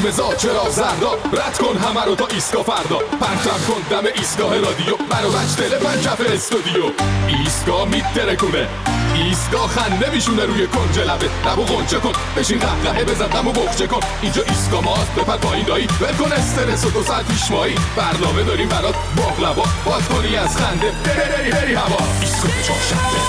قرمزا 0.00 0.34
چرا 0.34 0.70
زردا 0.70 1.12
رد 1.32 1.58
کن 1.58 1.78
همه 1.78 2.04
رو 2.04 2.14
تا 2.14 2.26
ایسکا 2.26 2.62
فردا. 2.62 2.98
پرتم 2.98 3.60
کن 3.68 3.80
دم 3.90 4.08
ایستگاه 4.16 4.54
رادیو. 4.54 4.96
منو 5.10 5.30
بچ 5.30 5.56
دل 5.58 5.78
پنجف 5.78 6.20
استودیو. 6.34 6.84
ایستگاه 7.26 7.88
میترکونه 7.88 8.68
ایستگاه 9.14 9.68
خنده 9.68 10.10
میشونه 10.10 10.44
روی 10.44 10.66
کنج 10.66 10.98
لبه. 10.98 11.28
لبو 11.46 11.62
غنچه 11.62 11.98
کن. 11.98 12.12
بشین 12.36 12.58
قهقهه 12.58 13.04
بزن 13.04 13.26
دمو 13.26 13.52
بخچه 13.52 13.86
کن. 13.86 14.00
اینجا 14.22 14.42
ایستگاه 14.42 14.84
ماست. 14.84 15.14
بپر 15.14 15.36
پایین 15.36 15.66
دایی 15.66 15.88
ول 16.20 16.32
استرس 16.32 16.84
و 16.84 16.90
دو 16.90 17.02
ساعت 17.02 17.26
پیش 17.26 17.50
مایی 17.50 17.74
برنامه 17.96 18.42
داریم 18.42 18.68
برات 18.68 18.94
باقلبا. 19.16 19.64
باز 19.84 20.08
کنی 20.08 20.36
از 20.36 20.56
خنده. 20.56 20.92
بری 21.04 21.50
بری 21.50 21.74
هوا. 21.74 21.98
ایستگاه 22.20 22.62
چهارشنبه 22.62 23.20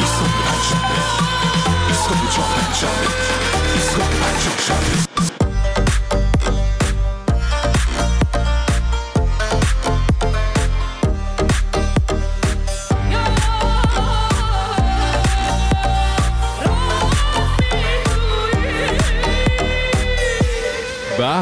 ایستگاه 0.00 0.28
پنجشنبه 0.44 0.98
ایستگاه 1.88 2.30
چهارشنبه 2.34 3.06
ایستگاه 3.74 4.08
پنجشنبه 4.08 4.96
به 4.96 5.01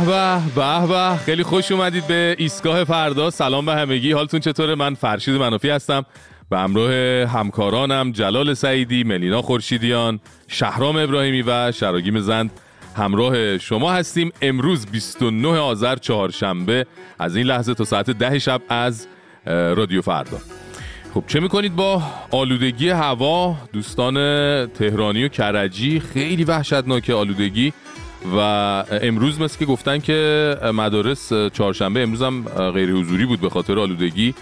به 0.06 0.40
به 0.54 0.86
به. 0.86 1.16
خیلی 1.16 1.42
خوش 1.42 1.72
اومدید 1.72 2.06
به 2.06 2.36
ایستگاه 2.38 2.84
فردا. 2.84 3.30
سلام 3.30 3.66
به 3.66 3.74
همگی. 3.74 4.12
حالتون 4.12 4.40
چطوره؟ 4.40 4.74
من 4.74 4.94
فرشید 4.94 5.34
منافی 5.34 5.70
هستم. 5.70 6.04
به 6.50 6.58
همراه 6.58 6.92
همکارانم 7.26 8.12
جلال 8.12 8.54
سعیدی 8.54 9.04
ملینا 9.04 9.42
خورشیدیان 9.42 10.20
شهرام 10.48 10.96
ابراهیمی 10.96 11.42
و 11.42 11.72
شراگیم 11.72 12.20
زند 12.20 12.50
همراه 12.96 13.58
شما 13.58 13.92
هستیم. 13.92 14.32
امروز 14.42 14.86
29 14.86 15.48
آذر 15.48 15.96
چهارشنبه 15.96 16.86
از 17.18 17.36
این 17.36 17.46
لحظه 17.46 17.74
تا 17.74 17.84
ساعت 17.84 18.10
ده 18.10 18.38
شب 18.38 18.62
از 18.68 19.06
رادیو 19.46 20.02
فردا. 20.02 20.38
خب 21.14 21.24
چه 21.26 21.40
می‌کنید 21.40 21.76
با 21.76 22.02
آلودگی 22.30 22.88
هوا؟ 22.88 23.56
دوستان 23.72 24.14
تهرانی 24.66 25.24
و 25.24 25.28
کرجی 25.28 26.00
خیلی 26.00 26.44
وحشتناکه 26.44 27.14
آلودگی. 27.14 27.72
و 28.36 28.38
امروز 29.02 29.40
مثل 29.40 29.58
که 29.58 29.64
گفتن 29.64 29.98
که 29.98 30.56
مدارس 30.74 31.32
چهارشنبه 31.52 32.02
امروز 32.02 32.22
هم 32.22 32.42
غیر 32.70 32.90
حضوری 32.90 33.27
بود 33.27 33.40
به 33.40 33.50
خاطر 33.50 33.78
آلودگی 33.78 34.34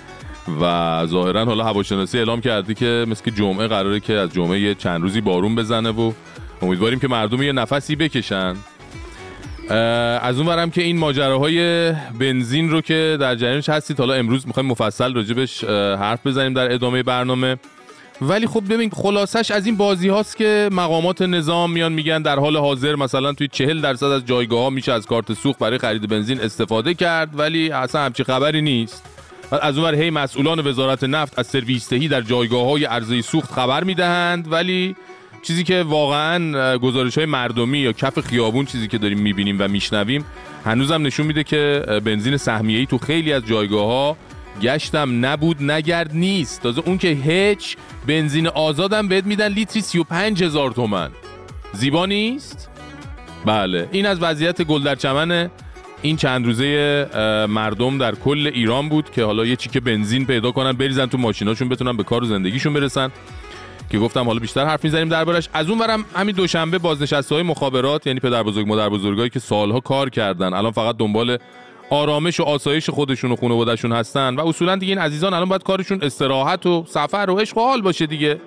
و 0.60 1.06
ظاهرا 1.06 1.44
حالا 1.44 1.64
هواشناسی 1.64 2.18
اعلام 2.18 2.40
کرده 2.40 2.74
که 2.74 3.06
مثل 3.08 3.24
که 3.24 3.30
جمعه 3.30 3.66
قراره 3.66 4.00
که 4.00 4.12
از 4.12 4.32
جمعه 4.32 4.74
چند 4.74 5.02
روزی 5.02 5.20
بارون 5.20 5.54
بزنه 5.54 5.90
و 5.90 6.12
امیدواریم 6.62 6.98
که 6.98 7.08
مردم 7.08 7.42
یه 7.42 7.52
نفسی 7.52 7.96
بکشن. 7.96 8.56
از 10.20 10.38
اون 10.38 10.46
برم 10.46 10.70
که 10.70 10.82
این 10.82 10.98
ماجراهای 10.98 11.92
بنزین 12.18 12.70
رو 12.70 12.80
که 12.80 13.16
در 13.20 13.34
جریانش 13.34 13.68
هستید 13.68 13.98
حالا 13.98 14.14
امروز 14.14 14.46
می‌خوایم 14.46 14.68
مفصل 14.68 15.14
راجبش 15.14 15.64
حرف 16.00 16.26
بزنیم 16.26 16.54
در 16.54 16.72
ادامه 16.72 17.02
برنامه. 17.02 17.56
ولی 18.20 18.46
خب 18.46 18.62
ببین 18.70 18.90
خلاصش 18.90 19.50
از 19.50 19.66
این 19.66 19.76
بازی 19.76 20.08
هاست 20.08 20.36
که 20.36 20.68
مقامات 20.72 21.22
نظام 21.22 21.72
میان 21.72 21.92
میگن 21.92 22.22
در 22.22 22.38
حال 22.38 22.56
حاضر 22.56 22.96
مثلا 22.96 23.32
توی 23.32 23.48
چهل 23.48 23.80
درصد 23.80 24.06
از 24.06 24.26
جایگاه 24.26 24.62
ها 24.62 24.70
میشه 24.70 24.92
از 24.92 25.06
کارت 25.06 25.32
سوخت 25.32 25.58
برای 25.58 25.78
خرید 25.78 26.08
بنزین 26.08 26.40
استفاده 26.40 26.94
کرد 26.94 27.38
ولی 27.38 27.70
اصلا 27.70 28.00
همچی 28.00 28.24
خبری 28.24 28.62
نیست. 28.62 29.04
از 29.62 29.78
اون 29.78 29.94
هی 29.94 30.10
مسئولان 30.10 30.66
وزارت 30.66 31.04
نفت 31.04 31.38
از 31.38 31.46
سرویس 31.46 31.88
دهی 31.88 32.08
در 32.08 32.20
جایگاه 32.20 32.64
های 32.64 32.84
عرضه 32.84 33.22
سوخت 33.22 33.52
خبر 33.52 33.84
می‌دهند 33.84 34.52
ولی 34.52 34.96
چیزی 35.42 35.64
که 35.64 35.82
واقعا 35.82 36.78
گزارش 36.78 37.18
های 37.18 37.26
مردمی 37.26 37.78
یا 37.78 37.92
کف 37.92 38.20
خیابون 38.20 38.64
چیزی 38.64 38.88
که 38.88 38.98
داریم 38.98 39.18
می‌بینیم 39.18 39.56
و 39.58 39.68
میشنویم 39.68 40.24
هنوزم 40.64 41.06
نشون 41.06 41.26
میده 41.26 41.44
که 41.44 41.84
بنزین 42.04 42.36
سهمیه‌ای 42.36 42.86
تو 42.86 42.98
خیلی 42.98 43.32
از 43.32 43.46
جایگاه 43.46 43.86
ها 43.86 44.16
گشتم 44.62 45.26
نبود 45.26 45.62
نگرد 45.70 46.10
نیست. 46.14 46.62
تازه 46.62 46.82
اون 46.86 46.98
که 46.98 47.08
هیچ 47.08 47.76
بنزین 48.06 48.46
آزادم 48.46 49.08
بهت 49.08 49.26
میدن 49.26 49.48
لیتری 49.48 49.80
35 49.80 50.42
هزار 50.42 50.70
تومن. 50.70 51.10
زیبا 51.72 52.06
نیست؟ 52.06 52.70
بله 53.46 53.88
این 53.92 54.06
از 54.06 54.22
وضعیت 54.22 54.62
گل 54.62 54.82
در 54.82 54.94
چمن 54.94 55.50
این 56.02 56.16
چند 56.16 56.46
روزه 56.46 57.06
مردم 57.48 57.98
در 57.98 58.14
کل 58.14 58.50
ایران 58.54 58.88
بود 58.88 59.10
که 59.10 59.24
حالا 59.24 59.46
یه 59.46 59.56
چیک 59.56 59.78
بنزین 59.78 60.26
پیدا 60.26 60.50
کنن 60.50 60.72
بریزن 60.72 61.06
تو 61.06 61.18
ماشیناشون 61.18 61.68
بتونن 61.68 61.96
به 61.96 62.02
کار 62.02 62.22
و 62.24 62.26
زندگیشون 62.26 62.72
برسن. 62.72 63.10
که 63.90 63.98
گفتم 63.98 64.24
حالا 64.24 64.38
بیشتر 64.38 64.64
حرف 64.64 64.84
می‌زنیم 64.84 65.08
دربارش. 65.08 65.48
از 65.52 65.68
اون 65.68 65.78
برم 65.78 66.04
همین 66.14 66.34
دوشنبه 66.34 66.78
بازنشسته 66.78 67.34
های 67.34 67.44
مخابرات 67.44 68.06
یعنی 68.06 68.20
پدر 68.20 68.42
بزرگ 68.42 68.66
مادر 68.68 68.88
بزرگایی 68.88 69.30
که 69.30 69.38
سالها 69.40 69.80
کار 69.80 70.10
کردن 70.10 70.54
الان 70.54 70.72
فقط 70.72 70.96
دنبال 70.96 71.38
آرامش 71.90 72.40
و 72.40 72.42
آسایش 72.42 72.90
خودشون 72.90 73.32
و 73.32 73.36
خانواده‌شون 73.36 73.92
هستن 73.92 74.34
و 74.34 74.46
اصولا 74.46 74.76
دیگه 74.76 74.92
این 74.92 75.02
عزیزان 75.02 75.34
الان 75.34 75.48
باید 75.48 75.62
کارشون 75.62 75.98
استراحت 76.02 76.66
و 76.66 76.84
سفر 76.88 77.30
و 77.30 77.38
عشق 77.38 77.58
و 77.58 77.60
حال 77.60 77.82
باشه 77.82 78.06
دیگه. 78.06 78.40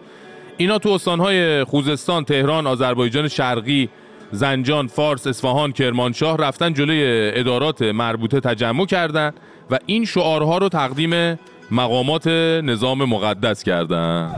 اینا 0.57 0.77
تو 0.77 0.89
استانهای 0.89 1.63
خوزستان، 1.63 2.25
تهران، 2.25 2.67
آذربایجان 2.67 3.27
شرقی، 3.27 3.89
زنجان، 4.31 4.87
فارس، 4.87 5.27
اصفهان، 5.27 5.71
کرمانشاه 5.71 6.37
رفتن 6.37 6.73
جلوی 6.73 7.31
ادارات 7.35 7.81
مربوطه 7.81 8.39
تجمع 8.39 8.85
کردن 8.85 9.31
و 9.71 9.79
این 9.85 10.05
شعارها 10.05 10.57
رو 10.57 10.69
تقدیم 10.69 11.39
مقامات 11.71 12.27
نظام 12.63 13.05
مقدس 13.05 13.63
کردن. 13.63 14.35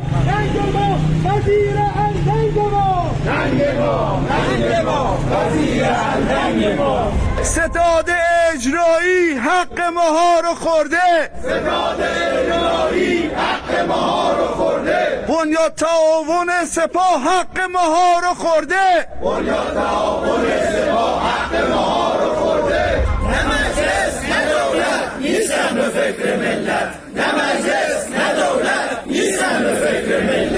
ستاد 7.44 8.10
اجرایی 8.56 9.34
حق 9.38 9.82
ماها 9.82 10.40
رو 10.40 10.56
خورده. 10.56 11.32
ستاد 11.42 12.02
اجرایی 12.02 13.28
حق 13.28 13.86
ماها 13.88 14.34
رو 14.38 14.48
خورده 14.48 15.26
بنیاد 15.28 15.76
تعاون 15.76 16.66
سپاه 16.66 17.22
حق 17.24 17.62
ماها 17.72 18.20
رو 18.20 18.34
خورده. 18.36 19.08
بنیاد 19.24 19.74
تعاون 19.74 20.46
سپاه 20.74 21.24
حق 21.32 21.70
ماها 21.70 22.24
رو 22.24 22.36
خورده 22.36 23.04
نه 23.32 23.46
مجلس 23.48 24.16
نه 24.30 24.46
دولت 24.46 25.12
نیستن 25.20 25.76
به 25.76 25.82
فکر 25.90 26.36
ملت 26.36 26.94
نه 27.16 27.36
مجلس 27.36 28.08
نه 28.10 28.34
دولت 28.34 29.00
نیستن 29.06 29.64
به 29.64 29.76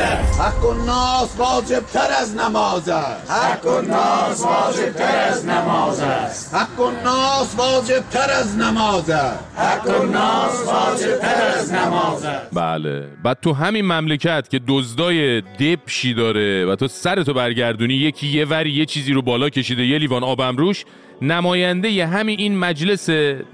ملت 0.06 0.40
حق 0.40 0.66
الناس 0.66 1.36
واجب 1.38 1.84
تر 1.94 2.08
از 2.22 2.36
نماز 2.36 2.90
است. 2.90 3.32
حق 3.32 3.68
الناس 3.68 4.44
واجب 4.44 4.94
تر 4.94 5.30
از 5.30 5.46
نماز 5.46 6.00
است. 6.00 6.56
حق 6.56 6.80
الناس 6.80 7.56
واجب 7.58 8.04
تر 8.12 8.32
از 8.40 8.58
نماز 8.58 9.10
است. 9.10 9.60
حق 9.60 10.02
الناس 10.02 10.68
واجب 10.68 11.20
تر 11.20 11.58
از 11.60 11.74
نماز 11.74 12.26
است. 12.26 12.54
بله. 12.54 13.08
بعد 13.24 13.38
تو 13.42 13.54
همین 13.54 13.86
مملکت 13.86 14.50
که 14.50 14.62
دزدای 14.68 15.42
دپشی 15.42 16.14
داره 16.14 16.66
و 16.66 16.76
تو 16.76 16.88
سرتو 16.88 17.34
برگردونی 17.34 17.94
یکی 17.94 18.28
یه 18.28 18.46
وری 18.46 18.72
یه 18.72 18.86
چیزی 18.86 19.14
رو 19.14 19.22
بالا 19.22 19.50
کشیده 19.50 19.86
یه 19.86 19.98
لیوان 19.98 20.24
آبم 20.24 20.58
روش 20.58 20.86
نماینده 21.22 21.92
ی 21.92 22.02
همین 22.02 22.40
این 22.40 22.58
مجلس 22.58 23.10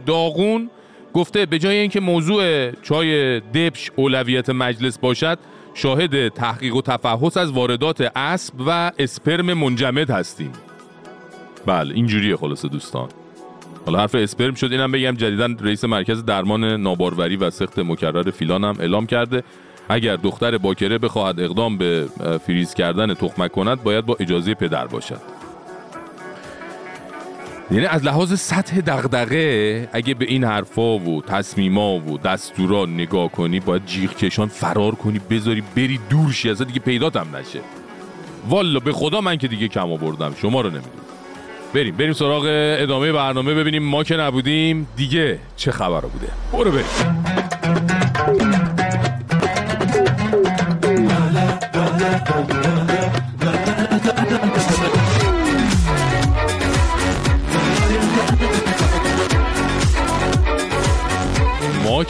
داغون 0.05 0.69
گفته 1.13 1.45
به 1.45 1.59
جای 1.59 1.77
اینکه 1.77 1.99
موضوع 1.99 2.71
چای 2.71 3.39
دپش 3.39 3.91
اولویت 3.95 4.49
مجلس 4.49 4.99
باشد 4.99 5.39
شاهد 5.73 6.27
تحقیق 6.27 6.75
و 6.75 6.81
تفحص 6.81 7.37
از 7.37 7.51
واردات 7.51 8.11
اسب 8.15 8.53
و 8.67 8.91
اسپرم 8.99 9.53
منجمد 9.53 10.09
هستیم. 10.09 10.51
بله 11.65 11.95
اینجوریه 11.95 12.35
خلاصه 12.35 12.67
دوستان. 12.67 13.09
حالا 13.85 13.99
حرف 13.99 14.15
اسپرم 14.15 14.53
شد 14.53 14.71
اینم 14.71 14.91
بگم 14.91 15.11
جدیدن 15.11 15.57
رئیس 15.57 15.83
مرکز 15.83 16.25
درمان 16.25 16.63
ناباروری 16.63 17.35
و 17.35 17.49
سخت 17.49 17.79
مکرر 17.79 18.31
فیلان 18.31 18.63
هم 18.63 18.75
اعلام 18.79 19.05
کرده. 19.05 19.43
اگر 19.89 20.15
دختر 20.15 20.57
باکره 20.57 20.97
بخواهد 20.97 21.39
اقدام 21.39 21.77
به 21.77 22.07
فریز 22.47 22.73
کردن 22.73 23.13
تخمک 23.13 23.51
کند 23.51 23.83
باید 23.83 24.05
با 24.05 24.17
اجازه 24.19 24.53
پدر 24.53 24.87
باشد. 24.87 25.40
یعنی 27.71 27.85
از 27.85 28.03
لحاظ 28.05 28.39
سطح 28.39 28.81
دغدغه 28.81 29.89
اگه 29.93 30.13
به 30.13 30.25
این 30.25 30.43
حرفا 30.43 30.97
و 30.97 31.21
تصمیما 31.21 31.95
و 31.95 32.17
دستورا 32.17 32.85
نگاه 32.85 33.31
کنی 33.31 33.59
باید 33.59 33.85
جیغ 33.85 34.15
کشان 34.15 34.47
فرار 34.47 34.95
کنی 34.95 35.19
بذاری 35.29 35.63
بری 35.75 35.99
دور 36.09 36.31
شی 36.31 36.49
ازت 36.49 36.67
دیگه 36.67 36.79
پیدات 36.79 37.15
هم 37.15 37.35
نشه. 37.35 37.59
والا 38.49 38.79
به 38.79 38.91
خدا 38.91 39.21
من 39.21 39.37
که 39.37 39.47
دیگه 39.47 39.67
کم 39.67 39.91
آوردم 39.91 40.35
شما 40.41 40.61
رو 40.61 40.69
نمی‌دونم. 40.69 40.95
بریم 41.73 41.95
بریم 41.95 42.13
سراغ 42.13 42.43
ادامه 42.79 43.11
برنامه 43.11 43.53
ببینیم 43.53 43.83
ما 43.83 44.03
که 44.03 44.15
نبودیم 44.15 44.87
دیگه 44.95 45.39
چه 45.55 45.71
خبر 45.71 46.01
بوده؟ 46.01 46.27
برو 46.53 46.71
بریم. 46.71 46.85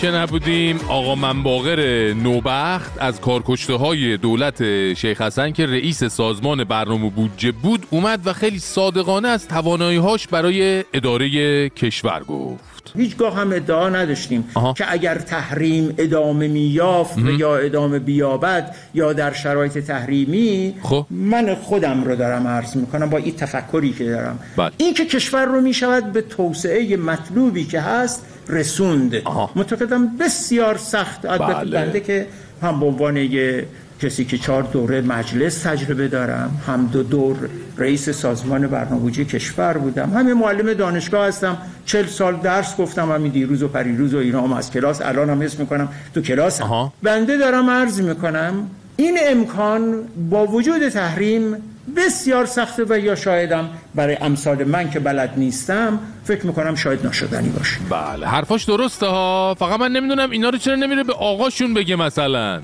که 0.02 0.12
نبودیم 0.12 0.80
آقا 0.90 1.16
منباغر 1.16 2.14
نوبخت 2.14 2.92
از 3.00 3.22
کارکشته 3.22 3.74
های 3.74 4.18
دولت 4.18 4.64
شیخ 4.94 5.22
حسن 5.22 5.52
که 5.52 5.66
رئیس 5.66 6.04
سازمان 6.04 6.64
برنامه 6.64 7.10
بودجه 7.10 7.52
بود 7.52 7.86
اومد 7.90 8.28
و 8.28 8.34
خیلی 8.34 8.60
صادقانه 8.60 9.28
از 9.28 9.48
توانایی 9.48 9.98
هاش 9.98 10.28
برای 10.28 10.84
اداره 10.94 11.70
کشور 11.70 12.24
گفت 12.24 12.94
هیچگاه 12.96 13.36
هم 13.36 13.52
ادعا 13.52 13.90
نداشتیم 13.90 14.50
آها. 14.54 14.74
که 14.74 14.86
اگر 14.92 15.16
تحریم 15.16 15.96
ادامه 15.98 16.48
میافت 16.48 17.18
و 17.18 17.32
یا 17.32 17.58
ادامه 17.58 18.00
بیابد 18.00 18.76
یا 18.94 19.14
در 19.14 19.34
شرایط 19.34 19.78
تحریمی 19.78 20.76
خب. 20.84 21.06
من 21.10 21.56
خودم 21.56 22.04
رو 22.04 22.16
دارم 22.16 22.48
عرض 22.48 22.76
می‌کنم 22.76 23.10
با 23.10 23.18
این 23.18 23.36
تفکری 23.36 23.94
که 23.94 24.04
دارم 24.04 24.40
بله. 24.58 24.72
این 24.78 24.94
که 24.94 25.06
کشور 25.06 25.46
رو 25.46 25.62
می‌شود 25.62 26.12
به 26.12 26.22
توسعه 26.22 26.98
مطلوبی 26.98 27.66
که 27.66 27.82
هست 27.82 28.26
رسوند. 28.52 29.16
معتقدم 29.56 30.18
بسیار 30.18 30.78
سخت 30.78 31.26
البته 31.26 31.54
بله. 31.54 31.86
بنده 31.86 32.00
که 32.00 32.28
هم 32.62 32.80
به 32.80 32.86
عنوان 32.86 33.18
یه 33.18 33.66
کسی 34.02 34.26
که 34.26 34.38
چهار 34.38 34.64
دوره 34.64 35.02
مجلس 35.02 35.62
تجربه 35.62 36.08
دارم 36.08 36.62
هم 36.68 36.90
دو 36.94 37.04
دور 37.04 37.38
رئیس 37.78 38.10
سازمان 38.10 38.68
برنامه‌ریزی 38.68 39.26
کشور 39.26 39.78
بودم 39.78 40.10
همین 40.10 40.34
معلم 40.34 40.74
دانشگاه 40.74 41.28
هستم 41.28 41.58
چل 41.86 42.06
سال 42.06 42.36
درس 42.36 42.78
گفتم 42.78 43.12
همین 43.12 43.32
دیروز 43.32 43.64
و 43.64 43.68
پریروز 43.68 44.14
و 44.14 44.18
اینا 44.18 44.42
هم 44.42 44.54
از 44.54 44.72
کلاس 44.72 45.02
الان 45.02 45.30
هم 45.30 45.42
حس 45.42 45.60
می‌کنم 45.60 45.90
تو 46.14 46.22
کلاس. 46.22 46.62
بنده 47.04 47.38
دارم 47.38 47.70
عرض 47.70 48.02
می‌کنم 48.02 48.68
این 48.98 49.18
امکان 49.30 50.04
با 50.30 50.48
وجود 50.48 50.90
تحریم 50.90 51.56
بسیار 51.98 52.46
سخته 52.46 52.86
و 52.90 53.00
یا 53.00 53.16
شایدم 53.16 53.70
برای 53.96 54.16
امثال 54.16 54.64
من 54.64 54.92
که 54.92 55.00
بلد 55.00 55.34
نیستم 55.38 56.00
فکر 56.24 56.46
می‌کنم 56.46 56.76
شاید 56.76 57.04
ناشدنی 57.04 57.50
باشه. 57.50 57.78
بله 57.90 58.28
حرفاش 58.28 58.64
درسته 58.64 59.06
ها. 59.06 59.56
فقط 59.60 59.80
من 59.80 59.92
نمی‌دونم 59.92 60.32
اینا 60.32 60.50
رو 60.50 60.58
چرا 60.58 60.76
نمیره 60.76 61.04
به 61.04 61.14
آقاشون 61.14 61.74
بگه 61.74 61.96
مثلا. 61.96 62.62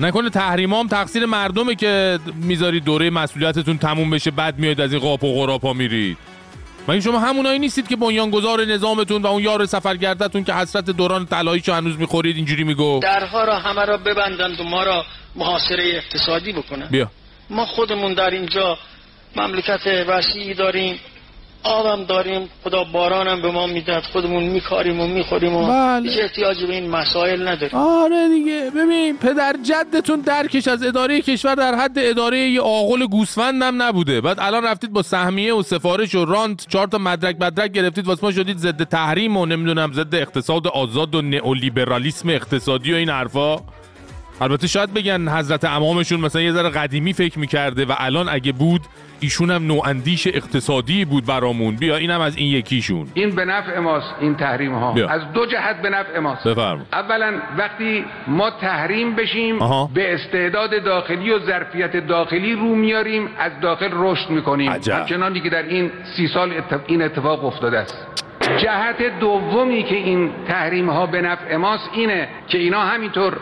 نکنه 0.00 0.30
تحریمام 0.30 0.88
تقصیر 0.88 1.26
مردمه 1.26 1.74
که 1.74 2.18
می‌ذارید 2.34 2.84
دوره 2.84 3.10
مسئولیتتون 3.10 3.78
تموم 3.78 4.10
بشه 4.10 4.30
بعد 4.30 4.58
میاید 4.58 4.80
از 4.80 4.92
این 4.92 5.00
قاپ 5.00 5.24
و 5.24 5.34
غراپا 5.34 5.72
میرید 5.72 6.16
مگه 6.88 7.00
شما 7.00 7.18
همونایی 7.18 7.58
نیستید 7.58 7.88
که 7.88 7.96
بنیانگذار 7.96 8.64
نظامتون 8.64 9.22
و 9.22 9.26
اون 9.26 9.42
یار 9.42 9.66
سفرگردتون 9.66 10.44
که 10.44 10.54
حسرت 10.54 10.84
دوران 10.84 11.26
طلاییشو 11.26 11.72
هنوز 11.72 11.98
می‌خورید 11.98 12.36
اینجوری 12.36 12.64
میگو 12.64 13.00
درها 13.02 13.44
را 13.44 13.58
همه 13.58 13.84
را 13.84 13.96
ببندند 13.96 14.60
و 14.60 14.64
ما 14.64 14.82
را 14.82 15.04
محاصره 15.36 15.92
اقتصادی 15.94 16.52
بکنند. 16.52 16.90
بیا. 16.90 17.10
ما 17.50 17.66
خودمون 17.66 18.14
در 18.14 18.30
اینجا 18.30 18.78
مملکت 19.36 19.80
وسیعی 20.08 20.54
داریم 20.54 20.98
آبم 21.62 22.04
داریم 22.04 22.48
خدا 22.64 22.84
بارانم 22.84 23.42
به 23.42 23.50
ما 23.50 23.66
می‌داد 23.66 24.02
خودمون 24.02 24.42
میکاریم 24.44 25.00
و 25.00 25.06
می‌خوریم 25.06 25.56
و 25.56 25.66
بله. 25.66 26.10
هیچ 26.10 26.20
احتیاجی 26.20 26.66
به 26.66 26.74
این 26.74 26.90
مسائل 26.90 27.48
نداریم. 27.48 27.78
آره 27.78 28.28
دیگه. 28.28 28.70
ببین 28.76 29.18
پدر 29.18 29.54
جدتون 29.62 30.20
درکش 30.20 30.68
از 30.68 30.82
اداره 30.82 31.20
کشور 31.20 31.54
در 31.54 31.74
حد 31.74 31.92
اداره 31.96 32.38
یه 32.38 32.60
آغل 32.60 33.06
گوسفندم 33.06 33.82
نبوده. 33.82 34.20
بعد 34.20 34.40
الان 34.40 34.64
رفتید 34.64 34.92
با 34.92 35.02
سهمیه 35.02 35.54
و 35.54 35.62
سفارش 35.62 36.14
و 36.14 36.24
رانت 36.24 36.66
چهار 36.68 36.86
تا 36.86 36.98
مدرک 36.98 37.36
مدرک 37.40 37.72
گرفتید 37.72 38.06
واسه 38.06 38.24
ما 38.24 38.32
شدید 38.32 38.58
ضد 38.58 38.82
تحریم 38.82 39.36
و 39.36 39.46
نمی‌دونم 39.46 39.92
ضد 39.92 40.14
اقتصاد 40.14 40.66
آزاد 40.66 41.14
و 41.14 41.22
نئولیبرالیسم 41.22 42.28
اقتصادی 42.28 42.92
و 42.92 42.96
این 42.96 43.10
حرفا. 43.10 43.56
البته 44.40 44.66
شاید 44.66 44.94
بگن 44.94 45.28
حضرت 45.28 45.64
امامشون 45.64 46.20
مثلا 46.20 46.42
یه 46.42 46.52
ذره 46.52 46.68
قدیمی 46.68 47.12
فکر 47.12 47.38
می‌کرده 47.38 47.84
و 47.84 47.94
الان 47.98 48.28
اگه 48.28 48.52
بود 48.52 48.80
ایشون 49.20 49.50
هم 49.50 49.66
نواندیش 49.66 50.26
اقتصادی 50.26 51.04
بود 51.04 51.26
برامون. 51.26 51.76
بیا 51.76 51.96
اینم 51.96 52.20
از 52.20 52.36
این 52.36 52.46
یکیشون. 52.46 53.06
این 53.14 53.30
به 53.30 53.44
نفع 53.44 53.78
ماست 53.78 54.14
این 54.20 54.34
تحریم 54.34 54.74
ها 54.74 54.92
بیا. 54.92 55.08
از 55.08 55.32
دو 55.32 55.46
جهت 55.46 55.82
به 55.82 55.90
نفع 55.90 56.18
ماست. 56.18 56.48
بفرما 56.48 56.82
اولا 56.92 57.40
وقتی 57.58 58.04
ما 58.26 58.50
تحریم 58.50 59.14
بشیم 59.16 59.62
آها. 59.62 59.90
به 59.94 60.14
استعداد 60.14 60.84
داخلی 60.84 61.30
و 61.30 61.38
ظرفیت 61.38 62.06
داخلی 62.06 62.52
رو 62.52 62.74
میاریم 62.74 63.28
از 63.38 63.52
داخل 63.62 63.90
رشد 63.92 64.30
می‌کنیم. 64.30 64.72
همچنانی 64.72 65.40
که 65.40 65.50
در 65.50 65.62
این 65.62 65.90
سی 66.16 66.28
سال 66.28 66.52
اتف... 66.52 66.80
این 66.86 67.02
اتفاق 67.02 67.44
افتاده 67.44 67.78
است. 67.78 68.06
جهت 68.62 69.18
دومی 69.20 69.82
که 69.82 69.96
این 69.96 70.30
تحریم 70.48 70.90
ها 70.90 71.06
به 71.06 71.20
نفع 71.20 71.56
ماست 71.56 71.90
اینه 71.92 72.28
که 72.48 72.58
اینا 72.58 72.80
همینطور 72.80 73.36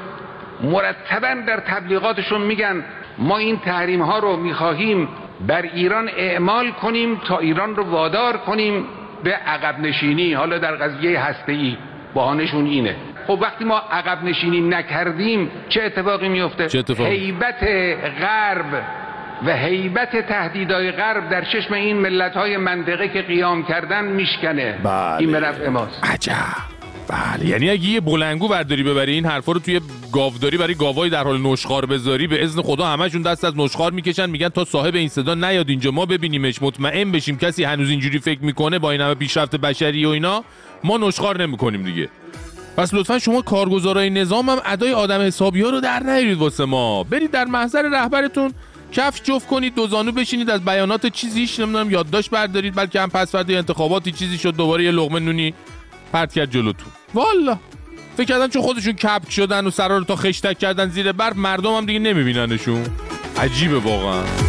مرتبا 0.62 1.34
در 1.46 1.60
تبلیغاتشون 1.60 2.40
میگن 2.40 2.84
ما 3.18 3.38
این 3.38 3.58
تحریم 3.58 4.02
ها 4.02 4.18
رو 4.18 4.36
می‌خواهیم 4.36 5.08
بر 5.46 5.62
ایران 5.62 6.10
اعمال 6.16 6.70
کنیم 6.70 7.20
تا 7.28 7.38
ایران 7.38 7.76
رو 7.76 7.84
وادار 7.84 8.36
کنیم 8.36 8.84
به 9.24 9.32
عقب 9.32 9.80
نشینی 9.80 10.32
حالا 10.32 10.58
در 10.58 10.76
قضیه 10.76 11.20
هسته 11.20 11.52
ای 11.52 11.76
بهانهشون 12.14 12.66
اینه. 12.66 12.96
خب 13.26 13.38
وقتی 13.42 13.64
ما 13.64 13.78
عقب 13.78 14.24
نشینی 14.24 14.60
نکردیم 14.60 15.50
چه 15.68 15.82
اتفاقی 15.82 16.28
میفته 16.28 16.68
چه؟ 16.68 16.84
هیبت 16.98 17.64
غرب 18.20 18.82
و 19.46 19.56
هیبت 19.56 20.16
تهدیدهای 20.16 20.92
غرب 20.92 21.28
در 21.28 21.44
چشم 21.44 21.74
این 21.74 21.96
ملت 21.96 22.36
های 22.36 22.56
منطقه 22.56 23.08
که 23.08 23.22
قیام 23.22 23.62
کردن 23.62 24.04
میشکنه. 24.04 24.78
بله. 24.84 25.16
این 25.18 25.32
به 25.32 25.40
نفع 25.40 25.68
ماست. 25.68 26.04
عجب. 26.12 26.75
بله 27.08 27.46
یعنی 27.46 27.70
اگه 27.70 27.88
یه 27.88 28.00
بلنگو 28.00 28.48
برداری 28.48 28.82
ببری 28.82 29.12
این 29.12 29.26
حرفا 29.26 29.52
رو 29.52 29.60
توی 29.60 29.81
گاوداری 30.12 30.56
برای 30.56 30.75
گاوای 30.75 31.10
در 31.10 31.25
حال 31.25 31.40
نشخار 31.40 31.87
بذاری 31.87 32.26
به 32.26 32.44
اذن 32.44 32.62
خدا 32.62 32.87
همشون 32.87 33.22
دست 33.22 33.44
از 33.44 33.56
نشخار 33.56 33.93
می‌کشن 33.93 34.31
میگن 34.31 34.48
تا 34.48 34.64
صاحب 34.64 34.94
این 34.94 35.08
صدا 35.08 35.34
نیاد 35.34 35.69
اینجا 35.69 35.90
ما 35.90 36.06
ببینیمش 36.06 36.62
مطمئن 36.62 37.12
بشیم. 37.12 37.38
کسی 37.38 37.64
هنوز 37.64 37.90
اینجوری 37.90 38.19
فکر 38.19 38.40
می‌کنه 38.44 38.78
با 38.78 38.90
این 38.90 39.00
همه 39.00 39.14
پیشرفت 39.14 39.56
بشری 39.56 40.04
و 40.04 40.08
اینا 40.08 40.44
ما 40.84 40.96
نشخار 40.96 41.43
نمی‌کنیم 41.43 41.82
دیگه. 41.82 42.08
پس 42.76 42.94
لطفا 42.94 43.19
شما 43.19 43.42
کارگزارای 43.42 44.10
نظام 44.10 44.50
هم 44.50 44.58
ادای 44.64 44.92
آدم 44.92 45.20
حسابی 45.20 45.62
رو 45.62 45.80
در 45.80 46.02
نیارید 46.02 46.38
واسه 46.38 46.64
ما. 46.64 47.02
برید 47.02 47.30
در 47.30 47.44
محضر 47.44 47.82
رهبرتون 47.82 48.54
کف 48.92 49.23
جفت 49.23 49.47
کنید 49.47 49.75
دو 49.75 49.87
زانو 49.87 50.12
بشینید 50.12 50.50
از 50.50 50.64
بیانات 50.64 51.06
چیزیش 51.06 51.61
نمی‌دونم 51.61 51.90
یادداشت 51.90 52.30
بردارید 52.30 52.75
بلکه 52.75 53.00
هم 53.00 53.11
پس 53.11 53.32
فردا 53.32 53.56
انتخاباتی 53.56 54.12
چیزی 54.12 54.38
شد 54.38 54.56
دوباره 54.56 54.85
یه 54.85 54.90
لقمه 54.90 55.20
نونی 55.20 55.54
پرت 56.12 56.32
کرد 56.32 56.50
جلوتون. 56.50 56.92
والا. 57.14 57.58
فکر 58.16 58.26
کردن 58.26 58.48
چون 58.48 58.62
خودشون 58.62 58.92
کپت 58.92 59.30
شدن 59.30 59.66
و 59.66 59.70
سرا 59.70 59.98
رو 59.98 60.04
تا 60.04 60.16
خشتک 60.16 60.58
کردن 60.58 60.88
زیر 60.88 61.12
برف 61.12 61.36
مردم 61.36 61.75
هم 61.75 61.86
دیگه 61.86 61.98
نمیبیننشون. 61.98 62.86
عجیبه 63.38 63.78
واقعا. 63.78 64.45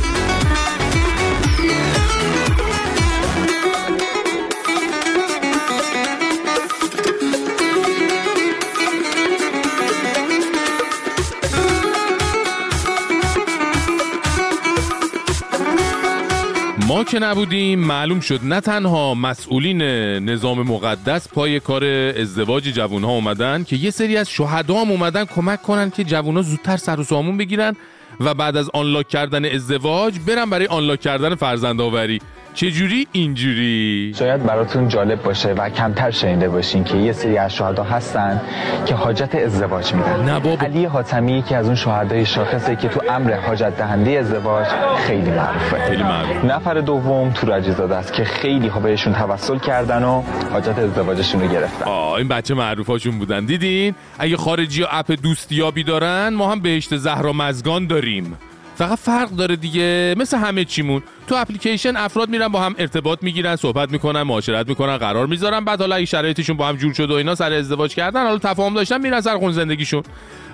ما 16.87 17.03
که 17.03 17.19
نبودیم 17.19 17.79
معلوم 17.79 18.19
شد 18.19 18.39
نه 18.43 18.61
تنها 18.61 19.13
مسئولین 19.13 19.81
نظام 20.29 20.61
مقدس 20.61 21.27
پای 21.27 21.59
کار 21.59 21.85
ازدواج 21.85 22.63
جوون 22.63 23.03
ها 23.03 23.11
اومدن 23.11 23.63
که 23.63 23.75
یه 23.75 23.91
سری 23.91 24.17
از 24.17 24.29
شهدا 24.29 24.81
هم 24.81 24.91
اومدن 24.91 25.25
کمک 25.25 25.61
کنن 25.61 25.89
که 25.89 26.03
جوون 26.03 26.35
ها 26.35 26.41
زودتر 26.41 26.77
سر 26.77 26.99
و 26.99 27.03
سامون 27.03 27.37
بگیرن 27.37 27.75
و 28.19 28.33
بعد 28.33 28.57
از 28.57 28.69
آنلاک 28.73 29.07
کردن 29.07 29.45
ازدواج 29.45 30.19
برن 30.27 30.49
برای 30.49 30.67
آنلاک 30.67 31.01
کردن 31.01 31.35
فرزندآوری. 31.35 32.21
چجوری؟ 32.57 33.07
اینجوری. 33.11 34.13
شاید 34.19 34.43
براتون 34.43 34.87
جالب 34.87 35.23
باشه 35.23 35.53
و 35.53 35.69
کمتر 35.69 36.11
شنیده 36.11 36.49
باشین 36.49 36.83
که 36.83 36.97
یه 36.97 37.11
سری 37.11 37.37
از 37.37 37.55
شهدا 37.55 37.83
هستن 37.83 38.41
که 38.85 38.95
حاجت 38.95 39.35
ازدواج 39.35 39.93
میدن. 39.93 40.23
نه 40.23 40.39
بابا. 40.39 40.65
علی 40.65 40.85
حاتمی 40.85 41.41
که 41.41 41.55
از 41.57 41.65
اون 41.65 41.75
شهدای 41.75 42.25
شاخصه 42.25 42.75
که 42.75 42.87
تو 42.87 43.01
امر 43.09 43.33
حاجت 43.33 43.77
دهنده 43.77 44.11
ازدواج 44.11 44.65
خیلی 45.07 45.31
معروفه. 45.31 45.79
خیلی 45.79 46.03
معروف 46.03 46.45
نفر 46.45 46.73
دوم 46.73 47.31
تورجی 47.31 47.71
زاده 47.71 47.95
است 47.95 48.13
که 48.13 48.23
خیلی 48.23 48.67
ها 48.67 48.79
بهشون 48.79 49.13
توسل 49.13 49.57
کردن 49.57 50.03
و 50.03 50.23
حاجت 50.51 50.79
ازدواجشون 50.79 51.41
رو 51.41 51.47
گرفتن. 51.47 51.85
آه 51.85 52.13
این 52.13 52.27
بچه 52.27 52.53
معروفاشون 52.53 53.19
بودن. 53.19 53.45
دیدین؟ 53.45 53.95
اگه 54.19 54.37
خارجی 54.37 54.83
اپ 54.91 55.11
دوستیابی 55.23 55.83
دارن 55.83 56.29
ما 56.29 56.51
هم 56.51 56.59
بهشت 56.59 56.97
زهرا 56.97 57.33
مزگان 57.33 57.87
داریم. 57.87 58.37
فقط 58.77 58.97
فرق 58.97 59.29
داره 59.29 59.55
دیگه. 59.55 60.15
مثل 60.17 60.37
همه 60.37 60.65
چیمون. 60.65 61.03
تو 61.27 61.35
اپلیکیشن 61.35 61.97
افراد 61.97 62.29
میرن 62.29 62.47
با 62.47 62.61
هم 62.61 62.75
ارتباط 62.77 63.23
می‌گیرن 63.23 63.55
صحبت 63.55 63.91
می‌کنن 63.91 64.21
معاشرت 64.21 64.67
می‌کنن 64.67 64.97
قرار 64.97 65.27
می‌ذارن. 65.27 65.65
بعد 65.65 65.79
حالا 65.79 65.95
اگه 65.95 66.05
شرایطشون 66.05 66.57
با 66.57 66.67
هم 66.67 66.75
جور 66.75 66.93
شد 66.93 67.11
و 67.11 67.13
اینا 67.13 67.35
سر 67.35 67.53
ازدواج 67.53 67.95
کردن 67.95 68.23
حالا 68.23 68.37
تفاهم 68.37 68.73
داشتن 68.73 69.01
میرن 69.01 69.21
سر 69.21 69.37
خون 69.37 69.51
زندگیشون. 69.51 70.03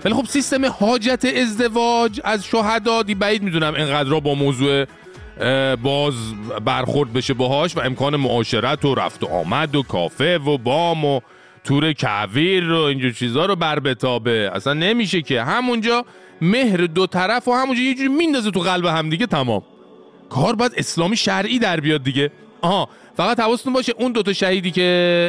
ولی 0.05 0.13
خب 0.13 0.25
سیستم 0.25 0.65
حاجت 0.65 1.25
ازدواج 1.41 2.21
از 2.23 2.45
شهدا 2.45 3.03
بعید 3.19 3.43
می‌دونم 3.43 3.73
اینقدر 3.73 4.19
با 4.19 4.35
موضوع 4.35 4.85
باز 5.75 6.13
برخورد 6.65 7.13
بشه 7.13 7.33
باهاش 7.33 7.77
و 7.77 7.79
امکان 7.79 8.15
معاشرت 8.15 8.85
و 8.85 8.95
رفت 8.95 9.23
و 9.23 9.27
آمد 9.27 9.75
و 9.75 9.83
کافه 9.83 10.37
و 10.37 10.57
بام 10.57 11.05
و 11.05 11.19
تور 11.63 11.93
کویر 11.93 12.71
و 12.71 12.81
اینجور 12.81 13.11
چیزا 13.11 13.45
رو 13.45 13.55
بر 13.55 13.79
بتابه 13.79 14.51
اصلا 14.53 14.73
نمیشه 14.73 15.21
که. 15.21 15.43
همونجا 15.43 16.05
مهر 16.43 16.77
دو 16.77 17.07
طرف 17.07 17.47
و 17.47 17.53
همونجا 17.53 17.81
یه 17.81 17.93
جوری 17.93 18.09
میندازه 18.09 18.51
تو 18.51 18.59
قلب 18.59 18.85
هم 18.85 19.09
دیگه 19.09 19.25
تمام. 19.25 19.63
کار 20.29 20.55
باید 20.55 20.71
اسلامی 20.77 21.17
شرعی 21.17 21.59
در 21.59 21.79
بیاد 21.79 22.03
دیگه. 22.03 22.31
آها 22.61 22.89
فقط 23.17 23.39
حواستون 23.39 23.73
باشه 23.73 23.93
اون 23.99 24.11
دوتا 24.11 24.33
شهیدی 24.33 24.71
که 24.71 24.81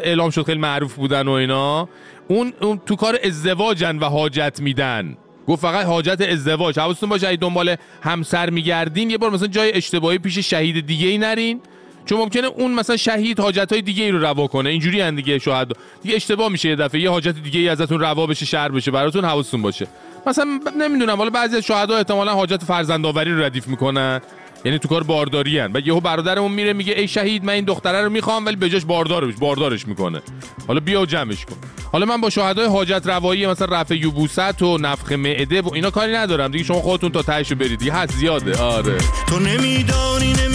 اعلام 0.04 0.30
شد 0.30 0.42
خیلی 0.42 0.58
معروف 0.58 0.94
بودن 0.94 1.28
و 1.28 1.30
اینا 1.30 1.88
اون, 2.28 2.52
اون 2.60 2.80
تو 2.86 2.96
کار 2.96 3.18
ازدواجن 3.24 3.98
و 3.98 4.04
حاجت 4.04 4.60
میدن. 4.60 5.16
گفت 5.48 5.62
فقط 5.62 5.86
حاجت 5.86 6.20
ازدواج. 6.20 6.78
حواستون 6.78 7.08
باشه 7.08 7.28
اگه 7.28 7.36
دنبال 7.36 7.76
همسر 8.02 8.50
میگردین 8.50 9.10
یه 9.10 9.18
بار 9.18 9.30
مثلا 9.30 9.48
جای 9.48 9.72
اشتباهی 9.76 10.18
پیش 10.18 10.38
شهید 10.38 10.86
دیگه 10.86 11.06
ای 11.08 11.18
نرین. 11.18 11.60
چون 12.06 12.18
ممکنه 12.18 12.46
اون 12.46 12.74
مثلا 12.74 12.96
شهید 12.96 13.40
حاجت 13.40 13.72
های 13.72 13.82
دیگه 13.82 14.04
ای 14.04 14.10
رو 14.10 14.18
روا 14.18 14.46
کنه. 14.46 14.70
اینجوری 14.70 15.00
هم 15.00 15.16
دیگه 15.16 15.38
شاهد 15.38 15.72
دیگه 16.02 16.16
اشتباه 16.16 16.48
میشه 16.48 16.68
یه 16.68 16.76
دفعه 16.76 17.00
یه 17.00 17.10
حاجت 17.10 17.34
دیگه 17.42 17.60
ای 17.60 17.68
ازتون 17.68 18.00
روا 18.00 18.26
بشه 18.26 18.46
شر 18.46 18.68
بشه 18.68 18.90
براتون 18.90 19.24
حواستون 19.24 19.62
باشه. 19.62 19.86
مثلا 20.26 20.60
نمی‌دونم 20.78 21.16
حالا 21.16 21.30
بعضی 21.30 21.56
از 21.56 21.64
شهدا 21.64 21.96
احتمالا 21.96 22.34
حاجت 22.34 22.64
فرزندآوری 22.64 23.32
رو 23.32 23.42
ردیف 23.42 23.68
می‌کنن. 23.68 24.20
یعنی 24.66 24.78
تو 24.78 24.88
کار 24.88 25.02
بارداری 25.02 25.58
هن. 25.58 25.70
و 25.74 25.80
یهو 25.84 26.00
برادرمون 26.00 26.52
میره 26.52 26.72
میگه 26.72 26.92
ای 26.98 27.08
شهید 27.08 27.44
من 27.44 27.52
این 27.52 27.64
دختره 27.64 28.02
رو 28.02 28.10
می‌خوام 28.10 28.46
ولی 28.46 28.56
بجاش 28.56 28.84
باردارش 28.84 29.34
باردارش 29.34 29.88
می‌کنه. 29.88 30.22
حالا 30.68 30.80
بیا 30.80 31.00
و 31.00 31.06
جمعش 31.06 31.44
کن. 31.44 31.56
حالا 31.92 32.06
من 32.06 32.20
با 32.20 32.30
شهدای 32.30 32.66
حاجت 32.66 33.02
روایی 33.04 33.46
مثلا 33.46 33.80
رفع 33.80 33.96
یوبوست 33.96 34.62
و 34.62 34.78
نفخ 34.78 35.12
معده 35.12 35.62
و 35.62 35.74
اینا 35.74 35.90
کاری 35.90 36.12
ندارم. 36.12 36.50
دیگه 36.50 36.64
شما 36.64 36.80
خودتون 36.80 37.12
تا 37.12 37.22
تهش 37.22 37.52
برید. 37.52 37.78
دیگه 37.78 37.92
حد 37.92 38.10
زیاده. 38.12 38.58
آره. 38.58 38.98
تو 39.28 39.38
نمیدانی 39.38 40.32
نمیدانی 40.32 40.53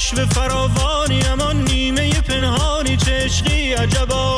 به 0.00 0.24
فراوانی 0.24 1.22
امان 1.22 1.64
نیمه 1.64 2.20
پنهانی 2.20 2.96
چشقی 2.96 3.72
عجبا 3.72 4.36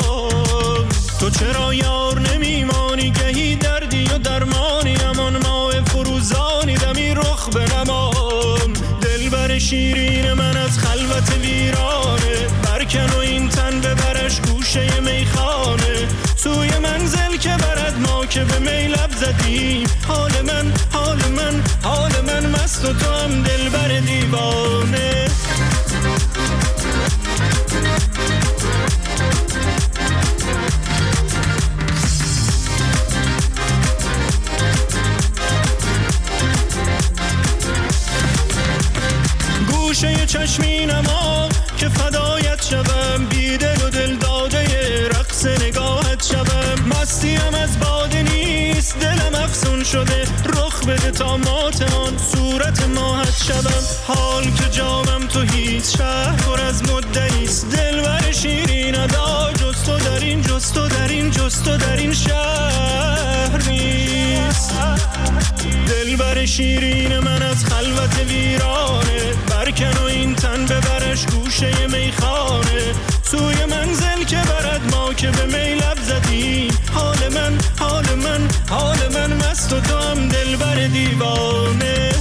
تو 1.19 1.29
چرا 1.29 1.73
یار 1.73 2.19
نمیمانی؟ 2.19 3.11
گهی 3.11 3.55
دردی 3.55 4.03
و 4.03 4.17
درمانی 4.17 4.95
امان 4.95 5.37
ماه 5.37 5.81
فروزانی 5.81 6.75
دمی 6.75 7.13
رخ 7.13 7.49
بنمام 7.49 8.73
دل 9.01 9.29
بر 9.29 9.59
شیرین 9.59 10.33
من 10.33 10.57
از 10.57 10.79
خلوت 10.79 11.37
ویرانه 11.41 12.47
برکن 12.63 13.09
و 13.09 13.17
این 13.17 13.49
تن 13.49 13.81
ببرش 13.81 14.41
گوشه 14.41 14.99
میخانه. 14.99 16.07
سوی 16.35 16.69
منزل 16.79 17.37
که 17.37 17.49
برد 17.49 17.95
ما 18.07 18.25
که 18.25 18.43
به 18.43 18.59
میلب 18.59 19.11
زدیم. 19.15 19.87
حال 20.07 20.31
من 20.41 20.73
حال 20.93 21.17
من 21.17 21.63
حال 21.83 22.11
من 22.27 22.45
مست 22.49 22.85
و 22.85 22.93
تو 22.93 23.11
هم 23.11 23.43
دل 23.43 23.69
بر 23.69 23.99
دیوانه. 23.99 25.23
گوشه 39.71 40.25
چشمی 40.25 40.85
نما 40.85 41.49
که 41.77 41.89
فدایت 41.89 42.63
شوم 42.63 43.25
بیدل 43.29 43.85
و 43.85 43.89
دل 43.89 44.15
داده 44.15 44.63
رقص 45.09 45.45
نگاهت 45.45 46.25
شوم. 46.25 46.87
مستیم 46.87 47.53
از 47.63 47.79
باده 47.79 48.23
نیست 48.23 48.99
دلم 48.99 49.35
افسون 49.43 49.83
شده. 49.83 50.25
بده 50.87 51.11
تا 51.11 51.37
ماتمان 51.37 52.17
صورت 52.17 52.87
ماهت 52.87 53.43
شوم. 53.43 53.83
حال 54.07 54.43
که 54.43 54.69
جامم 54.71 55.27
تو 55.27 55.41
هیچ 55.41 55.97
شهر 55.97 56.35
پر 56.35 56.61
از 56.61 56.89
مدعیست 56.89 57.69
دل 57.69 58.01
بر 58.01 58.31
شیرین 58.31 58.95
ادا 58.95 59.51
جز 59.53 59.83
تو 59.83 59.97
در 59.97 60.19
این 60.19 60.41
جز 60.41 60.73
تو 60.73 60.87
در 60.87 61.07
این 61.07 61.31
جز 61.31 61.63
تو 61.63 61.77
در 61.77 61.97
این 61.97 62.13
شهر 62.13 63.69
نیست. 63.69 64.73
دل 65.87 66.15
بر 66.15 66.45
شیرین 66.45 67.19
من 67.19 67.41
از 67.41 67.65
خلوت 67.65 68.17
ویرانه. 68.27 69.33
برکن 69.49 69.97
و 69.97 70.03
این 70.03 70.35
تن 70.35 70.65
ببرش 70.65 71.25
گوشه 71.25 71.87
میخانه. 71.87 72.93
سوی 73.33 73.65
منزل 73.65 74.23
که 74.23 74.35
برد 74.35 74.81
ما 74.91 75.13
که 75.13 75.31
به 75.31 75.45
میلب 75.45 75.97
زدیم. 76.01 76.71
حال 76.93 77.17
من 77.33 77.57
حال 77.79 78.05
من 78.15 78.47
حال 78.69 78.97
من 79.13 79.33
مست 79.33 79.73
و 79.73 79.79
دام 79.79 80.27
دل 80.27 80.55
بر 80.55 80.87
دیوانه. 80.87 82.11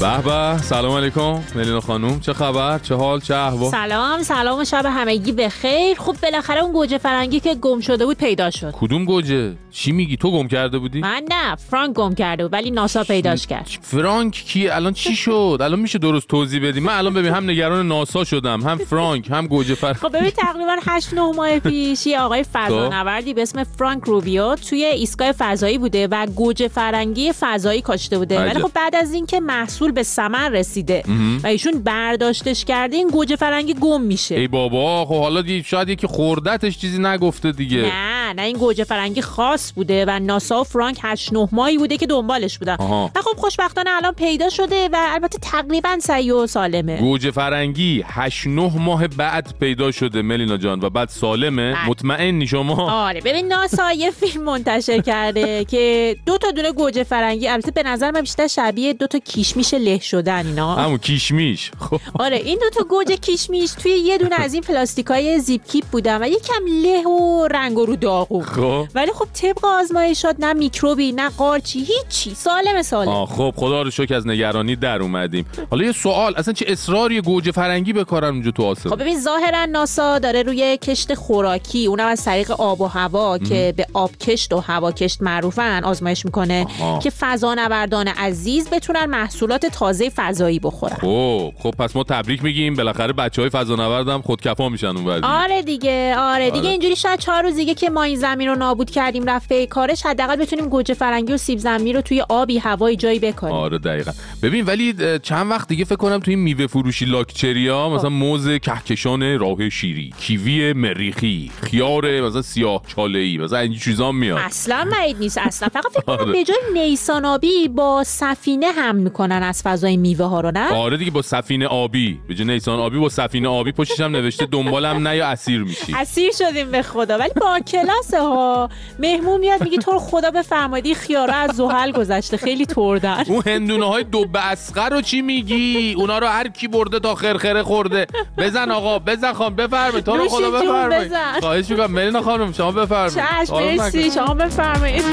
به 0.00 0.22
به. 0.22 0.58
سلام 0.62 0.96
علیکم 0.96 1.40
ملینا 1.54 1.80
خانوم. 1.80 2.20
چه 2.20 2.32
خبر؟ 2.32 2.78
چه 2.78 2.94
حال؟ 2.94 3.20
چه 3.20 3.34
احوال؟ 3.34 3.70
سلام 3.70 4.22
سلام 4.22 4.58
و 4.58 4.64
شب 4.64 4.86
همگی 4.86 5.32
بخیر 5.32 5.98
خب 5.98 6.16
بالاخره 6.22 6.62
اون 6.62 6.72
گوجه 6.72 6.98
فرنگی 6.98 7.40
که 7.40 7.54
گم 7.54 7.80
شده 7.80 8.06
بود 8.06 8.16
پیدا 8.16 8.50
شد. 8.50 8.70
کدوم 8.72 9.04
گوجه؟ 9.04 9.52
چی 9.70 9.92
میگی؟ 9.92 10.16
تو 10.16 10.30
گم 10.30 10.48
کرده 10.48 10.78
بودی؟ 10.78 11.00
من 11.00 11.22
نه 11.30 11.56
فرانک 11.56 11.96
گم 11.96 12.14
کرده 12.14 12.42
بود 12.42 12.52
ولی 12.52 12.70
ناسا 12.70 13.04
پیداش 13.04 13.46
کرد. 13.46 13.68
فرانک 13.80 14.32
کی 14.32 14.68
الان 14.68 14.92
چی 14.92 15.16
شد؟ 15.16 15.58
الان 15.60 15.80
میشه 15.80 15.98
درست 15.98 16.28
توضیح 16.28 16.68
بدی. 16.68 16.80
من 16.80 16.98
الان 16.98 17.14
ببین 17.14 17.32
هم 17.32 17.50
نگران 17.50 17.88
ناسا 17.88 18.24
شدم 18.24 18.60
هم 18.60 18.78
فرانک 18.78 19.30
هم 19.30 19.46
گوجه 19.46 19.74
فر 19.74 19.92
خب 19.92 20.16
ببین 20.16 20.30
تقریبا 20.30 20.76
8 20.86 21.14
9 21.14 21.20
ماه 21.20 21.58
پیش 21.58 22.06
یه 22.06 22.20
آقای 22.20 22.44
فضانوردی 22.52 23.34
به 23.34 23.42
اسم 23.42 23.64
فرانک 23.64 24.04
روبیو 24.04 24.54
توی 24.54 24.84
ایستگاه 24.84 25.32
فضایی 25.32 25.78
بوده 25.78 26.08
و 26.10 26.26
گوجه 26.26 26.68
فرنگی 26.68 27.32
فضایی 27.40 27.82
کاشته 27.82 28.18
بوده. 28.18 28.40
ولی 28.40 28.62
خب 28.62 28.70
بعد 28.74 28.96
از 28.96 29.12
اینکه 29.12 29.40
محصول 29.40 29.89
به 29.92 30.02
ثمر 30.02 30.48
رسیده. 30.48 31.02
و 31.42 31.46
ایشون 31.46 31.72
برداشتش 31.82 32.64
کرده 32.64 32.96
این 32.96 33.08
گوجه 33.08 33.36
فرنگی 33.36 33.74
گم 33.74 34.00
میشه. 34.00 34.34
ای 34.34 34.48
بابا 34.48 35.04
خب 35.04 35.20
حالا 35.20 35.42
دی 35.42 35.62
شاید 35.62 35.88
یکی 35.88 36.06
خوردتش 36.06 36.78
چیزی 36.78 36.98
نگفته 36.98 37.52
دیگه. 37.52 37.82
نه 37.82 38.32
نه 38.32 38.42
این 38.42 38.56
گوجه 38.56 38.84
فرنگی 38.84 39.22
خاص 39.22 39.72
بوده 39.72 40.04
و 40.08 40.18
ناسا 40.18 40.60
و 40.60 40.64
فرانک 40.64 40.98
8 41.02 41.32
9 41.32 41.48
ماهی 41.52 41.78
بوده 41.78 41.96
که 41.96 42.06
دنبالش 42.06 42.58
بودن. 42.58 42.74
و 43.14 43.20
خب 43.22 43.36
خوشبختانه 43.36 43.90
الان 43.90 44.12
پیدا 44.12 44.48
شده 44.48 44.88
و 44.92 44.96
البته 45.08 45.38
تقریبا 45.38 45.98
صحیح 46.00 46.32
و 46.32 46.46
سالمه. 46.46 46.96
گوجه 47.00 47.30
فرنگی 47.30 48.04
8 48.06 48.46
9 48.46 48.72
ماه 48.78 49.08
بعد 49.08 49.54
پیدا 49.60 49.90
شده 49.90 50.22
ملینا 50.22 50.56
جان 50.56 50.80
و 50.82 50.90
بعد 50.90 51.08
سالمه. 51.08 51.88
مطمئنی 51.88 52.46
شما؟ 52.46 52.90
آره 52.90 53.20
ببین 53.20 53.48
ناسا 53.48 53.92
یه 53.92 54.10
فیلم 54.10 54.44
منتشر 54.44 55.00
کرده 55.00 55.64
که 55.70 56.16
دو 56.26 56.38
تا 56.38 56.50
دونه 56.50 56.72
گوجه 56.72 57.04
فرنگی 57.04 57.48
البته 57.48 57.70
به 57.70 57.82
نظر 57.82 58.10
من 58.10 58.20
بیشتر 58.20 58.46
شبیه 58.46 58.92
دو 58.92 59.06
تا 59.06 59.18
کیشمیش 59.18 59.74
له 59.84 59.98
شدن 59.98 60.46
اینا. 60.46 60.74
همون 60.74 60.98
کیشمیش. 60.98 61.70
خب 61.80 62.00
آره 62.24 62.36
این 62.36 62.58
دو 62.58 62.70
تا 62.70 62.84
گوجه 62.84 63.16
کیشمیش 63.16 63.70
توی 63.72 63.92
یه 63.92 64.18
دونه 64.18 64.36
از 64.44 64.54
این 64.54 64.62
پلاستیکای 64.62 65.38
زیپ 65.38 65.64
کیپ 65.66 65.84
بودن 65.84 66.22
و 66.22 66.28
یکم 66.28 66.66
له 66.82 67.02
و 67.02 67.48
رنگ 67.50 67.78
و 67.78 67.86
رو 67.86 67.96
داغو. 67.96 68.42
خب. 68.42 68.86
ولی 68.94 69.12
خب 69.12 69.26
طبق 69.34 69.64
آزمایشات 69.64 70.36
نه 70.38 70.52
میکروبی 70.52 71.12
نه 71.12 71.28
قارچی 71.28 71.78
هیچی. 71.78 72.34
سالم 72.34 72.82
سالم. 72.82 73.26
خب 73.26 73.54
خدا 73.56 73.82
رو 73.82 73.90
شکر 73.90 74.14
از 74.14 74.26
نگرانی 74.26 74.76
در 74.76 75.02
اومدیم. 75.02 75.46
حالا 75.70 75.84
یه 75.84 75.92
سوال 75.92 76.34
اصلا 76.36 76.54
چه 76.54 76.64
اصراری 76.68 77.20
گوجه 77.20 77.52
فرنگی 77.52 77.92
بکارن 77.92 78.28
اونجا 78.28 78.50
تو 78.50 78.64
آسمون؟ 78.64 78.94
خب 78.94 79.02
ببین 79.02 79.20
ظاهرا 79.20 79.64
ناسا 79.64 80.18
داره 80.18 80.42
روی 80.42 80.76
کشت 80.76 81.14
خوراکی 81.14 81.86
اونم 81.86 82.06
از 82.06 82.24
طریق 82.24 82.50
آب 82.50 82.80
و 82.80 82.86
هوا 82.86 83.38
که 83.38 83.74
به 83.76 83.86
آب 83.94 84.16
کشت 84.16 84.52
و 84.52 84.58
هوا 84.58 84.92
کشت 84.92 85.22
معروفن 85.22 85.84
آزمایش 85.84 86.24
می‌کنه 86.24 86.66
آها. 86.80 86.98
که 86.98 87.10
فضانوردان 87.10 88.08
عزیز 88.08 88.68
بتونن 88.70 89.04
محصولات 89.06 89.68
تازه 89.70 90.10
فضایی 90.16 90.58
بخورن 90.58 90.96
خب 91.00 91.52
خب 91.58 91.70
پس 91.70 91.96
ما 91.96 92.04
تبریک 92.04 92.44
میگیم. 92.44 92.74
بالاخره 92.74 93.12
بچه 93.12 93.42
های 93.42 93.50
فضانورد 93.50 94.08
هم 94.08 94.22
خودکفا 94.22 94.68
میشن 94.68 94.86
اون 94.86 95.04
بعد 95.04 95.24
آره 95.24 95.62
دیگه 95.62 96.14
آره 96.18 96.44
دیگه 96.44 96.58
آره. 96.58 96.68
اینجوری 96.70 96.96
شاید 96.96 97.18
چهار 97.20 97.42
روز 97.42 97.54
دیگه 97.56 97.74
که 97.74 97.90
ما 97.90 98.02
این 98.02 98.16
زمین 98.16 98.48
رو 98.48 98.54
نابود 98.54 98.90
کردیم 98.90 99.30
رفته 99.30 99.66
کارش 99.66 100.06
حداقل 100.06 100.36
بتونیم 100.36 100.68
گوجه 100.68 100.94
فرنگی 100.94 101.32
و 101.32 101.36
سیب 101.36 101.58
زمینی 101.58 101.92
رو 101.92 102.00
توی 102.00 102.20
آبی 102.28 102.58
هوایی 102.58 102.96
جایی 102.96 103.18
بکاریم 103.18 103.56
آره 103.56 103.78
دقیقا. 103.78 104.12
ببین 104.42 104.64
ولی 104.64 104.94
چند 105.22 105.50
وقت 105.50 105.68
دیگه 105.68 105.84
فکر 105.84 105.96
کنم 105.96 106.18
توی 106.18 106.36
میوه 106.36 106.66
فروشی 106.66 107.04
لاکچریا 107.04 107.88
خب. 107.88 107.94
مثلا 107.94 108.10
موز 108.10 108.48
کهکشان 108.48 109.38
راه 109.38 109.68
شیری 109.68 110.12
کیوی 110.20 110.72
مریخی 110.72 111.50
خیار 111.62 112.20
مثلا 112.20 112.42
سیاه 112.42 112.82
چاله 112.86 113.18
ای 113.18 113.38
مثلا 113.38 113.58
این 113.58 113.74
چیزا 113.78 114.12
میاد. 114.12 114.38
اصلا 114.38 114.88
بعید 114.92 115.16
نیست. 115.18 115.38
اصلا 115.38 115.68
فقط 115.68 115.92
فکر 115.92 116.00
کنم 116.02 116.14
آره. 116.20 116.32
به 116.32 116.44
جای 116.44 116.56
نیسان 116.74 117.24
آبی 117.24 117.68
با 117.68 118.04
سفینه 118.04 118.66
هم 118.72 118.96
می‌کنن 118.96 119.42
از 119.42 119.59
غذای 119.66 119.96
میوه 119.96 120.26
ها 120.26 120.40
رو 120.40 120.50
نه؟ 120.50 120.74
آره 120.74 120.96
دیگه 120.96 121.10
با 121.10 121.22
سفینه 121.22 121.66
آبی. 121.66 122.20
به 122.28 122.44
نیسان 122.44 122.78
آبی 122.78 122.98
با 122.98 123.08
سفینه 123.08 123.48
آبی 123.48 123.72
پشتش 123.72 124.00
هم 124.00 124.12
نوشته 124.12 124.46
دنبالم 124.46 125.08
نه 125.08 125.16
یا 125.16 125.26
اسیر 125.26 125.62
میشی. 125.64 125.94
اسیر 125.98 126.32
شدیم 126.38 126.70
به 126.70 126.82
خدا. 126.82 127.18
ولی 127.18 127.30
با 127.40 127.60
کلاس 127.60 128.14
ها. 128.14 128.68
مهمون 128.98 129.40
میاد 129.40 129.62
میگی 129.62 129.78
تو 129.78 129.98
خدا 129.98 130.30
بفرمایید. 130.30 130.96
خیارا 130.96 131.34
از 131.34 131.50
زحل 131.56 131.92
گذشته. 131.92 132.36
خیلی 132.36 132.66
تردن 132.66 133.24
اون 133.28 133.42
هندونه 133.46 133.86
های 133.86 134.04
دو 134.04 134.26
اسقر 134.34 134.88
رو 134.88 135.00
چی 135.00 135.22
میگی؟ 135.22 135.94
اونا 135.96 136.18
رو 136.18 136.26
هر 136.26 136.48
کی 136.48 136.68
برده 136.68 137.00
تا 137.00 137.14
خرخره 137.14 137.62
خورده. 137.62 138.06
بزن 138.38 138.70
آقا 138.70 138.98
بزن 138.98 139.32
خان 139.32 139.56
بفرمایید. 139.56 140.04
تو 140.04 140.16
رو 140.16 140.28
خدا 140.28 140.50
بفرمایید. 140.50 141.12
خواهش 141.40 141.70
می‌کنم. 141.70 141.90
ملینا 141.90 142.22
خانم 142.22 142.52
شما 142.52 142.72
بفرمایید. 142.72 143.14
چشم 143.44 143.54
مرسی. 143.54 144.10
شما 144.10 144.34
بفرمایید. 144.34 145.04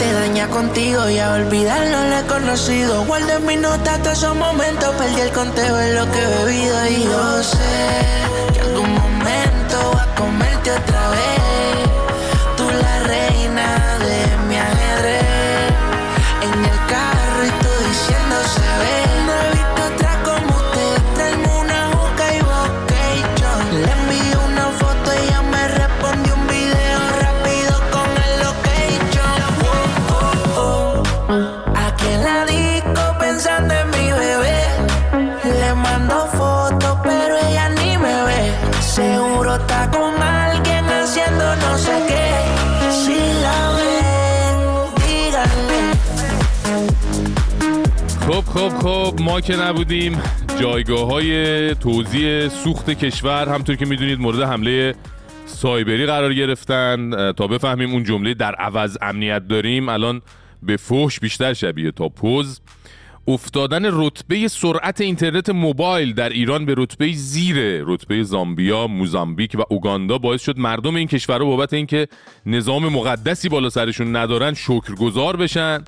Mente 0.00 0.14
daña 0.14 0.48
contigo 0.48 1.10
y 1.10 1.18
a 1.18 1.34
olvidarlo 1.34 2.08
le 2.08 2.20
he 2.20 2.22
conocido. 2.22 3.04
Guardo 3.04 3.32
en 3.36 3.44
mi 3.44 3.56
nota 3.56 3.98
todos 3.98 4.16
esos 4.16 4.34
momentos, 4.34 4.94
perdí 4.94 5.20
el 5.20 5.30
conteo 5.30 5.76
de 5.76 5.94
lo 5.94 6.10
que 6.10 6.18
he 6.22 6.44
bebido 6.44 6.86
y 6.86 7.04
yo 7.04 7.42
sé 7.42 7.58
que 8.54 8.60
algún 8.60 8.94
momento 8.94 9.92
va 9.94 10.02
a 10.04 10.14
comerte 10.14 10.70
otra 10.70 11.10
vez. 11.10 11.59
خب 48.60 48.78
خب 48.78 49.14
ما 49.20 49.40
که 49.40 49.56
نبودیم. 49.56 50.22
جایگاه 50.60 51.06
های 51.06 51.74
توزیع 51.74 52.48
سوخت 52.48 52.90
کشور 52.90 53.48
همطور 53.48 53.76
که 53.76 53.86
می‌دونید 53.86 54.20
مورد 54.20 54.42
حمله 54.42 54.94
سایبری 55.46 56.06
قرار 56.06 56.34
گرفتن. 56.34 57.32
تا 57.32 57.46
بفهمیم 57.46 57.92
اون 57.92 58.04
جمله 58.04 58.34
در 58.34 58.54
عوض 58.54 58.98
امنیت 59.02 59.48
داریم 59.48 59.88
الان 59.88 60.22
به 60.62 60.76
فحش 60.76 61.20
بیشتر 61.20 61.54
شبیه 61.54 61.90
تا 61.90 62.08
پوز. 62.08 62.60
افتادن 63.28 63.82
رتبه 63.92 64.48
سرعت 64.48 65.00
اینترنت 65.00 65.50
موبایل 65.50 66.14
در 66.14 66.28
ایران 66.28 66.64
به 66.64 66.74
رتبه 66.78 67.12
زیر 67.12 67.84
رتبه 67.86 68.22
زامبیا، 68.22 68.86
موزامبیک 68.86 69.56
و 69.58 69.62
اوگاندا 69.70 70.18
باعث 70.18 70.42
شد 70.42 70.58
مردم 70.58 70.94
این 70.94 71.08
کشورها 71.08 71.44
بابت 71.44 71.72
اینکه 71.72 72.08
نظام 72.46 72.88
مقدسی 72.88 73.48
بالا 73.48 73.70
سرشون 73.70 74.16
ندارن 74.16 74.54
شکرگزار 74.54 75.36
بشن. 75.36 75.84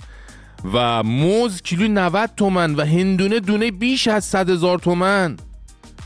و 0.73 1.03
موز 1.03 1.63
کیلو 1.63 1.89
90 1.89 2.31
تومن 2.37 2.75
و 2.75 2.85
هندونه 2.85 3.41
دونه 3.41 3.71
بیش 3.71 4.09
از 4.09 4.25
100 4.25 4.51
هزار 4.51 4.79
تومن. 4.79 5.37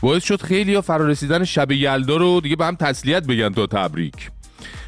باعث 0.01 0.23
شد 0.23 0.41
خیلی 0.41 0.75
ها 0.75 0.81
فرارسیدن 0.81 1.43
شب 1.43 1.71
یلدا 1.71 2.17
رو 2.17 2.41
دیگه 2.41 2.55
به 2.55 2.65
هم 2.65 2.75
تسلیت 2.75 3.27
بگن 3.27 3.49
تا 3.49 3.67
تبریک. 3.67 4.31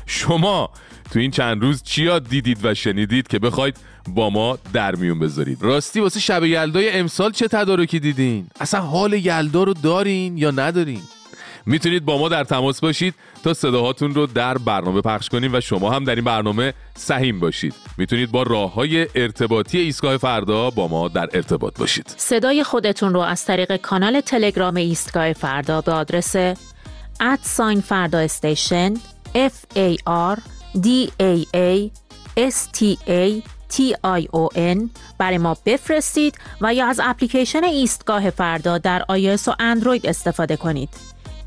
شما 0.06 0.70
تو 1.12 1.20
این 1.20 1.32
چند 1.32 1.62
روز 1.62 1.84
چی 1.84 2.04
یاد 2.04 2.30
دیدید 2.30 2.66
و 2.66 2.74
شنیدید 2.74 3.28
که 3.28 3.40
بخواید 3.40 3.78
با 4.08 4.30
ما 4.30 4.58
در 4.74 4.96
میون 4.96 5.20
بذارید؟ 5.20 5.58
راستی 5.64 6.00
واسه 6.00 6.20
شب 6.20 6.44
یلدای 6.44 6.90
امسال 6.90 7.32
چه 7.32 7.48
تدارکی 7.48 8.00
دیدین؟ 8.00 8.48
اصلا 8.60 8.82
حال 8.82 9.14
یلدا 9.14 9.64
رو 9.64 9.74
دارین 9.74 10.38
یا 10.38 10.52
ندارین؟ 10.52 11.02
می‌تونید 11.70 12.06
با 12.06 12.18
ما 12.18 12.30
در 12.30 12.44
تماس 12.44 12.80
باشید 12.80 13.16
تا 13.44 13.54
صداهاتون 13.54 14.14
رو 14.14 14.26
در 14.26 14.58
برنامه 14.58 15.02
پخش 15.02 15.30
کنیم 15.30 15.54
و 15.54 15.62
شما 15.62 15.92
هم 15.92 16.04
در 16.04 16.16
این 16.16 16.24
برنامه 16.24 16.74
سهیم 16.96 17.40
باشید 17.40 17.74
می‌تونید 17.98 18.32
با 18.32 18.44
راه 18.44 18.74
های 18.74 19.08
ارتباطی 19.16 19.80
ایستگاه 19.80 20.18
فردا 20.18 20.70
با 20.70 20.88
ما 20.88 21.08
در 21.08 21.30
ارتباط 21.34 21.80
باشید 21.80 22.14
صدای 22.18 22.64
خودتون 22.64 23.14
رو 23.14 23.20
از 23.20 23.46
طریق 23.46 23.76
کانال 23.76 24.22
تلگرام 24.22 24.76
ایستگاه 24.76 25.34
فردا 25.34 25.82
به 25.82 25.92
آدرس 25.92 26.36
ادساین 27.20 27.82
فردا 27.82 28.20
استیشن 28.20 28.94
F 29.36 29.78
A 29.78 29.96
R 30.34 30.40
D 30.78 30.88
A 31.20 31.46
A 31.56 31.92
S 32.38 32.78
T 32.78 32.98
A 33.08 33.42
T 33.74 33.94
I 34.20 34.24
O 34.26 34.56
N 34.56 34.90
برای 35.18 35.38
ما 35.38 35.58
بفرستید 35.66 36.38
و 36.62 36.74
یا 36.74 36.88
از 36.88 37.00
اپلیکیشن 37.04 37.64
ایستگاه 37.64 38.30
فردا 38.30 38.78
در 38.78 39.06
iOS 39.10 39.48
و 39.48 39.54
اندروید 39.60 40.08
استفاده 40.08 40.58
کنید. 40.58 40.90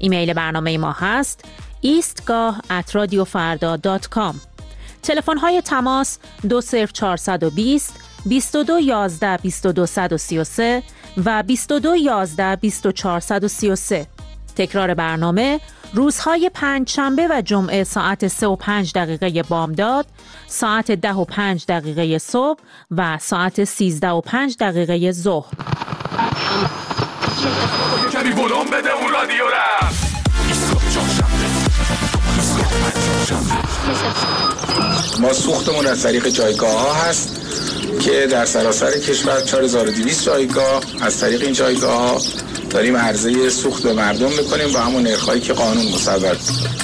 ایمیل 0.03 0.33
برنامه 0.33 0.79
ما 0.79 0.93
هست 0.93 1.45
ایستگاه 1.81 2.61
radiofarda.com 2.71 4.35
تلفن 5.03 5.39
های 5.39 5.63
تماس 5.63 6.19
20420 6.49 7.95
2211 8.25 9.37
2233 9.37 10.83
و 11.17 11.43
2211 11.43 12.57
2433 12.57 14.07
تکرار 14.57 14.95
برنامه 14.95 15.61
روزهای 15.95 16.51
پنج 16.55 16.91
شنبه 16.91 17.29
و 17.31 17.43
جمعه 17.43 17.85
ساعت 17.85 18.29
3 18.29 18.47
و 18.47 18.57
5 18.57 18.93
دقیقه 18.93 19.43
بامداد، 19.43 20.07
ساعت 20.47 20.91
10 20.91 21.13
و 21.13 21.25
5 21.25 21.65
دقیقه 21.69 22.19
صبح 22.19 22.61
و 22.91 23.19
ساعت 23.19 23.65
13 23.65 24.09
و 24.09 24.21
5 24.21 24.57
دقیقه 24.61 25.13
ظهر. 25.13 25.53
ما 35.23 35.33
سوختمون 35.33 35.87
از 35.87 36.03
طریق 36.03 36.29
جایگاه 36.29 36.71
ها 36.71 36.93
هست. 36.93 37.52
که 38.01 38.27
در 38.31 38.45
سراسر 38.45 38.91
کشور 38.91 39.41
4200 39.41 40.25
جایگاه 40.25 40.81
از 41.01 41.21
طریق 41.21 41.43
این 41.43 41.53
جایگاه 41.53 41.93
ها 41.93 42.21
داریم 42.71 42.97
عرضه 42.97 43.51
سوخت 43.51 43.83
به 43.83 43.93
مردم 43.93 44.29
می‌کنیم 44.29 44.73
با 44.73 44.81
همون 44.81 45.03
نرخایی 45.03 45.41
که 45.41 45.53
قانون 45.53 45.85
مصور 45.95 46.37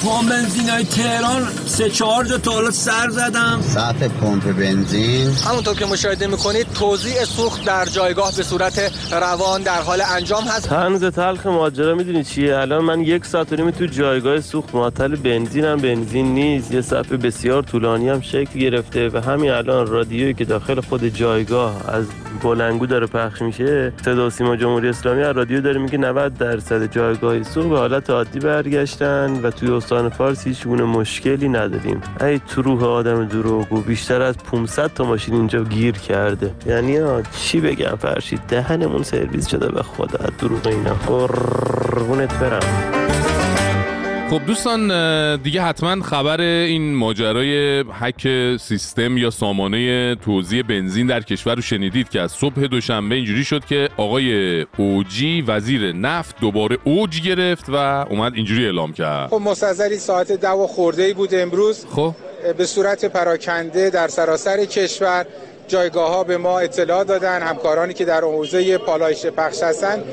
ما 0.05 0.23
بنزین 0.23 0.69
های 0.69 0.85
تهران 0.85 1.49
سه 1.67 1.91
چهار 1.91 2.25
جا 2.25 2.39
تا 2.39 2.51
حالا 2.51 2.71
سر 2.71 3.09
زدم. 3.11 3.61
سطح 3.75 4.09
پمپ 4.09 4.57
بنزین. 4.57 5.31
همونطور 5.31 5.75
که 5.75 5.87
مشاهده 5.87 6.27
می‌کنید 6.27 6.67
توزیع 6.75 7.25
سوخت 7.25 7.65
در 7.65 7.85
جایگاه 7.85 8.37
به 8.37 8.43
صورت 8.43 8.93
روان 9.13 9.63
در 9.63 9.83
حال 9.83 10.03
انجام 10.17 10.45
هست. 10.45 10.69
تنز 10.69 11.05
تلخ 11.05 11.47
ماجرا 11.47 11.95
می‌دونی 11.95 12.25
چیه؟ 12.25 12.57
الان 12.57 12.85
من 12.85 13.01
یک 13.01 13.25
ساعت 13.27 13.53
و 13.53 13.71
تو 13.71 13.87
جایگاه 13.87 14.41
سوخت 14.41 14.75
معطل 14.75 15.17
بنزین 15.17 15.65
هم 15.65 15.77
بنزین 15.77 16.35
نیست. 16.35 16.75
یه 16.75 16.81
صفحه 16.81 17.17
بسیار 17.17 17.63
طولانی 17.63 18.09
هم 18.09 18.21
شکل 18.21 18.59
گرفته 18.59 19.09
و 19.09 19.19
همین 19.19 19.51
الان 19.51 19.87
رادیویی 19.87 20.35
که 20.35 20.45
داخل 20.59 20.81
خود 20.81 21.05
جایگاه 21.05 21.90
از 21.94 22.07
بلنگو 22.42 22.87
داره 22.87 23.07
پخش 23.07 23.42
میشه 23.42 23.92
صدا 24.05 24.31
سیما 24.31 24.57
جمهوری 24.57 24.88
اسلامی 24.88 25.23
از 25.23 25.37
رادیو 25.37 25.61
داره 25.61 25.79
میگه 25.79 25.99
90 25.99 26.35
درصد 26.35 26.92
جایگاه 26.92 27.42
سوخت 27.42 27.68
به 27.68 27.79
حالت 27.79 28.11
عادی 28.11 28.38
برگشتن 28.38 29.40
و 29.42 29.51
توی 29.51 29.71
استان 29.71 30.09
فارس 30.09 30.47
هیچ 30.47 30.64
گونه 30.64 30.83
مشکلی 30.83 31.49
نداریم. 31.49 32.01
ای 32.21 32.38
تو 32.38 32.62
روح 32.62 32.85
آدم 32.85 33.25
دروغگو 33.25 33.81
بیشتر 33.81 34.23
از 34.23 34.38
500 34.38 34.94
تا 34.94 35.05
ماشین 35.05 35.35
اینجا 35.35 35.64
گیر 35.64 35.94
کرده. 35.94 36.55
یعنی 36.66 37.23
چی 37.33 37.61
بگم 37.61 37.97
فرشید؟ 37.99 38.40
دهنمون 38.49 39.03
سرویس 39.03 39.47
شده 39.47 39.73
به 39.73 39.83
خدا 39.83 40.31
دروغ 40.38 40.66
اینا. 40.66 40.94
قربونت 40.94 42.38
برم. 42.38 42.98
خب 44.31 44.47
دوستان 44.47 45.37
دیگه 45.37 45.62
حتما 45.62 46.03
خبر 46.03 46.41
این 46.41 46.95
ماجرای 46.95 47.81
حک 47.81 48.29
سیستم 48.61 49.17
یا 49.17 49.31
سامانه 49.31 50.14
توزیع 50.14 50.62
بنزین 50.62 51.07
در 51.07 51.21
کشور 51.21 51.55
رو 51.55 51.62
شنیدید 51.62 52.09
که 52.09 52.21
از 52.21 52.33
صبح 52.33 52.67
دوشنبه 52.67 53.14
اینجوری 53.14 53.45
شد 53.45 53.64
که 53.64 53.88
آقای 53.97 54.61
اوجی 54.77 55.43
وزیر 55.43 55.93
نفت 55.93 56.41
دوباره 56.41 56.79
اوج 56.85 57.23
گرفت 57.23 57.64
و 57.69 57.75
اومد 58.11 58.35
اینجوری 58.35 58.64
اعلام 58.64 58.93
کرد. 58.93 59.29
خب 59.29 59.41
مستظری 59.45 59.97
ساعت 59.97 60.33
دو 60.33 60.67
خورده 60.67 61.03
ای 61.03 61.12
بود 61.12 61.35
امروز. 61.35 61.87
خب. 61.91 62.14
به 62.59 62.67
صورت 62.67 63.05
پراکنده 63.05 63.91
در 63.91 64.09
سراسر 64.09 64.64
کشور 64.64 65.27
جایگاه 65.69 66.11
ها 66.11 66.25
به 66.25 66.37
ما 66.37 66.59
اطلاع 66.59 67.05
دادن 67.05 67.43
همکارانی 67.43 67.95
که 67.95 68.05
در 68.05 68.21
حوزه 68.21 68.79
پالایش 68.79 69.27
پخش 69.27 69.62
هستند 69.62 70.05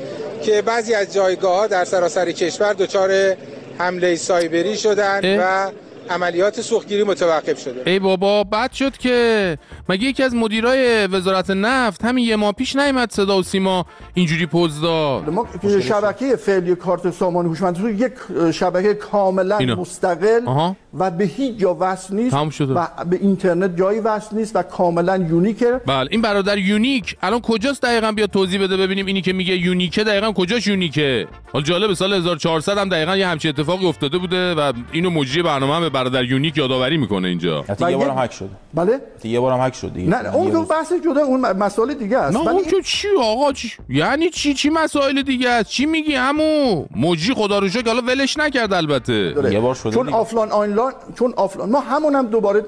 که 0.42 0.62
بعضی 0.62 0.94
از 0.94 1.14
جایگاه 1.14 1.56
ها 1.56 1.66
در 1.66 1.84
سراسر 1.84 2.32
کشور 2.32 2.72
دچار 2.72 3.36
حمله 3.78 4.16
سایبری 4.16 4.76
شدن 4.76 5.38
و 5.38 5.70
عملیات 6.10 6.60
سوختگیری 6.60 7.02
متوقف 7.02 7.60
شده. 7.60 7.90
ای 7.90 7.98
بابا 7.98 8.44
بد 8.44 8.72
شد 8.72 8.96
که 8.96 9.58
مگه 9.88 10.04
یکی 10.04 10.22
از 10.22 10.34
مدیرای 10.34 11.06
وزارت 11.06 11.50
نفت 11.50 12.04
همین 12.04 12.24
یه 12.24 12.36
ماه 12.36 12.52
پیش 12.52 12.76
نیامد 12.76 13.10
صدا 13.12 13.38
و 13.38 13.42
سیما 13.42 13.86
اینجوری 14.14 14.46
پوز 14.46 14.80
داد؟ 14.80 15.30
ما 15.30 15.46
شبکه 15.82 16.36
فعلی 16.36 16.74
کارت 16.74 17.10
سامانه 17.10 17.46
هوشمندی 17.46 17.90
یک 17.90 18.12
شبکه 18.52 18.94
کاملا 18.94 19.58
اینا. 19.58 19.74
مستقل 19.74 20.40
آها. 20.46 20.76
و 20.98 21.10
به 21.10 21.24
هیچ 21.24 21.56
جا 21.56 21.76
وصل 21.80 22.14
نیست 22.14 22.50
شده. 22.50 22.74
و 22.74 22.86
به 23.10 23.16
اینترنت 23.16 23.76
جایی 23.78 24.00
وصل 24.00 24.36
نیست 24.36 24.56
و 24.56 24.62
کاملا 24.62 25.16
unique 25.16 25.64
ه. 25.64 25.80
بله 25.86 26.08
این 26.10 26.22
برادر 26.22 26.58
unique 26.58 27.16
الان 27.22 27.40
کجاست 27.40 27.82
دقیقا؟ 27.82 28.12
بیا 28.12 28.26
توضیح 28.26 28.62
بده 28.62 28.76
ببینیم 28.76 29.06
اینی 29.06 29.20
که 29.20 29.32
میگه 29.32 29.56
unique 29.56 29.97
ه 29.97 30.04
دقیقا 30.04 30.32
کجاش 30.32 30.66
unique 30.66 31.12
ه؟ 31.12 31.28
حال 31.52 31.62
جالب 31.62 31.94
سال 31.94 32.12
1400 32.12 32.78
هم 32.78 32.88
دقیقا 32.88 33.16
یه 33.16 33.26
همچین 33.26 33.48
اتفاقی 33.48 33.86
افتاده 33.86 34.18
بوده 34.18 34.54
و 34.54 34.72
اینو 34.92 35.10
مجری 35.10 35.42
برنامه 35.42 35.74
هم 35.74 35.80
به 35.80 35.90
برادر 35.90 36.24
unique 36.24 36.56
یادآوری 36.56 36.96
می‌کنه 36.96 37.28
اینجا. 37.28 37.64
یه 37.80 37.96
بارم 37.96 38.18
هک 38.18 38.32
شده 38.32 38.48
بله؟ 38.74 39.00
یه 39.24 39.40
بارم 39.40 39.60
هک 39.60 39.74
شده 39.80 40.00
نه 40.00 40.34
اون 40.34 40.52
تو 40.52 40.62
بحث 40.62 40.92
جدا 40.92 41.20
اون 41.20 41.52
مسائل 41.52 41.94
دیگه 41.94 42.18
است. 42.18 42.36
نه 42.36 42.48
اون 42.48 42.64
که 42.64 42.82
چی 42.84 43.08
آقا؟ 43.20 43.52
چی 43.52 43.72
یعنی 43.88 44.30
چی؟ 44.30 44.54
چی 44.54 44.70
مسائل 44.70 45.22
دیگه 45.22 45.48
است؟ 45.48 45.70
چی 45.70 45.86
میگی 45.86 46.14
عمو؟ 46.14 46.84
مجری 46.96 47.34
خدا 47.34 47.58
رو 47.58 47.68
شکر 47.68 47.86
حالا 47.86 48.02
ولش 48.02 48.36
نکرد 48.36 48.72
البته. 48.72 49.34
یه 49.52 49.60
بار 49.60 49.74
شده 49.74 49.94
چون 49.94 50.08
آفلاین 50.08 50.52
آنلاین 50.52 50.92
چون 51.18 51.34
آفلاین 51.36 51.70
ما 51.70 51.80
همون 51.80 52.14
هم 52.14 52.26
دوباره 52.26 52.64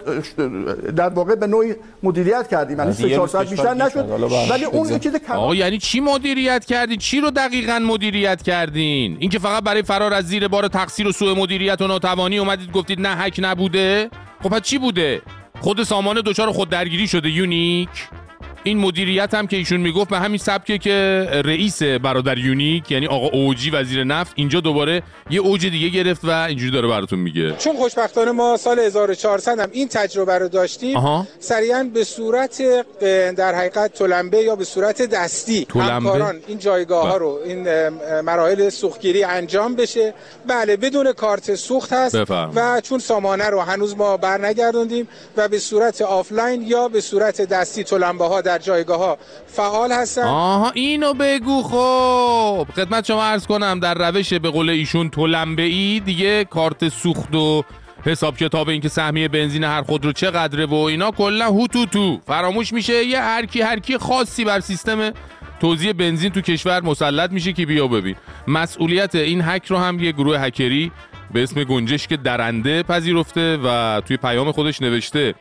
در 0.96 1.08
واقع 1.08 1.34
به 1.34 1.46
نوعی 1.46 1.74
مدیریت 2.02 2.48
کردیم. 2.48 2.78
یعنی 2.78 2.92
3 2.92 3.10
4 3.10 3.28
ساعت 3.28 3.50
بیشتر 3.50 3.74
نشد. 3.74 4.08
ولی 4.50 4.64
اون 4.64 4.98
چیز 4.98 5.12
آقا 5.28 5.54
یعنی 5.54 5.78
چی 5.78 6.00
مدیریت 6.00 6.64
کردی؟ 6.64 6.96
چی 6.96 7.20
رو 7.20 7.30
دقیقاً 7.30 7.78
مدیریت 7.78 8.42
کردین؟ 8.42 9.16
اینکه 9.20 9.38
فقط 9.38 9.62
برای 9.62 9.82
فرار 9.82 10.14
از 10.14 10.24
زیر 10.24 10.48
بار 10.48 10.68
تقصیر 10.68 11.08
و 11.08 11.12
سوء 11.12 11.34
مدیریت 11.34 11.82
و 11.82 11.86
ناتوانی 11.86 12.38
اومدید 12.38 12.72
گفتید 12.72 13.00
نه 13.00 13.16
هک 13.16 13.40
نبوده؟ 13.42 14.10
خب 14.42 14.48
پس 14.48 14.62
چی 14.62 14.78
بوده؟ 14.78 15.22
خود 15.60 15.82
سامانه 15.82 16.22
دچار 16.26 16.52
خود 16.52 16.68
درگیری 16.68 17.08
شده 17.08 17.30
unique؟ 17.30 17.88
این 18.64 18.78
مدیریت 18.78 19.34
هم 19.34 19.46
که 19.46 19.56
ایشون 19.56 19.80
می‌گفت 19.80 20.10
به 20.10 20.18
همین 20.18 20.38
سبکه 20.38 20.78
که 20.78 21.26
رئیس 21.44 21.82
برادر 21.82 22.38
unique 22.38 22.90
یعنی 22.90 23.06
آقا 23.06 23.26
اوجی 23.26 23.70
وزیر 23.70 24.04
نفت 24.04 24.32
اینجا 24.34 24.60
دوباره 24.60 25.02
یه 25.30 25.40
اوج 25.40 25.66
دیگه 25.66 25.88
گرفت 25.88 26.24
و 26.24 26.30
اینجوری 26.30 26.70
داره 26.70 26.88
براتون 26.88 27.18
میگه 27.18 27.52
چون 27.52 27.76
خوشبختانه 27.76 28.30
ما 28.30 28.56
سال 28.56 28.78
1400 28.78 29.60
هم 29.60 29.68
این 29.72 29.88
تجربه 29.88 30.38
رو 30.38 30.48
داشتیم 30.48 31.26
سریعا 31.40 31.90
به 31.94 32.04
صورت 32.04 32.62
در 33.36 33.54
حقیقت 33.54 33.92
تلمبه 33.92 34.38
یا 34.38 34.56
به 34.56 34.64
صورت 34.64 35.02
دستی 35.02 35.66
همکاران 35.74 36.40
این 36.46 36.58
جایگاه 36.58 37.02
ها 37.02 37.08
بله. 37.08 37.18
رو 37.18 37.40
این 37.44 37.88
مراحل 38.20 38.68
سوختگیری 38.68 39.24
انجام 39.24 39.74
بشه 39.74 40.14
بله 40.46 40.76
بدون 40.76 41.12
کارت 41.12 41.54
سوخت 41.54 41.92
هست 41.92 42.16
بفرم. 42.16 42.52
و 42.54 42.80
چون 42.80 42.98
سامانه 42.98 43.44
رو 43.44 43.60
هنوز 43.60 43.96
ما 43.96 44.16
برنگردوندیم 44.16 45.08
و 45.36 45.48
به 45.48 45.58
صورت 45.58 46.02
آفلاین 46.02 46.62
یا 46.62 46.88
به 46.88 47.00
صورت 47.00 47.42
دستی 47.42 47.84
تلمبه 47.84 48.24
ها 48.24 48.40
در 48.48 48.58
جایگاه 48.58 48.98
ها 48.98 49.18
فعال 49.46 49.92
هستن. 49.92 50.22
آها 50.22 50.70
اینو 50.70 51.14
بگو 51.14 51.62
خب. 51.62 52.66
خدمت 52.76 53.04
شما 53.04 53.24
عرض 53.24 53.46
کنم 53.46 53.80
در 53.80 53.94
روش 53.94 54.34
به 54.34 54.50
قول 54.50 54.70
ایشون 54.70 55.10
تلمبه 55.10 55.62
ای 55.62 56.00
دیگه 56.00 56.44
کارت 56.44 56.88
سوخت 56.88 57.34
و 57.34 57.64
حساب 58.04 58.36
کتاب 58.36 58.68
اینکه 58.68 58.88
سهمیه 58.88 59.28
بنزین 59.28 59.64
هر 59.64 59.82
خودرو 59.82 60.12
چقدره 60.12 60.66
و 60.66 60.74
اینا 60.74 61.10
کلا 61.10 61.46
هو 61.46 61.66
تو 61.66 61.86
تو 61.86 62.20
فراموش 62.26 62.72
میشه 62.72 63.04
یه 63.04 63.20
هر 63.20 63.46
کی 63.46 63.60
هر 63.60 63.78
کی 63.78 63.98
خاصی 63.98 64.44
بر 64.44 64.60
سیستم 64.60 65.12
توزیع 65.60 65.92
بنزین 65.92 66.30
تو 66.30 66.40
کشور 66.40 66.80
مسلط 66.82 67.30
میشه 67.30 67.52
که 67.52 67.66
بیا 67.66 67.86
ببین. 67.86 68.16
مسئولیت 68.46 69.14
این 69.14 69.40
هک 69.44 69.66
رو 69.66 69.76
هم 69.76 70.00
یه 70.00 70.12
گروه 70.12 70.38
هکری 70.38 70.92
به 71.32 71.42
اسم 71.42 71.64
گنجشک 71.64 72.12
درنده 72.12 72.82
پذیرفته 72.82 73.56
و 73.64 74.00
توی 74.00 74.16
پیام 74.16 74.52
خودش 74.52 74.82
نوشته. 74.82 75.34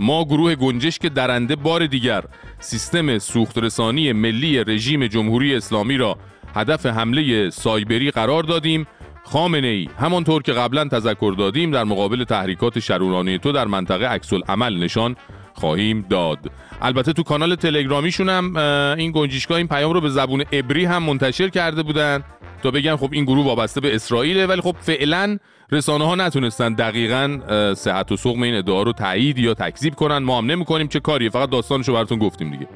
ما 0.00 0.24
گروه 0.24 0.54
گنجشک 0.54 1.06
درنده 1.06 1.56
بار 1.56 1.86
دیگر 1.86 2.24
سیستم 2.58 3.18
سوخترسانی 3.18 4.12
ملی 4.12 4.64
رژیم 4.64 5.06
جمهوری 5.06 5.54
اسلامی 5.54 5.96
را 5.96 6.18
هدف 6.54 6.86
حمله 6.86 7.50
سایبری 7.50 8.10
قرار 8.10 8.42
دادیم 8.42 8.86
خامنه 9.24 9.66
ای 9.66 9.88
همانطور 9.98 10.42
که 10.42 10.52
قبلا 10.52 10.88
تذکر 10.88 11.34
دادیم 11.38 11.70
در 11.70 11.84
مقابل 11.84 12.24
تحریکات 12.24 12.78
شرورانه 12.78 13.38
تو 13.38 13.52
در 13.52 13.66
منطقه 13.66 14.06
عکس 14.06 14.32
عمل 14.48 14.78
نشان 14.78 15.16
خواهیم 15.54 16.06
داد. 16.10 16.38
البته 16.82 17.12
تو 17.12 17.22
کانال 17.22 17.54
تلگرامیشون 17.54 18.28
هم 18.28 18.56
این 18.98 19.12
گنجشکا 19.12 19.56
این 19.56 19.68
پیام 19.68 19.92
رو 19.92 20.00
به 20.00 20.08
زبون 20.08 20.40
عبری 20.52 20.84
هم 20.84 21.02
منتشر 21.02 21.48
کرده 21.48 21.82
بودن. 21.82 22.24
تا 22.62 22.70
بگن 22.70 22.96
خب 22.96 23.08
این 23.12 23.24
گروه 23.24 23.46
وابسته 23.46 23.80
به 23.80 23.94
اسرائیل 23.94 24.46
ولی 24.48 24.60
خب 24.60 24.76
فعلا 24.80 25.38
رسانه 25.74 26.04
ها 26.04 26.14
نتونستن 26.14 26.72
دقیقا 26.72 27.40
صحت 27.76 28.12
و 28.12 28.16
سقم 28.16 28.42
این 28.42 28.54
ادعا 28.54 28.82
رو 28.82 28.92
تایید 28.92 29.38
یا 29.38 29.54
تکذیب 29.54 29.94
کنن. 29.94 30.18
ما 30.18 30.38
هم 30.38 30.46
نمی‌کنیم 30.46 30.88
چه 30.88 31.00
کاریه 31.00 31.30
فقط 31.30 31.50
داستانشو 31.50 31.92
براتون 31.92 32.18
گفتیم 32.18 32.50
دیگه. 32.50 32.68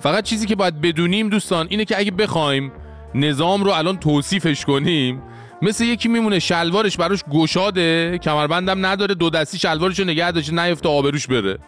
فقط 0.00 0.24
چیزی 0.24 0.46
که 0.46 0.56
باید 0.56 0.80
بدونیم 0.80 1.28
دوستان 1.28 1.66
اینه 1.70 1.84
که 1.84 1.98
اگه 1.98 2.10
بخوایم 2.10 2.72
نظام 3.14 3.64
رو 3.64 3.70
الان 3.70 3.96
توصیفش 3.96 4.64
کنیم 4.64 5.22
مثل 5.62 5.84
یکی 5.84 6.08
میمونه 6.08 6.38
شلوارش 6.38 6.96
براش 6.96 7.24
گشاده 7.32 8.18
کمربندم 8.18 8.86
نداره 8.86 9.14
دو 9.14 9.30
دستی 9.30 9.58
شلوارش 9.58 9.98
رو 9.98 10.04
نگه 10.04 10.30
داشته 10.30 10.64
نیفته 10.64 10.88
آبروش 10.88 11.26
بره. 11.26 11.58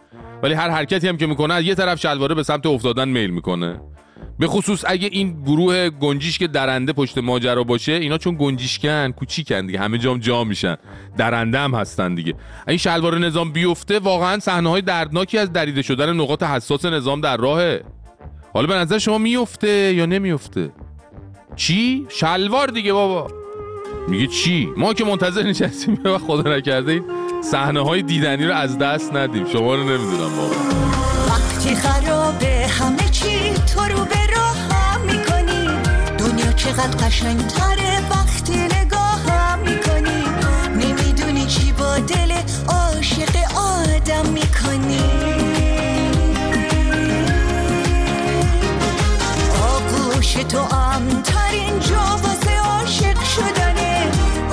ولی 0.43 0.55
هر 0.55 0.71
حرکتی 0.71 1.09
هم 1.09 1.17
که 1.17 1.27
می‌کنه 1.27 1.55
از 1.55 1.65
یه 1.65 1.75
طرف 1.75 2.01
شلواره 2.01 2.35
به 2.35 2.43
سمت 2.43 2.67
افتادن 2.67 3.09
میل 3.09 3.31
می‌کنه. 3.31 3.81
به 4.39 4.47
خصوص 4.47 4.85
اگه 4.87 5.09
این 5.13 5.43
گروه 5.43 5.91
گنجیش 5.91 6.39
که 6.39 6.47
درنده 6.47 6.93
پشت 6.93 7.19
ماجرا 7.19 7.65
باشه 7.65 7.93
اینا 7.93 8.19
چون 8.19 8.37
گنجیشکن 8.39 9.11
کوچیکن 9.11 9.67
دیگه 9.67 9.79
همه 9.79 9.99
جام 9.99 10.19
جا 10.19 10.45
میشن. 10.45 10.77
درنده 11.17 11.59
هم 11.59 11.75
هستن 11.75 12.15
دیگه. 12.15 12.35
این 12.69 12.77
شلوار 12.77 13.19
نظام 13.19 13.53
بیفته 13.53 13.99
واقعا 13.99 14.39
صحنه 14.39 14.69
های 14.71 14.83
دردناکی 14.83 15.39
از 15.39 15.53
دریده 15.53 15.83
شدن 15.83 16.13
نقاط 16.13 16.43
حساس 16.43 16.85
نظام 16.85 17.21
در 17.21 17.37
راهه. 17.37 17.85
حالا 18.55 18.67
به 18.67 18.75
نظر 18.75 18.99
شما 18.99 19.19
میفته 19.19 19.95
یا 19.95 20.07
نمیفته؟ 20.07 20.73
چی؟ 21.57 22.07
شلوار 22.09 22.69
دیگه 22.69 22.93
بابا. 22.93 23.29
میگه 24.09 24.27
چی؟ 24.27 24.69
ما 24.77 24.95
که 24.95 25.05
منتظر 25.05 25.43
نشستیم 25.43 26.01
و 26.05 26.19
خدا 26.19 26.57
نکرده 26.57 26.93
این 26.93 27.05
صحنه 27.43 27.81
های 27.81 28.03
دیدنی 28.03 28.47
رو 28.47 28.55
از 28.55 28.79
دست 28.79 29.15
ندیم. 29.15 29.47
شما 29.47 29.75
رو 29.75 29.83
نمی‌دونم 29.83 30.37
بابا 30.37 30.55
وقتی 31.29 31.75
خرابه 31.75 32.67
همه 32.67 33.08
تو 33.75 33.81
رو 33.81 34.05
به 34.05 34.27
راه 34.37 34.97
می‌کنی. 34.97 35.69
دنیا 36.19 36.53
چقدر 36.53 37.07
قشنگ 37.07 37.47
تره 37.47 38.01
وقتی 38.11 38.57
نگاه 38.57 39.21
هم 39.29 39.59
می‌کنی. 39.59 40.25
نمی‌دونی 40.77 41.47
چی 41.47 41.73
با 41.73 41.99
دل 41.99 42.33
عاشق 42.69 43.37
آدم 43.57 44.27
می‌کنی. 44.27 45.01
آغوش 49.63 50.33
تو 50.33 50.59
امترین 50.59 51.81
جا 51.81 52.21
واسه 52.23 52.59
عاشق 52.59 53.23
شدنه. 53.23 54.07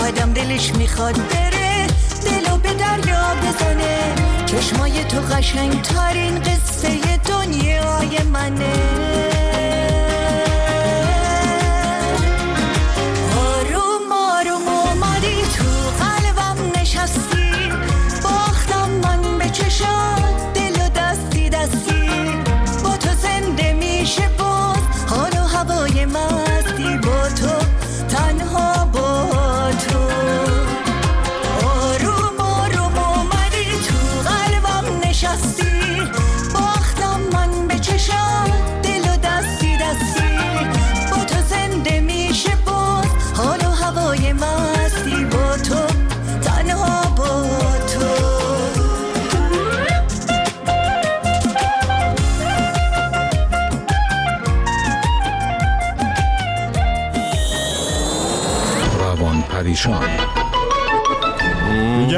آدم 0.08 0.34
دلش 0.34 0.76
می‌خواد 0.76 1.16
بره 1.16 1.88
دلو 2.26 2.58
به 2.58 2.74
دریا 2.74 3.36
بزنه. 3.36 4.15
چشمای 4.66 5.04
تو 5.04 5.20
قشنگ 5.22 5.82
ترین 5.82 6.40
قصه 6.40 7.18
دنیای 7.18 8.24
منه. 8.34 9.45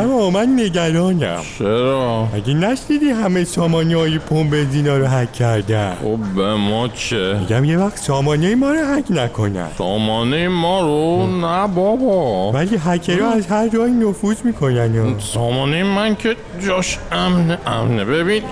میگم 0.06 0.30
من 0.30 0.60
نگرانم. 0.60 1.42
چرا؟ 1.60 2.28
اگه 2.34 2.54
نشنیدی 2.54 3.10
همه 3.10 3.44
سامانه 3.44 3.96
های 3.96 4.18
پمپ 4.18 4.52
بنزینا 4.52 4.98
رو 4.98 5.06
هک 5.06 5.34
کردن؟ 5.34 5.96
خب 6.04 6.18
به 6.36 6.56
ما 6.56 6.88
چه؟ 6.88 7.34
میگم 7.40 7.66
یه 7.66 7.78
وقت 7.78 7.98
سامانه 7.98 8.56
ما 8.56 8.72
رو 8.72 8.86
هک 8.86 9.06
نکنن. 9.10 9.68
سامانه 9.78 10.48
ما 10.48 10.82
رو؟ 10.82 11.28
نه 11.28 11.68
بابا. 11.68 12.52
ولی 12.52 12.78
هکرها 12.86 13.30
از 13.30 13.48
هر 13.48 13.68
جایی 13.68 13.94
نفوذ 13.94 14.38
می‌کنن 14.44 15.16
سامانه 15.20 15.84
من 15.84 16.16
که 16.16 16.36
جاش 16.68 16.98
امنه 17.12 17.58
امنه. 17.66 18.06
ببین 18.06 18.44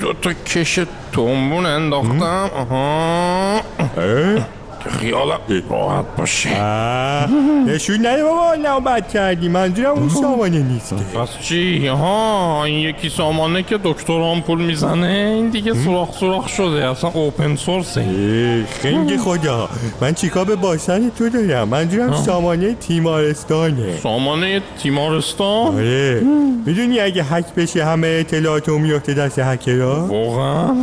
دو 0.00 0.12
تا 0.12 0.32
کش 0.32 0.80
تومبون 1.12 1.66
انداختم. 1.66 2.22
آها. 2.22 3.60
که 3.96 4.44
خیالم 4.90 5.38
راحت 5.70 6.04
باشه. 6.18 6.62
نشون 7.66 8.06
نده 8.06 8.24
بابا 8.24 8.54
نوبت 8.54 9.08
کردی. 9.08 9.48
منظورم 9.48 9.90
اون 9.90 10.08
سامانه 10.08 10.58
نیست. 10.58 10.94
پس 10.94 11.28
چی؟ 11.42 11.86
ها 11.86 12.64
این 12.64 12.78
یکی 12.78 13.08
سامانه 13.08 13.62
که 13.62 13.78
دکتر 13.84 14.12
آمپول 14.12 14.62
می‌زنه 14.62 15.06
این 15.06 15.50
دیگه 15.50 15.74
سوراخ 15.74 16.18
سوراخ 16.18 16.48
شده 16.48 16.88
اصلا 16.88 17.10
اوپن 17.10 17.56
سورسه 17.56 18.04
خنگ 18.82 19.16
خدا. 19.16 19.68
من 20.00 20.14
چیکار 20.14 20.44
به 20.44 20.56
باشن 20.56 21.10
تو 21.10 21.28
دارم؟ 21.28 21.68
منظورم 21.68 22.12
سامانه 22.12 22.74
تیمارستانه. 22.74 23.96
سامانه 24.02 24.60
تیمارستان؟ 24.82 25.76
آره. 25.76 26.22
می‌دونی 26.66 27.00
اگه 27.00 27.22
هک 27.22 27.54
بشه 27.56 27.84
همه 27.84 28.06
اطلاعات 28.20 28.68
رو 28.68 28.78
میفته 28.78 29.14
دست 29.14 29.38
هکرها؟ 29.38 30.06
واقعا؟ 30.06 30.76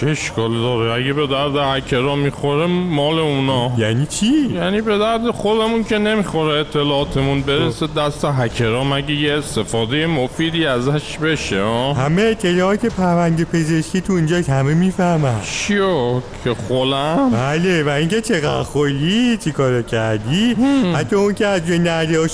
چه 0.00 0.06
اشکالی 0.06 0.60
داره. 0.60 0.92
اگه 1.02 1.12
به 1.12 1.26
درد 1.26 1.56
هکرها 1.56 2.16
می‌خوره 2.16 2.66
مال 2.66 3.18
اونا 3.26 3.72
یعنی 3.78 4.06
چی؟ 4.06 4.50
یعنی 4.54 4.80
به 4.80 4.98
درد 4.98 5.30
خودمون 5.30 5.84
که 5.84 5.98
نمی‌خوره 5.98 6.60
اطلاعاتمون 6.60 7.40
برسه 7.40 7.86
دست 7.96 8.24
هکرها 8.24 8.84
مگه 8.84 9.14
یه 9.14 9.32
استفاده 9.32 10.06
مفیدی 10.06 10.66
ازش 10.66 11.18
بشه 11.18 11.62
ها؟ 11.62 11.92
همه 11.92 12.22
اطلاعات 12.22 12.86
پرونده 12.86 13.44
پزشکی 13.44 14.00
تو 14.00 14.12
اونجا 14.12 14.36
همه 14.48 14.74
می‌فهمن. 14.74 15.40
چیو؟ 15.42 16.20
که 16.44 16.54
خولم؟ 16.68 17.30
بله 17.30 17.82
و 17.82 17.88
اینکه 17.88 18.20
چقدر 18.20 18.62
خولی 18.62 19.36
چی 19.36 19.52
کارو 19.52 19.82
کردی؟ 19.82 20.56
حتی 20.94 21.16
اون 21.16 21.34
که 21.34 21.46
از 21.46 21.66
جای 21.66 21.78
نرده 21.78 22.16
رو 22.16 22.28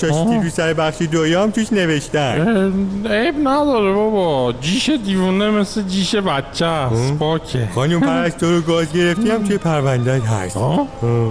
سر 0.50 0.72
بخش 0.72 1.02
دویام 1.02 1.50
توش 1.50 1.72
نوشتن. 1.72 2.72
عیب 3.10 3.34
نداره 3.40 3.92
بابا. 3.92 4.54
جیش 4.60 4.90
دیوونه 5.04 5.50
مثل 5.50 5.82
جیش 5.82 6.14
بچه 6.14 6.66
است 6.66 7.18
پاکه. 7.18 7.68
خانم 7.74 8.00
پرستو 8.00 8.50
رو 8.50 8.60
گاز 8.60 8.92
گرفتی 8.92 9.30
هم 9.30 9.44
توی 9.44 9.58
پرونده 9.58 10.12
هست. 10.12 10.56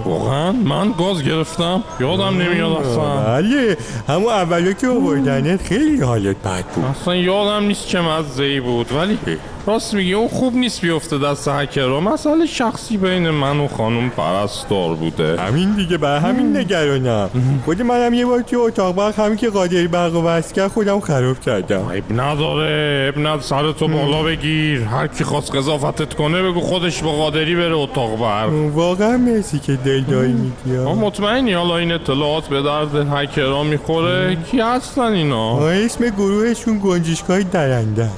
واقعا 0.04 0.52
من 0.52 0.92
گاز 0.98 1.22
گرفتم 1.22 1.82
یادم 2.00 2.42
نمیاد 2.42 2.72
اصلا. 2.72 3.16
بله 3.16 3.76
همون 4.08 4.32
اولا 4.32 4.72
که 4.72 4.88
آوردنت 4.88 5.62
خیلی 5.62 6.00
حالت 6.00 6.36
بد 6.36 6.64
بود. 6.64 6.84
اصلا 6.84 7.16
یادم 7.16 7.66
نیست 7.66 7.86
چه 7.86 8.00
مزه 8.00 8.60
بود 8.60 8.92
ولی 8.92 9.18
راست 9.66 9.94
میگی 9.94 10.12
اون 10.14 10.28
خوب 10.28 10.54
نیست 10.54 10.80
بیفته 10.80 11.18
دست 11.18 11.48
هکرها 11.48 12.00
مسئله 12.00 12.46
شخصی 12.46 12.96
بین 12.96 13.30
من 13.30 13.60
و 13.60 13.68
خانم 13.68 14.10
پرستار 14.10 14.94
بوده. 14.94 15.40
همین 15.40 15.72
دیگه 15.72 15.98
بر 15.98 16.18
همین 16.18 16.56
نگرانم. 16.56 17.30
خود 17.64 17.82
منم 17.82 18.14
یه 18.14 18.26
بار 18.26 18.40
توی 18.40 18.58
اتاق 18.58 18.94
برق 18.94 19.20
همین 19.20 19.36
که 19.36 19.50
قادری 19.50 19.88
برق 19.88 20.16
و 20.16 20.40
کرد 20.40 20.68
خودم 20.68 21.00
خراب 21.00 21.40
کردم. 21.40 21.90
عیب 21.92 22.04
نداره 22.10 23.06
عیب 23.06 23.18
نداره 23.18 23.40
سرتو 23.40 23.88
بالا 23.88 24.22
بگیر. 24.22 24.82
هر 24.82 25.06
کی 25.06 25.24
خواست 25.24 25.54
قضافتت 25.54 26.14
کنه 26.14 26.42
بگو 26.42 26.60
خودش 26.60 27.02
با 27.02 27.12
قادری 27.12 27.54
بره 27.54 27.74
اتاق 27.74 28.18
برق. 28.18 28.52
واقعا 28.74 29.16
مرسی 29.16 29.58
که 29.58 29.76
دل 29.76 30.00
دایی 30.00 30.32
میگی. 30.32 30.78
مطمئنی؟ 30.78 31.52
حالا 31.52 31.76
این 31.76 31.92
اطلاعات 31.92 32.48
به 32.48 32.62
درد 32.62 32.94
هکرها 32.94 33.62
می‌خوره؟ 33.62 34.36
کی 34.50 34.60
هستن 34.60 35.12
اینا؟ 35.12 35.68
اسم 35.68 36.08
گروهشون 36.08 36.80
گنجشگاه 36.84 37.42
درنده 37.42 38.08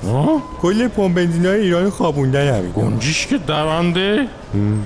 کل 0.63 0.89
پمپ 0.89 1.34
بنزینای 1.35 1.61
ایران 1.61 1.91
خوابوندن 1.91 2.55
همین 2.55 2.73
گنجیش 2.73 3.27
که 3.27 3.39
درنده 3.39 4.27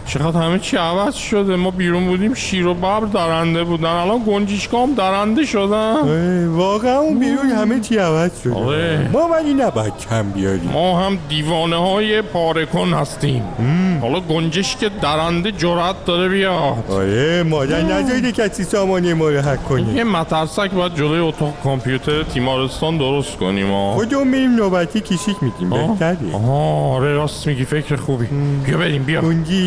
چقدر 0.06 0.42
همه 0.42 0.58
چی 0.58 0.76
عوض 0.76 1.14
شده؟ 1.14 1.56
ما 1.56 1.70
بیرون 1.70 2.06
بودیم 2.06 2.34
شیر 2.34 2.66
و 2.66 2.74
ببر 2.74 3.00
درنده 3.00 3.64
بودن. 3.64 3.88
الان 3.88 4.22
گنجیشگاه 4.26 4.82
هم 4.82 4.94
درنده 4.94 5.44
شدن. 5.46 6.46
واقعا 6.46 6.98
اون 6.98 7.18
بیرون 7.18 7.46
همه 7.46 7.80
چی 7.80 7.96
عوض 7.96 8.42
شده. 8.42 8.54
آره. 8.54 9.10
ما 9.12 9.28
ولی 9.28 9.54
نباید 9.54 9.92
کم 10.10 10.30
بیاریم. 10.30 10.70
ما 10.72 11.00
هم 11.00 11.18
دیوانه 11.28 11.76
های 11.76 12.22
پارکن 12.22 12.92
هستیم. 12.92 13.42
حالا 14.02 14.20
گنجش 14.20 14.76
که 14.76 14.90
درنده 15.02 15.52
جرأت 15.52 16.04
داره 16.04 16.28
بیاد. 16.28 16.84
آره 16.90 17.42
مادر 17.42 17.82
نذارید 17.82 18.34
کسی 18.34 18.64
سامانه 18.64 19.14
ما 19.14 19.28
رو 19.28 19.40
حک 19.40 19.64
کنه. 19.64 19.94
یه 19.94 20.04
مترسک 20.04 20.70
باید 20.70 20.94
جلوی 20.94 21.18
اتاق 21.18 21.54
کامپیوتر 21.64 22.22
تیمارستان 22.22 22.98
درست 22.98 23.36
کنیم 23.36 23.70
ها 23.70 23.92
خودمون 23.92 24.28
میریم؟ 24.28 24.50
نوبتی 24.56 25.00
کیشیک 25.00 25.36
میدیم. 25.42 25.70
بهتره. 25.70 26.16
آره 26.48 27.12
راست 27.12 27.46
میگی 27.46 27.64
فکر 27.64 27.96
خوبی. 27.96 28.26
بیا 28.66 28.78
بریم 28.78 29.02
بیا. 29.02 29.20
گنجیشکک 29.20 29.57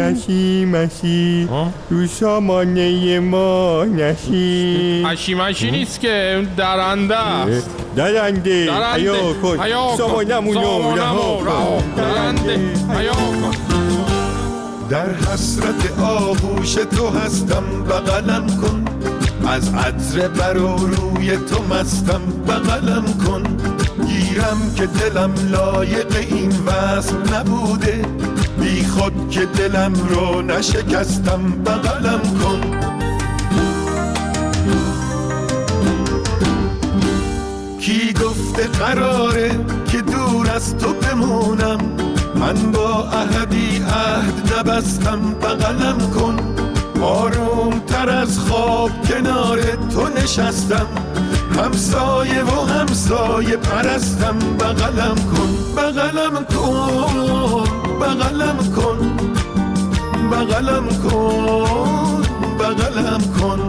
هشی 0.00 0.64
مشی 0.64 1.48
رو 1.90 2.06
سامانه 2.06 3.20
ما 3.20 3.84
نشی 3.84 5.04
هشی 5.06 5.34
مشی 5.34 5.70
نیست 5.70 6.00
که 6.00 6.32
اون 6.36 6.48
درنده 6.56 7.16
است 7.16 7.70
درنده 7.96 8.66
حیا 8.94 9.32
کن. 9.42 9.56
سامانمونو 9.96 10.60
سامانمو 10.62 10.96
رها 10.96 11.40
رها 11.44 11.78
کن 11.78 11.94
درنده 11.96 12.58
حیا 12.98 13.12
کن 13.12 13.54
در 14.90 15.10
حسرت 15.14 15.98
آغوش 16.02 16.74
تو 16.74 17.08
هستم 17.08 17.64
بغلم 17.88 18.46
کن 18.46 18.84
از 19.48 19.74
عطر 19.74 20.28
بر 20.28 20.58
و 20.58 20.76
روی 20.76 21.36
تو 21.36 21.74
مستم 21.74 22.20
بغلم 22.48 23.04
کن 23.26 23.42
گیرم 24.06 24.72
که 24.76 24.86
دلم 24.86 25.34
لایق 25.50 26.16
این 26.30 26.52
وصل 26.66 27.34
نبوده 27.34 28.02
بی 28.64 28.84
خود 28.84 29.30
که 29.30 29.46
دلم 29.46 29.92
رو 29.94 30.42
نشکستم 30.42 31.50
بغلم 31.66 32.20
کن. 32.20 32.60
کی 37.80 38.12
گفته 38.12 38.66
قراره 38.66 39.50
که 39.92 40.00
دور 40.00 40.50
از 40.50 40.76
تو 40.76 40.92
بمونم؟ 40.92 41.78
من 42.34 42.72
با 42.72 43.08
اهدی 43.08 43.76
عهد 43.76 44.52
نبستم 44.58 45.20
بغلم 45.42 45.98
کن. 46.10 46.36
آروم 47.02 47.78
تر 47.86 48.10
از 48.10 48.38
خواب 48.38 48.90
کنار 49.08 49.60
تو 49.60 50.08
نشستم. 50.22 50.86
همسایه 51.58 52.44
و 52.44 52.66
همسایه 52.66 53.56
پرستم 53.56 54.38
بغلم 54.38 55.14
کن 55.14 55.74
بغلم 55.76 56.44
کن. 56.44 57.83
بغلم 58.00 58.58
کن 58.76 59.00
بغلم 60.30 60.88
کن 61.02 62.22
بغلم 62.58 63.22
کن 63.38 63.60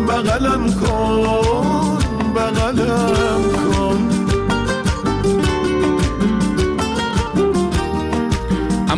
بغلم 0.09 0.67
کن 0.81 1.99
بغلم 2.35 3.64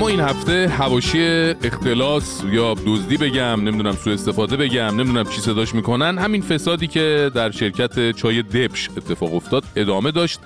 این 0.09 0.21
هفته 0.21 0.69
هواشی 0.69 1.19
اختلاس 1.65 2.43
یا 2.53 2.75
دزدی 2.87 3.17
بگم 3.17 3.61
نمی‌دونم 3.61 3.93
سوء 3.93 4.13
استفاده 4.15 4.57
بگم 4.57 4.83
نمی‌دونم 4.83 5.25
چی 5.25 5.41
صداش 5.41 5.75
می‌کنن. 5.75 6.19
همین 6.19 6.43
فسادی 6.43 6.87
که 6.87 7.31
در 7.35 7.51
شرکت 7.51 8.11
چای 8.11 8.43
دبش 8.43 8.91
اتفاق 8.97 9.35
افتاد 9.35 9.65
ادامه 9.77 10.11
داشت. 10.11 10.41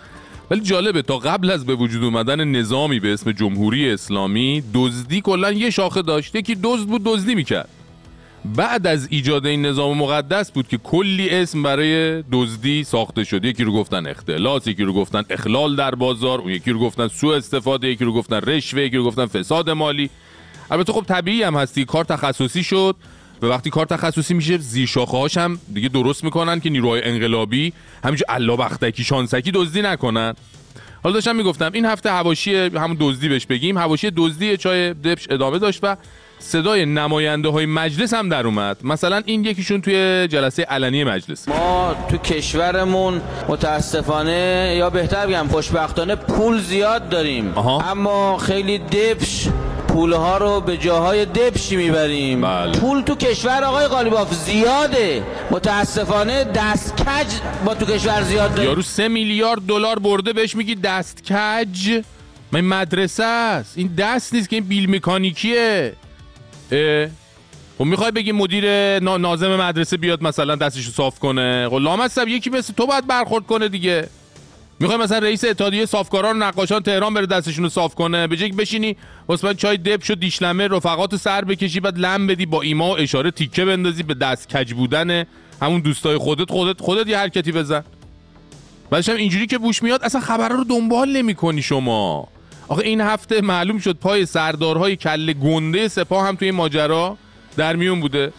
ولی 0.51 0.61
جالبه 0.61 1.03
تا 1.03 1.19
قبل 1.19 1.51
از 1.51 1.67
به 1.67 1.75
وجود 1.75 2.05
اومدن 2.05 2.45
نظامی 2.45 3.01
به 3.01 3.13
اسم 3.13 3.33
جمهوری 3.33 3.91
اسلامی 3.91 4.63
دزدی 4.75 5.21
کلا 5.21 5.53
یه 5.53 5.71
شاخه 5.71 6.03
داشت. 6.03 6.35
یکی 6.35 6.55
دزد 6.55 6.87
بود 6.87 7.03
دزدی 7.05 7.35
می‌کرد. 7.35 7.69
بعد 8.45 8.87
از 8.87 9.09
ایجاد 9.11 9.47
این 9.47 9.67
نظام 9.67 9.99
مقدس 9.99 10.51
بود 10.51 10.69
که 10.69 10.79
کلی 10.79 11.31
اسم 11.31 11.63
برای 11.63 12.23
دزدی 12.33 12.85
ساخته 12.85 13.25
شد. 13.25 13.45
یکی 13.45 13.65
رو 13.65 13.73
گفتن 13.73 14.07
اختلاس 14.07 14.67
یکی 14.67 14.83
رو 14.83 14.93
گفتن 14.93 15.25
اخلال 15.31 15.77
در 15.77 15.95
بازار 15.95 16.39
اون 16.41 16.51
یکی 16.51 16.71
رو 16.71 16.79
گفتن 16.79 17.09
سوء 17.09 17.37
استفاده 17.37 17.89
یکی 17.89 18.05
رو 18.05 18.13
گفتن 18.13 18.37
رشوه 18.37 18.83
یکی 18.83 18.97
رو 18.97 19.05
گفتن 19.05 19.27
فساد 19.27 19.71
مالی. 19.71 20.11
البته 20.71 20.93
خب 20.93 21.05
طبیعی 21.09 21.43
هم 21.43 21.57
هستی 21.57 21.85
کار 21.85 22.05
تخصصی 22.05 22.63
شد 22.63 22.97
و 23.43 23.47
وقتی 23.47 23.71
کار 23.71 23.87
تخصصی 23.87 24.35
میشه 24.35 24.59
زیر 24.59 24.87
شاخه 24.87 25.17
هاش 25.17 25.37
هم 25.37 25.59
دیگه 25.75 25.89
درست 25.89 26.25
می‌کنن 26.25 26.61
که 26.61 26.71
نیروهای 26.71 27.05
انقلابی 27.05 27.73
همینجور 28.05 28.27
الا 28.29 28.57
بختکی 28.57 29.05
شانسکی 29.05 29.51
دزدی 29.51 29.83
نکنن. 29.83 30.35
حالا 31.03 31.15
داشتم 31.15 31.37
می‌گفتم 31.37 31.71
این 31.75 31.85
هفته 31.85 32.11
هواشی 32.13 32.55
همون 32.55 32.97
دزدی 33.01 33.29
بهش 33.29 33.47
بگیم. 33.47 33.79
هواشی 33.79 34.11
دزدی 34.17 34.57
چای 34.57 34.95
دبش 34.95 35.27
ادامه 35.31 35.59
داشت 35.59 35.81
و 35.83 35.97
صدای 36.43 36.87
نماینده 36.87 37.49
های 37.49 37.67
مجلس 37.67 38.15
هم 38.15 38.29
در 38.29 38.47
اومد. 38.47 38.77
مثلا 38.85 39.23
این 39.25 39.45
یکیشون 39.45 39.81
توی 39.81 40.29
جلسه 40.29 40.63
علنی 40.63 41.05
مجلس. 41.05 41.49
ما 41.49 41.95
تو 42.09 42.17
کشورمون 42.17 43.21
متاسفانه 43.49 44.75
یا 44.79 44.91
بهتر 44.91 45.27
بگم 45.27 45.49
خوشبختانه 45.51 46.15
پول 46.17 46.61
زیاد 46.61 47.09
داریم. 47.09 47.59
اما 47.59 48.39
خیلی 48.39 48.79
دبش 48.79 49.49
پولها 49.89 50.39
رو 50.39 50.61
به 50.61 50.77
جاهای 50.77 51.25
دبشی 51.25 51.77
می‌بریم. 51.77 52.41
بله. 52.41 52.73
پول 52.73 53.03
تو 53.03 53.15
کشور 53.15 53.65
آقای 53.65 53.87
قالیباف 53.87 54.35
زیاده. 54.35 55.23
متاسفانه 55.51 56.45
دست 56.45 56.97
کج 56.97 57.27
با 57.65 57.75
تو 57.75 57.87
کشور 57.87 58.23
زیاد 58.23 58.51
داریم. 58.51 58.71
یارو 58.71 58.83
سه 58.83 59.09
میلیارد 59.09 59.61
دلار 59.69 59.99
برده 59.99 60.33
بهش 60.33 60.57
میگی 60.57 60.75
دست 60.75 61.33
کج 61.33 62.03
من 62.53 62.61
مدرسه 62.61 63.25
است. 63.25 63.79
این 63.79 63.95
دست 63.99 64.35
نیست 64.35 64.49
که 64.49 64.57
این 64.57 64.65
بیل 64.65 64.97
مکانیکیه. 64.97 65.93
خب 67.79 67.85
می‌خوای 67.85 68.11
بگی 68.11 68.33
مدیر 68.33 68.65
نا- 68.99 69.17
نازم 69.17 69.57
مدرسه 69.57 69.97
بیاد 69.97 70.23
مثلا 70.23 70.57
دستشو 70.57 70.91
صاف 70.91 71.19
کنه؟ 71.19 71.69
خب 71.69 71.77
لامصب 71.77 72.29
یکی 72.29 72.51
مثل 72.51 72.73
تو 72.73 72.87
باید 72.87 73.07
برخورد 73.07 73.47
کنه 73.47 73.69
دیگه. 73.69 74.09
می‌خوای 74.81 74.99
مثلا 74.99 75.19
رئیس 75.19 75.45
اتحادیه 75.45 75.87
صافکاران 75.87 76.43
نقاشان 76.43 76.83
تهران 76.83 77.15
بره 77.15 77.27
دستشون 77.27 77.65
رو 77.65 77.71
صاف 77.71 77.95
کنه؟ 77.95 78.27
به 78.27 78.37
اینکه 78.41 78.57
بشینی 78.57 78.97
واسه 79.29 79.55
چای 79.55 79.77
دب 79.77 80.03
شد 80.03 80.21
دیشلمه 80.21 80.69
رفقات 80.69 81.17
سر 81.17 81.45
بکشی 81.45 81.81
بعد 81.81 81.99
لم 81.99 82.27
بدی 82.27 82.47
با 82.47 82.63
ایما 82.63 82.91
و 82.91 82.99
اشاره 82.99 83.31
تیکه 83.31 83.65
بندازی 83.65 84.03
به 84.03 84.15
دست 84.15 84.49
کج 84.57 84.73
بودن 84.73 85.25
همون 85.63 85.81
دوستای 85.81 86.19
خودت 86.19 86.51
خودت 86.51 86.81
خودت 86.81 87.09
یه 87.09 87.19
حرکتی 87.19 87.53
بزن. 87.53 87.85
بعدش 88.91 89.09
هم 89.09 89.17
اینجوری 89.17 89.47
که 89.47 89.59
بوش 89.59 89.83
میاد 89.83 90.03
اصلا 90.03 90.21
خبرها 90.21 90.57
رو 90.59 90.65
دنبال 90.65 91.09
نمی 91.17 91.35
کنی 91.35 91.63
شما. 91.63 92.29
آخه 92.71 92.83
این 92.83 93.01
هفته 93.01 93.41
معلوم 93.41 93.79
شد 93.79 93.97
پای 93.97 94.27
سردارهای 94.27 94.97
کله 94.97 95.33
گنده 95.33 95.89
سپاه 95.89 96.27
هم 96.27 96.37
توی 96.37 96.51
ماجرا 96.51 97.17
در 97.57 97.77
میون 97.77 98.01
بوده. 98.01 98.33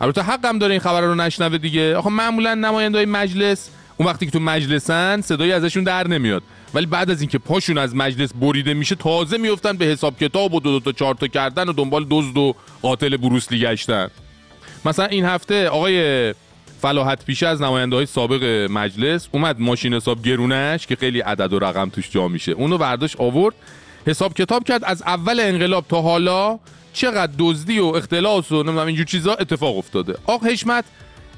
البته 0.00 0.22
حقم 0.22 0.58
داره 0.58 0.72
این 0.72 0.80
خبر 0.80 1.00
رو 1.00 1.14
نشنوه 1.14 1.58
دیگه. 1.58 1.96
آخه 1.96 2.10
معمولا 2.10 2.54
نماینده 2.54 3.06
مجلس 3.06 3.70
اون 3.96 4.08
وقتی 4.08 4.26
که 4.26 4.32
تو 4.32 4.40
مجلسن 4.40 5.20
صدایی 5.20 5.52
ازشون 5.52 5.84
در 5.84 6.08
نمیاد. 6.08 6.42
ولی 6.74 6.86
بعد 6.86 7.10
از 7.10 7.20
اینکه 7.20 7.38
پاشون 7.38 7.78
از 7.78 7.96
مجلس 7.96 8.30
بریده 8.40 8.74
میشه 8.74 8.94
تازه 8.94 9.38
میفتن 9.38 9.76
به 9.76 9.84
حساب 9.84 10.18
کتاب 10.18 10.54
و 10.54 10.60
دو, 10.60 10.78
دو 10.78 10.80
تا 10.80 10.92
چهار 10.92 11.14
تا 11.14 11.26
کردن 11.26 11.68
و 11.68 11.72
دنبال 11.72 12.06
دزد 12.10 12.36
و 12.36 12.54
قاتل 12.82 13.16
بروسلی 13.16 13.60
گشتن. 13.60 14.08
مثلا 14.84 15.06
این 15.06 15.24
هفته 15.24 15.68
آقای 15.68 16.34
فلاحت 16.86 17.24
پیشه 17.24 17.46
از 17.46 17.62
نماینده 17.62 17.96
های 17.96 18.06
سابق 18.06 18.44
مجلس 18.70 19.28
اومد 19.32 19.60
ماشین 19.60 19.94
حساب 19.94 20.22
گرونش 20.22 20.86
که 20.86 20.96
خیلی 20.96 21.20
عدد 21.20 21.52
و 21.52 21.58
رقم 21.58 21.88
توش 21.88 22.10
جا 22.10 22.28
میشه. 22.28 22.52
اونو 22.52 22.78
برداشت 22.78 23.16
آورد 23.20 23.54
حساب 24.06 24.34
کتاب 24.34 24.64
کرد 24.64 24.84
از 24.84 25.02
اول 25.02 25.40
انقلاب 25.40 25.84
تا 25.88 26.02
حالا 26.02 26.58
چقدر 26.92 27.32
دزدی 27.38 27.78
و 27.78 27.84
اختلاس 27.84 28.52
و 28.52 28.62
نمی‌دونم 28.62 28.86
اینجور 28.86 29.06
چیزا 29.06 29.34
اتفاق 29.34 29.78
افتاده. 29.78 30.14
آق 30.26 30.46
حشمت 30.46 30.84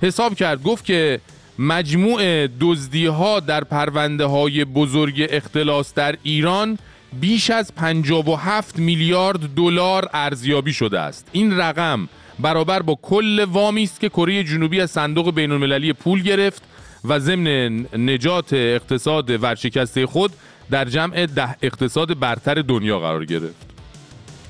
حساب 0.02 0.34
کرد 0.34 0.62
گفت 0.62 0.84
که 0.84 1.20
مجموع 1.58 2.46
دزدی 2.46 3.06
ها 3.06 3.40
در 3.40 3.64
پرونده 3.64 4.24
های 4.24 4.64
بزرگ 4.64 5.26
اختلاس 5.30 5.94
در 5.94 6.16
ایران 6.22 6.78
بیش 7.20 7.50
از 7.50 7.74
57 7.74 8.78
میلیارد 8.78 9.54
دلار 9.54 10.08
ارزیابی 10.12 10.72
شده 10.72 11.00
است. 11.00 11.28
این 11.32 11.60
رقم 11.60 12.08
برابر 12.40 12.82
با 12.82 12.98
کل 13.02 13.44
وامی 13.44 13.82
است 13.82 14.00
که 14.00 14.08
کره 14.08 14.44
جنوبی 14.44 14.80
از 14.80 14.90
صندوق 14.90 15.34
بین 15.34 15.52
المللی 15.52 15.92
پول 15.92 16.22
گرفت 16.22 16.62
و 17.04 17.18
ضمن 17.18 17.86
نجات 17.96 18.52
اقتصاد 18.52 19.42
ورشکسته 19.42 20.06
خود 20.06 20.32
در 20.70 20.84
جمع 20.84 21.26
ده 21.26 21.56
اقتصاد 21.62 22.18
برتر 22.18 22.54
دنیا 22.54 22.98
قرار 22.98 23.24
گرفت. 23.24 23.66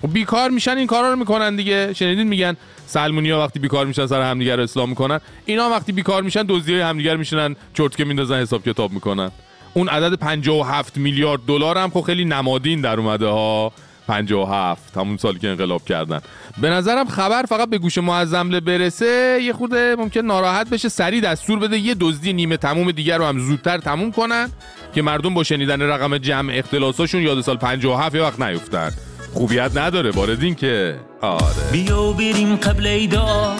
خب 0.03 0.13
بیکار 0.13 0.51
میشن 0.51 0.79
این 0.79 0.87
کارا 0.87 1.11
رو 1.11 1.17
می‌کنن 1.17 1.57
دیگه. 1.57 1.93
شنیدین 1.93 2.27
میگن 2.27 2.57
سلمونیا 2.87 3.39
وقتی 3.39 3.59
بیکار 3.59 3.87
میشن 3.87 4.07
سر 4.07 4.31
همدیگه 4.31 4.57
رو 4.57 4.63
اصلاح 4.63 4.89
می‌کنن. 4.89 5.21
اینا 5.47 5.71
وقتی 5.71 5.93
بیکار 5.93 6.23
میشن 6.23 6.45
دزدی 6.49 6.73
های 6.73 6.83
همدیگه 6.83 7.13
رو 7.13 7.19
میشنن 7.19 7.57
چرتکه 7.75 8.05
میندازن 8.05 8.41
حساب 8.41 8.65
کتاب 8.65 8.93
می‌کنن. 8.93 9.31
اون 9.75 9.89
عدد 9.89 10.15
57 10.15 10.97
میلیارد 10.97 11.41
دلار 11.47 11.79
هم 11.79 11.91
خب 11.91 12.01
خیلی 12.01 12.25
نمادین 12.25 12.81
در 12.81 13.01
اومده 13.01 13.27
ها. 13.27 13.73
57 14.09 14.97
همون 14.97 15.17
سالی 15.17 15.39
که 15.39 15.49
انقلاب 15.49 15.85
کردن. 15.85 16.21
به 16.61 16.71
نظرم 16.71 17.09
خبر 17.09 17.43
فقط 17.43 17.71
به 17.71 17.79
گوش 17.79 17.99
معظمله 17.99 18.61
برسه 18.61 19.39
یه 19.43 19.53
خورده 19.53 19.97
ممکن 19.99 20.21
ناراحت 20.21 20.71
بشه. 20.71 20.89
سریع 20.89 21.21
دستور 21.21 21.59
بده 21.59 21.79
یه 21.79 21.95
دزدی 22.01 22.33
نیمه 22.33 22.57
تموم 22.57 22.91
دیگر 22.91 23.19
رو 23.19 23.25
هم 23.25 23.39
زودتر 23.39 23.79
تموم 23.79 24.13
کنن 24.13 24.49
که 24.95 25.03
مردم 25.03 25.35
با 25.35 25.45
شنیدن 25.45 25.83
رقم 25.83 26.19
جمع 26.19 26.53
اختلاساشون 26.55 27.23
یاد 27.23 27.41
سال 27.41 27.57
57 27.57 28.15
یه 28.15 28.23
وقت 28.23 28.41
نیفتن. 28.41 28.91
خوبیت 29.35 29.71
نداره 29.77 30.13
باردین 30.13 30.55
که 30.55 30.97
آره. 31.21 31.71
بیا 31.73 32.13
بریم 32.13 32.57
قبل 32.57 32.87
ایدا. 32.87 33.57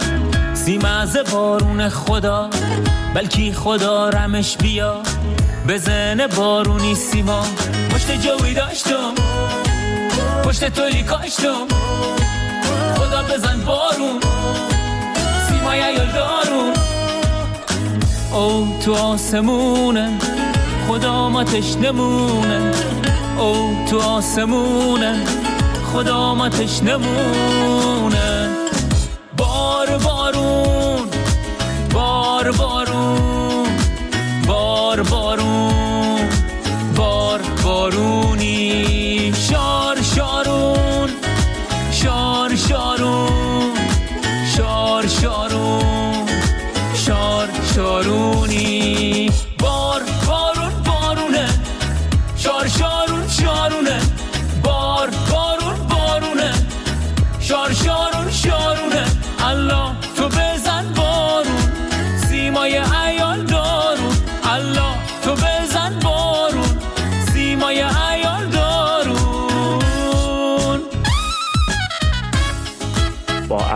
سیمز 0.53 1.17
بارون 1.31 1.89
خدا 1.89 2.49
بلکی 3.15 3.53
خدا 3.53 4.09
رمش 4.09 4.57
بیا. 4.57 5.01
بزنه 5.67 6.27
بارونی 6.27 6.95
سیما. 6.95 7.45
پشت 7.91 8.11
جوی 8.11 8.53
داشتم. 8.53 9.13
پشت 10.43 10.65
تولی 10.65 11.03
کاشتم. 11.03 11.67
خدا 12.97 13.23
بزن 13.23 13.61
بارون. 13.65 14.19
سیمای 15.47 15.79
یال 15.79 16.07
دارون. 16.11 16.73
او 18.33 18.79
تو 18.85 18.95
آسمونه. 18.95 20.09
خدا 20.87 21.29
ما 21.29 21.43
تشنمونه 21.43 22.71
او 23.39 23.85
تو 23.89 23.99
آسمونه. 24.01 25.25
خدا 25.93 26.35
ما 26.35 26.49
تشنمونه 26.49 27.78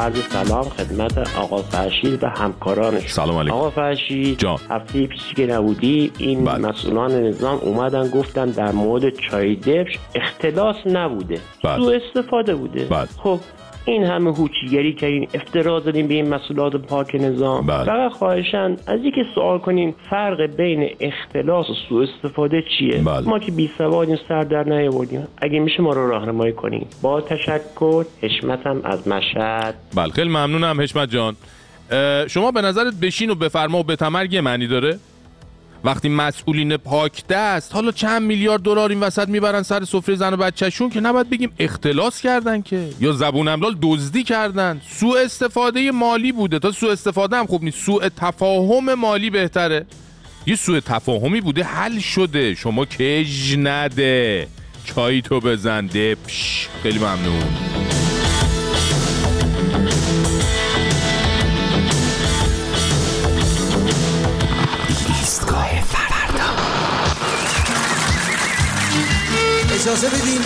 عرض 0.03 0.21
سلام 0.21 0.63
خدمت 0.63 1.37
آقا 1.37 1.57
فرشید 1.57 2.23
و 2.23 2.27
همکارانش 2.27 3.13
سلام 3.13 3.37
علیکم 3.37 3.55
آقا 3.55 3.69
فرشید 3.69 4.39
جان. 4.39 4.57
هفته 4.69 5.07
پیشی 5.07 5.35
که 5.35 5.45
نبودی 5.45 6.11
این 6.17 6.43
مسئولان 6.43 7.11
نظام 7.11 7.57
اومدن 7.57 8.09
گفتن 8.09 8.45
در 8.45 8.71
مورد 8.71 9.09
چای 9.09 9.55
دبش 9.55 9.99
اختلاس 10.15 10.75
نبوده 10.85 11.39
بله. 11.63 11.77
سو 11.77 11.91
استفاده 12.05 12.55
بوده 12.55 12.85
بله. 12.85 13.07
خب 13.17 13.39
این 13.85 14.03
همه 14.03 14.33
هوچیگری 14.33 14.93
که 14.93 15.05
این 15.05 15.27
افترا 15.33 15.79
زدیم 15.79 16.07
به 16.07 16.13
این 16.13 16.29
مسئولات 16.29 16.75
پاک 16.75 17.15
نظام. 17.15 17.65
بله. 17.65 17.83
فقط 17.83 18.11
خواهشن 18.11 18.77
از 18.87 18.99
اینکه 19.03 19.25
سوال 19.35 19.59
کنیم 19.59 19.95
فرق 20.09 20.41
بین 20.41 20.89
اختلاس 20.99 21.69
و 21.69 21.73
سو 21.89 21.95
استفاده 21.95 22.63
چیه؟ 22.77 22.97
بله. 22.97 23.27
ما 23.27 23.39
که 23.39 23.51
بی 23.51 23.71
سوادیم 23.77 24.17
سر 24.27 24.41
در 24.41 24.63
نیاوردیم. 24.63 25.27
اگه 25.37 25.59
میشه 25.59 25.81
ما 25.81 25.93
رو 25.93 26.09
راهنمایی 26.09 26.53
کنیم 26.53 26.87
با 27.01 27.21
تشکر 27.21 28.05
حشمتم 28.21 28.81
از 28.83 29.07
مشهد. 29.07 29.75
بله 29.95 30.11
خیلی 30.11 30.29
ممنونم 30.29 30.81
حشمت 30.81 31.09
جان. 31.11 31.35
شما 32.27 32.51
به 32.51 32.61
نظرت 32.61 32.93
بشین 33.01 33.29
و 33.29 33.35
بفرما 33.35 33.79
و 33.79 33.83
بتمرگ 33.83 34.33
یه 34.33 34.41
معنی 34.41 34.67
داره؟ 34.67 34.99
وقتی 35.83 36.09
مسئولین 36.09 36.77
پاک 36.77 37.27
دست 37.27 37.73
حالا 37.73 37.91
چند 37.91 38.21
میلیارد 38.21 38.61
دلار 38.61 38.89
این 38.89 38.99
وسط 38.99 39.27
می‌برن 39.29 39.63
سر 39.63 39.85
سفره 39.85 40.15
زن 40.15 40.33
و 40.33 40.37
بچهشون 40.37 40.89
که 40.89 40.99
نباید 40.99 41.29
بگیم 41.29 41.51
اختلاس 41.59 42.21
کردن 42.21 42.61
که. 42.61 42.89
یا 42.99 43.11
زبون 43.11 43.47
املال 43.47 43.77
دزدی 43.81 44.23
کردن. 44.23 44.81
سوء 44.89 45.19
استفاده 45.19 45.91
مالی 45.91 46.31
بوده. 46.31 46.59
تا 46.59 46.71
سوء 46.71 46.91
استفاده 46.91 47.37
هم 47.37 47.45
خوب 47.45 47.63
نیست. 47.63 47.79
سوء 47.85 48.09
تفاهم 48.17 48.93
مالی 48.93 49.29
بهتره. 49.29 49.85
یه 50.45 50.55
سوء 50.55 50.79
تفاهمی 50.79 51.41
بوده 51.41 51.63
حل 51.63 51.99
شده. 51.99 52.55
شما 52.55 52.85
کج 52.85 53.55
نده. 53.57 54.47
چای 54.85 55.21
تو 55.21 55.39
بزن 55.39 55.85
دپش. 55.85 56.69
خیلی 56.83 56.99
ممنون. 56.99 57.43
اجازه 69.83 70.07
بدین؟ 70.07 70.41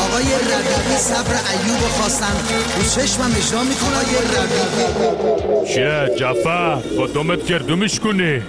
آقای 0.00 0.24
ربیعی 0.24 0.98
صبر 0.98 1.30
ایوب 1.30 1.78
خواستن. 1.78 2.32
رو 2.76 2.82
چشمم 2.82 3.30
اجرا 3.36 3.62
می‌کنه 3.64 3.96
آقای 3.96 4.16
ربیعی 4.38 5.74
چیه 5.74 6.16
جعفر؟ 6.18 6.74
با 6.74 7.06
دومت 7.06 7.46
گردو 7.46 7.76
میشکنی 7.76 8.42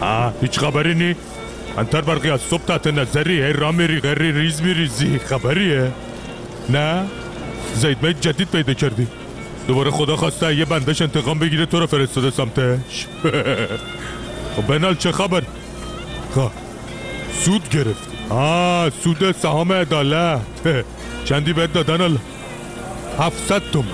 ها 0.00 0.32
هیچ 0.40 0.58
خبری 0.58 0.94
نی؟ 0.94 1.16
انتر 1.78 2.00
برقی 2.00 2.30
از 2.30 2.40
صبح 2.40 2.62
تحت 2.64 2.86
نظری 2.86 3.42
هی 3.42 3.52
را 3.52 3.72
میری 3.72 4.00
غری 4.00 4.32
ریز 4.32 4.62
میریزی. 4.62 5.18
خبریه؟ 5.18 5.92
نه؟ 6.68 7.06
زیدمه 7.74 8.14
جدید 8.14 8.50
پیدا 8.50 8.74
کردی. 8.74 9.06
دوباره 9.68 9.90
خدا 9.90 10.16
خواسته 10.16 10.56
یه 10.56 10.64
بندش 10.64 11.02
انتقام 11.02 11.38
بگیره 11.38 11.66
تو 11.66 11.80
رو 11.80 11.86
فرستاده 11.86 12.30
سمتش. 12.30 13.06
خب 14.56 14.66
بنال 14.68 14.94
چه 14.94 15.12
خبر؟ 15.12 15.42
خب 16.34 16.50
سود 17.44 17.68
گرفت 17.68 18.15
آه 18.30 18.90
سود 18.90 19.32
سهام 19.32 19.72
عدالت. 19.72 20.84
چندی 21.24 21.52
بهت 21.52 21.72
دادن 21.72 22.00
الان 22.00 22.18
700 23.18 23.62
تومن 23.72 23.86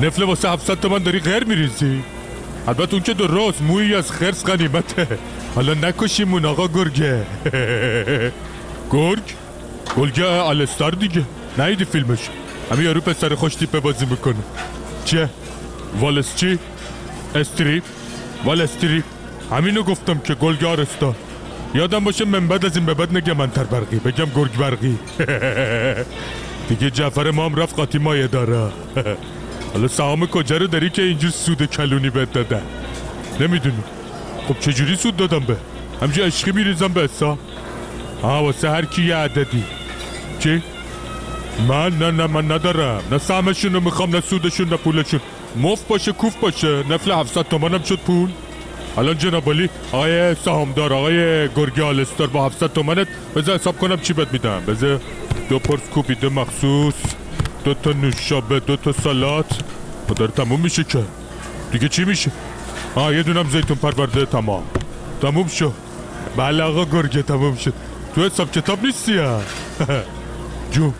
نفل 0.00 0.22
واسه 0.22 0.50
700 0.50 0.80
تومن 0.80 0.98
داری 0.98 1.18
غیر 1.18 1.44
میریزی؟ 1.44 2.02
البته 2.68 2.94
اون 2.94 3.02
که 3.02 3.14
درست 3.14 3.62
مویی 3.62 3.94
از 3.94 4.10
خرس 4.10 4.44
غنیمته 4.44 5.06
حالا 5.54 5.74
نکشیمون 5.74 6.44
آقا 6.44 6.68
گرگه. 6.68 7.26
گرگ؟ 8.90 9.22
گرگه 9.96 10.26
آلستار 10.26 10.92
دیگه. 10.92 11.22
نیدی 11.58 11.84
فیلمش. 11.84 12.28
همین 12.72 12.84
یارو 12.84 13.00
پسر 13.00 13.34
خوش 13.34 13.54
تیپه 13.54 13.80
بازی 13.80 14.06
می‌کنه. 14.06 14.34
چه؟ 15.04 15.28
والس 16.00 16.36
چی 16.36 16.58
استریپ 17.34 17.82
وال 18.44 18.60
استریپ 18.60 19.04
همینو 19.50 19.82
گفتم 19.82 20.18
که 20.18 20.34
گلگه 20.34 20.66
آرستار 20.66 21.14
یادم 21.74 22.04
باشه 22.04 22.24
من 22.24 22.48
بعد 22.48 22.64
از 22.64 22.76
این 22.76 22.86
به 22.86 22.94
بعد 22.94 23.16
نگم 23.16 23.36
منتر 23.36 23.64
برقی 23.64 23.96
بگم 23.96 24.24
گرگ 24.36 24.56
برقی. 24.56 24.98
دیگه 26.68 26.90
جعفر 26.90 27.30
ما 27.30 27.44
هم 27.44 27.54
رفت 27.54 27.76
قاطی 27.76 27.98
مایه 27.98 28.26
داره. 28.26 28.72
حالا 29.72 29.88
سهام 29.88 30.26
کجا 30.26 30.56
رو 30.56 30.66
داری 30.66 30.90
که 30.90 31.02
اینجور 31.02 31.30
سود 31.30 31.66
کلونی 31.66 32.10
بهت 32.10 32.32
دادن؟ 32.32 32.62
نمی‌دونی. 33.40 33.82
خب 34.48 34.58
چجوری 34.60 34.96
سود 34.96 35.16
دادم 35.16 35.38
به؟ 35.38 35.56
همجور 36.02 36.26
عشقی 36.26 36.52
میریزم 36.52 36.88
به 36.88 37.02
حساب. 37.02 37.38
آه 38.22 38.42
واسه 38.42 38.70
هر 38.70 38.84
کی 38.84 39.02
یه 39.04 39.16
عددی. 39.16 39.64
چی؟ 40.38 40.62
من؟ 41.68 41.98
نه 41.98 42.10
نه 42.10 42.26
من 42.26 42.52
ندارم. 42.52 43.02
نه 43.10 43.18
سهمشون 43.18 43.72
رو 43.72 43.80
می‌خوام 43.80 44.10
نه 44.16 44.20
سودشون 44.20 44.68
نه 44.68 44.76
پولشون. 44.76 45.20
مفت 45.56 45.88
باشه 45.88 46.12
کوف 46.12 46.36
باشه. 46.36 46.84
نفل 46.90 47.10
700 47.12 47.42
تومنم 47.48 47.82
شد 47.82 47.98
پول. 47.98 48.30
الان 48.98 49.18
جناب 49.18 49.50
علی 49.50 49.68
آقای 49.92 50.34
سهامدار 50.34 50.92
آقای 50.92 51.48
گرگی 51.48 51.80
آلستار 51.82 52.26
با 52.26 52.46
700 52.46 52.72
تومنت 52.72 53.06
بذار 53.36 53.54
حساب 53.54 53.78
کنم 53.78 54.00
چی 54.00 54.12
بهت 54.12 54.32
میدم. 54.32 54.62
بذار 54.68 55.00
دو 55.48 55.58
پرس 55.58 55.80
کوبیده 55.94 56.28
مخصوص 56.28 56.94
دو 57.64 57.74
تا 57.74 57.92
نوشابه 57.92 58.60
دو 58.60 58.76
تا 58.76 58.92
سالات 58.92 59.58
داره 60.16 60.32
تموم 60.32 60.60
میشه 60.60 60.84
که. 60.84 60.98
دیگه 61.72 61.88
چی 61.88 62.04
میشه؟ 62.04 62.30
آه 62.94 63.14
یه 63.14 63.22
دونم 63.22 63.48
زیتون 63.50 63.76
پرورده 63.76 64.26
تمام. 64.26 64.62
تموم 65.22 65.46
شد. 65.46 65.72
بله 66.36 66.62
آقا 66.62 66.84
گرگه 66.84 67.22
تموم 67.22 67.56
شد. 67.56 67.72
تو 68.14 68.24
حساب 68.24 68.50
کتاب 68.50 68.84
نیستی؟ 68.84 69.16
ها 69.18 69.40
جو 70.72 70.92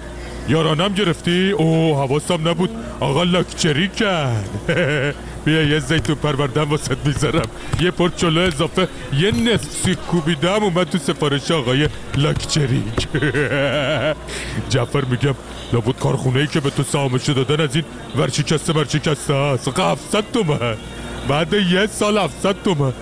یارانم 0.49 0.95
گرفتی؟ 0.95 1.51
اوه 1.51 1.97
حواسم 1.99 2.49
نبود. 2.49 2.71
آقا 3.01 3.23
لاکچری 3.23 3.89
کرد. 3.89 4.51
بیا 5.45 5.63
یه 5.63 5.79
زیتون 5.79 6.15
پروردن 6.15 6.63
واسه 6.63 6.97
می‌ذارم. 7.05 7.49
یه 7.81 7.91
پر 7.91 8.09
چلو 8.17 8.41
اضافه 8.41 8.89
یه 9.13 9.31
نصف 9.31 9.71
سیخ 9.85 9.97
کوبیدم 9.97 10.63
اومد 10.63 10.91
تو 10.91 10.99
سفارش 10.99 11.51
آقای 11.51 11.89
لاکچریک. 12.17 13.09
جعفر 14.71 15.05
میگم 15.05 15.35
لابد 15.73 15.99
کارخونه 15.99 16.41
ای 16.41 16.47
که 16.47 16.61
به 16.61 16.71
تو 16.71 16.83
سهامشو 16.83 17.33
دادن 17.33 17.65
از 17.65 17.77
این 17.77 17.85
ورشکسته 18.17 18.73
ورشکسته 18.73 19.35
هست. 19.35 19.69
آقا 19.69 19.93
700 19.93 20.25
تومن. 20.33 20.77
بعد 21.29 21.53
یه 21.53 21.87
سال 21.87 22.19
700 22.19 22.57
تومن. 22.65 22.93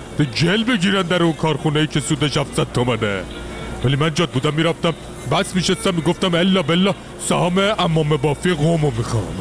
گل 0.41 0.63
بگیرن 0.63 1.01
در 1.01 1.23
اون 1.23 1.33
کارخونه 1.33 1.79
ای 1.79 1.87
که 1.87 1.99
سودش 1.99 2.37
700 2.37 2.67
تومنه. 2.73 3.23
ولی 3.83 3.95
من 3.95 4.13
جاد 4.13 4.29
بودم 4.29 4.53
می‌رفتم. 4.53 4.93
بس 5.31 5.55
میشستم 5.55 5.95
می‌گفتم 5.95 6.33
الا 6.33 6.61
بلا 6.61 6.93
سهام 7.27 7.57
امام 7.79 8.09
بافی 8.09 8.53
قومو 8.53 8.91
می‌خوام. 8.97 9.33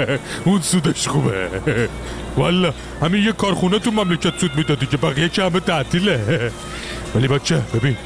اون 0.44 0.60
سودش 0.60 1.08
خوبه. 1.08 1.48
والا 2.38 2.74
همین 3.02 3.24
یه 3.24 3.32
کارخونه 3.32 3.78
تو 3.78 3.90
مملکت 3.90 4.38
سود 4.38 4.56
می‌دادی 4.56 4.86
که 4.86 4.96
بقیه 4.96 5.28
که 5.28 5.42
همه 5.42 5.60
تعطیله. 5.60 6.50
ولی 7.14 7.28
بچه 7.28 7.62
ببین 7.74 7.96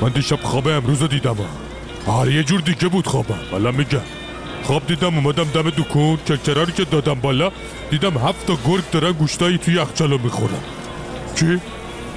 من 0.00 0.08
دیشب 0.08 0.42
خواب 0.42 0.68
امروز 0.68 1.02
رو 1.02 1.08
دیدم. 1.08 1.36
آره 2.06 2.34
یه 2.34 2.42
جور 2.42 2.60
دیگه 2.60 2.88
بود 2.88 3.06
خوابم. 3.06 3.38
والا 3.52 3.72
میگم. 3.72 4.00
خواب 4.62 4.86
دیدم 4.86 5.14
اومدم 5.14 5.44
دم 5.44 5.70
دکون 5.70 6.18
چکچراری 6.24 6.72
که 6.72 6.84
دادم 6.84 7.14
بالا 7.14 7.52
دیدم 7.90 8.18
هفت 8.18 8.46
تا 8.46 8.58
گرگ 8.66 8.90
دارن 8.92 9.12
گوشتایی 9.12 9.58
توی 9.58 9.74
یخچالو 9.74 10.18
می‌خورن. 10.18 10.60
چی؟ 11.36 11.60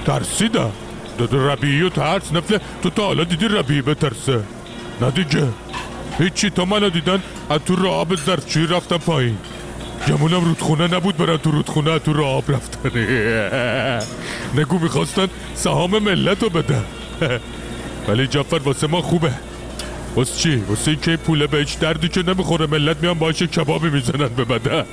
ترسیدم. 0.06 0.72
و 1.20 1.88
ترس 1.88 2.32
نفله. 2.32 2.60
تو 2.82 2.90
تا 2.90 3.06
حالا 3.06 3.24
دیدی 3.24 3.48
ربیعی 3.48 3.82
بترسه. 3.82 4.40
نه 5.00 5.10
دیگه. 5.10 5.48
هیچی. 6.18 6.50
تا 6.50 6.64
منو 6.64 6.90
دیدن 6.90 7.22
از 7.50 7.60
تو 7.66 7.76
راه 7.76 7.94
آب 7.94 8.14
زرچوی 8.14 8.66
رفتم 8.66 8.96
پایین. 8.96 9.38
گمونم 10.08 10.44
رودخونه 10.44 10.94
نبود 10.94 11.16
برن 11.16 11.36
تو 11.36 11.50
رودخونه 11.50 11.98
تو 11.98 12.12
راه 12.12 12.28
آب 12.28 12.52
رفتن. 12.52 12.90
نگو 14.60 14.78
می‌خواستن 14.78 15.28
سهام 15.54 15.98
ملت 15.98 16.42
رو 16.42 16.48
بدن. 16.48 16.84
ولی 18.08 18.26
جعفر 18.26 18.56
واسه 18.64 18.86
ما 18.86 19.02
خوبه. 19.02 19.32
واسه 20.16 20.36
چی؟ 20.36 20.56
واسه 20.56 20.96
که 20.96 21.16
پوله 21.16 21.46
به 21.46 21.66
دردی 21.80 22.08
که 22.08 22.22
نمی‌خوره 22.22 22.66
ملت 22.66 22.96
میان 23.02 23.18
باشه 23.18 23.46
کبابی 23.46 23.90
می‌زنن 23.90 24.28
به 24.28 24.44
بدن. 24.44 24.84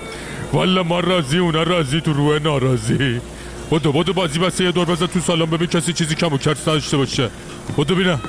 والا 0.54 0.84
ما 0.84 1.00
راضی 1.00 1.38
اونا 1.38 1.64
راضی 1.64 2.02
تو 2.02 2.14
روح 2.14 2.40
ناراضی. 2.44 3.22
بودو 3.70 3.92
بودو 3.92 4.14
بازی 4.14 4.40
بسته 4.40 4.64
یه 4.64 4.72
دور 4.72 4.86
بزن 4.86 5.06
تو 5.06 5.20
سالن 5.20 5.46
ببین 5.46 5.68
کسی 5.68 5.94
چیزی 5.94 6.16
کم 6.16 6.34
و 6.34 6.38
کرس 6.38 6.62
نداشته 6.68 6.98
باشه. 6.98 7.30
بودو 7.76 7.96
بینم 7.96 8.20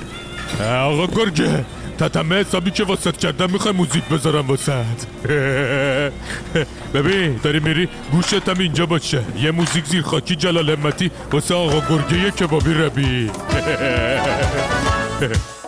آقا 0.65 1.07
گرگه. 1.07 1.65
تتمه 1.99 2.37
حسابی 2.37 2.71
که 2.71 2.85
واسط 2.85 3.17
کردم 3.17 3.51
می‌خوای 3.51 3.75
موزیک 3.75 4.05
بذارم 4.05 4.47
واسط 4.47 4.85
ببین 6.95 7.41
داری 7.43 7.61
میری 7.61 7.89
گوشت 8.13 8.49
هم 8.49 8.59
اینجا 8.59 8.87
باشه. 8.87 9.23
یه 9.41 9.51
موزیک 9.51 9.85
زیر 9.85 10.03
خاکی 10.03 10.37
جلال 10.37 10.71
همتی 10.71 11.11
واسه 11.33 11.55
آقا 11.55 11.97
گرگه 11.97 12.31
کبابی 12.31 12.75
ربی. 12.75 13.31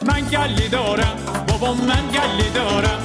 من 0.08 0.20
گلی 0.32 0.68
دارم 0.68 1.16
بابا 1.48 1.74
من 1.74 2.04
گلی 2.14 2.50
دارم. 2.54 2.98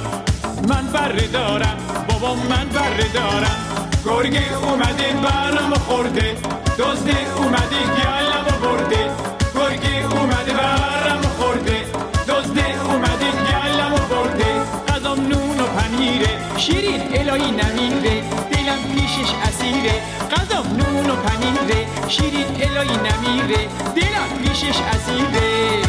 من 0.68 0.86
بره 0.92 1.26
دارم 1.26 1.76
بابا 2.08 2.34
من 2.34 2.68
بره 2.68 3.08
دارم. 3.14 3.73
گرگی 4.04 4.48
اومده 4.62 5.12
برم 5.22 5.74
خورده. 5.74 6.36
دزدی 6.78 7.16
اومده 7.36 7.80
گلم 7.96 8.46
برده. 8.62 9.10
گرگی 9.54 9.98
اومده 9.98 10.52
برم 10.52 11.20
خورده. 11.38 11.84
دزدی 12.28 12.72
اومده 12.84 13.30
گلم 13.48 13.94
برده. 14.10 14.50
غذام 14.88 15.20
نون 15.20 15.60
و 15.60 15.64
پنیره 15.64 16.28
شیرین 16.56 17.00
الهی 17.14 17.50
نمیره. 17.50 18.22
دلم 18.52 18.82
پیشش 18.94 19.30
اسیره. 19.42 20.02
غذام 20.30 20.66
نون 20.66 21.10
و 21.10 21.16
پنیره 21.16 21.86
شیرین 22.08 22.46
الهی 22.60 22.96
نمیره. 22.96 23.68
دلم 23.96 24.30
پیشش 24.42 24.78
اسیره. 24.94 25.83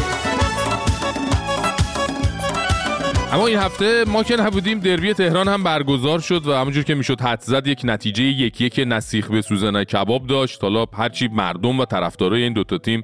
اما 3.36 3.46
این 3.46 3.58
هفته 3.58 4.04
ما 4.06 4.22
که 4.22 4.36
نبودیم 4.36 4.80
دربی 4.80 5.12
تهران 5.12 5.48
هم 5.48 5.62
برگزار 5.62 6.20
شد 6.20 6.46
و 6.46 6.54
همونجور 6.54 6.84
که 6.84 6.94
می‌شد 6.94 7.20
حد 7.20 7.40
زد 7.40 7.66
یک 7.66 7.80
نتیجه 7.84 8.24
یک 8.24 8.60
یک 8.60 8.84
نسیخ 8.86 9.30
به 9.30 9.42
سوزن 9.42 9.84
کباب 9.84 10.26
داشت. 10.26 10.62
حالا 10.62 10.86
هرچی 10.94 11.28
مردم 11.28 11.80
و 11.80 11.84
طرفدارای 11.84 12.42
این 12.42 12.52
دوتا 12.52 12.78
تیم 12.78 13.02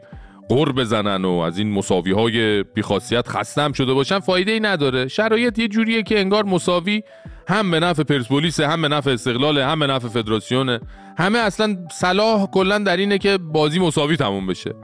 قر 0.48 0.72
بزنن 0.72 1.24
و 1.24 1.30
از 1.32 1.58
این 1.58 1.72
مساوی 1.72 2.12
های 2.12 2.62
بیخاصیت 2.62 3.28
خسته 3.28 3.62
هم 3.62 3.72
شده 3.72 3.92
باشن 3.92 4.18
فایده 4.18 4.52
ای 4.52 4.60
نداره. 4.60 5.08
شرایط 5.08 5.58
یه 5.58 5.68
جوریه 5.68 6.02
که 6.02 6.20
انگار 6.20 6.44
مساوی 6.44 7.02
هم 7.48 7.70
به 7.70 7.80
نفع 7.80 8.02
پرسپولیس 8.02 8.60
هم 8.60 8.82
به 8.82 8.88
نفع 8.88 9.10
استقلال 9.10 9.58
هم 9.58 9.78
به 9.78 9.86
نفع 9.86 10.08
فدراسیون. 10.08 10.78
همه 11.18 11.38
اصلا 11.38 11.76
صلاح 11.90 12.46
کلا 12.46 12.78
در 12.78 12.96
اینه 12.96 13.18
که 13.18 13.38
بازی 13.38 13.78
مساوی 13.78 14.16
تموم 14.16 14.46
بشه. 14.46 14.74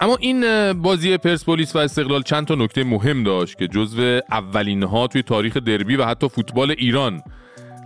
اما 0.00 0.16
این 0.20 0.72
بازی 0.72 1.16
پرسپولیس 1.16 1.76
و 1.76 1.78
استقلال 1.78 2.22
چند 2.22 2.46
تا 2.46 2.54
نکته 2.54 2.84
مهم 2.84 3.24
داشت 3.24 3.58
که 3.58 3.68
جزو 3.68 4.20
اولین 4.30 4.82
ها 4.82 5.06
توی 5.06 5.22
تاریخ 5.22 5.56
دربی 5.56 5.96
و 5.96 6.04
حتی 6.04 6.28
فوتبال 6.28 6.70
ایران 6.70 7.22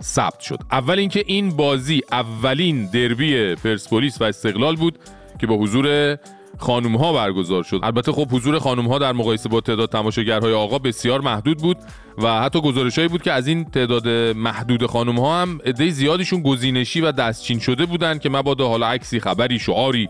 ثبت 0.01 0.39
شد. 0.39 0.59
اول 0.71 0.99
اینکه 0.99 1.23
این 1.27 1.49
بازی 1.49 2.01
اولین 2.11 2.85
دربی 2.85 3.55
پرسپولیس 3.55 4.21
و 4.21 4.23
استقلال 4.23 4.75
بود 4.75 4.99
که 5.39 5.47
با 5.47 5.55
حضور 5.55 6.17
خانوم 6.57 6.95
ها 6.95 7.13
برگزار 7.13 7.63
شد. 7.63 7.79
البته 7.83 8.11
خب 8.11 8.27
حضور 8.31 8.59
خانوم 8.59 8.87
ها 8.87 8.99
در 8.99 9.11
مقایسه 9.11 9.49
با 9.49 9.61
تعداد 9.61 9.89
تماشاگرهای 9.89 10.53
آقا 10.53 10.79
بسیار 10.79 11.21
محدود 11.21 11.57
بود 11.57 11.77
و 12.17 12.41
حتی 12.41 12.61
گزارشهایی 12.61 13.07
بود 13.07 13.21
که 13.21 13.31
از 13.31 13.47
این 13.47 13.65
تعداد 13.65 14.07
محدود 14.37 14.85
خانوم 14.85 15.19
ها 15.19 15.41
هم 15.41 15.59
عده 15.65 15.89
زیادیشون 15.89 16.41
گزینشی 16.41 17.01
و 17.01 17.11
دستچین 17.11 17.59
شده 17.59 17.85
بودند 17.85 18.21
که 18.21 18.29
مبادا 18.29 18.67
حالا 18.67 18.87
عکسی 18.87 19.19
خبری 19.19 19.59
شعاری 19.59 20.09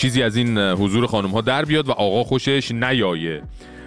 چیزی 0.00 0.22
از 0.22 0.36
این 0.36 0.58
حضور 0.58 1.06
خانم 1.06 1.30
ها 1.30 1.40
در 1.40 1.64
بیاد 1.64 1.88
و 1.88 1.92
آقا 1.92 2.24
خوشش 2.24 2.70
نیایه. 2.70 3.42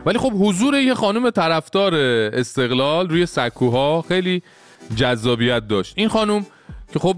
ولی 0.05 0.18
خب 0.18 0.32
حضور 0.34 0.76
یه 0.76 0.93
خانم 0.93 1.30
طرفدار 1.30 1.95
استقلال 2.34 3.09
روی 3.09 3.26
سکوها 3.26 4.01
خیلی 4.07 4.41
جذابیت 4.95 5.68
داشت. 5.68 5.93
این 5.97 6.07
خانم 6.07 6.45
که 6.93 6.99
خب 6.99 7.16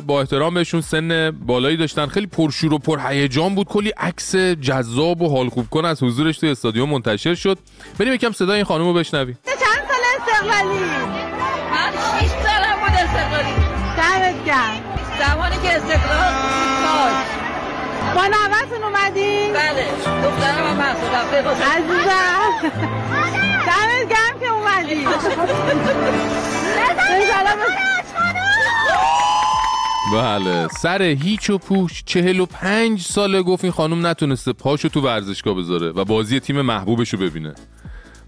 با 0.00 0.20
احترام 0.20 0.54
بهشون 0.54 0.80
سن 0.80 1.30
بالایی 1.30 1.76
داشتن 1.76 2.06
خیلی 2.06 2.26
پرشور 2.26 2.72
و 2.72 2.78
پرهیجان 2.78 3.54
بود 3.54 3.66
کلی 3.66 3.88
عکس 3.88 4.36
جذاب 4.36 5.22
و 5.22 5.36
حال 5.36 5.48
خوب 5.48 5.70
کن 5.70 5.84
از 5.84 6.02
حضورش 6.02 6.38
توی 6.38 6.50
استادیوم 6.50 6.90
منتشر 6.90 7.34
شد. 7.34 7.58
بریم 7.98 8.12
یکم 8.12 8.32
صدای 8.32 8.56
این 8.56 8.64
خانم 8.64 8.84
رو 8.84 8.94
بشنویم 8.94 9.38
چند 9.44 9.58
سال 9.88 10.00
استقلالی؟ 10.18 10.78
من 11.70 11.92
6 12.20 12.28
سالم 12.28 12.80
بود 12.80 12.94
استقلالی. 12.94 13.54
دمت 13.96 14.44
گرم. 14.46 14.82
زمانی 15.18 15.56
که 15.62 15.76
استقلال 15.76 17.37
با 18.18 18.26
نوتون 18.26 18.84
اومدی؟ 18.84 19.48
بله. 19.52 19.86
دخترم 20.22 20.66
هم 20.66 20.76
محصول 20.76 21.14
عزیزم. 21.62 22.70
دمت 23.66 24.08
گرم 24.10 24.40
که 24.40 24.48
اومدی 24.52 25.04
بله. 30.12 30.68
سر 30.68 31.02
هیچ 31.02 31.50
و 31.50 31.58
پوش 31.58 32.02
چهل 32.06 32.40
و 32.40 32.46
پنج 32.46 33.02
ساله 33.02 33.42
گفت 33.42 33.64
این 33.64 33.72
خانم 33.72 34.06
نتونسته 34.06 34.52
پاشو 34.52 34.88
تو 34.88 35.00
ورزشگاه 35.00 35.54
بذاره 35.54 35.88
و 35.88 36.04
بازی 36.04 36.40
تیم 36.40 36.60
محبوبشو 36.60 37.16
ببینه. 37.16 37.54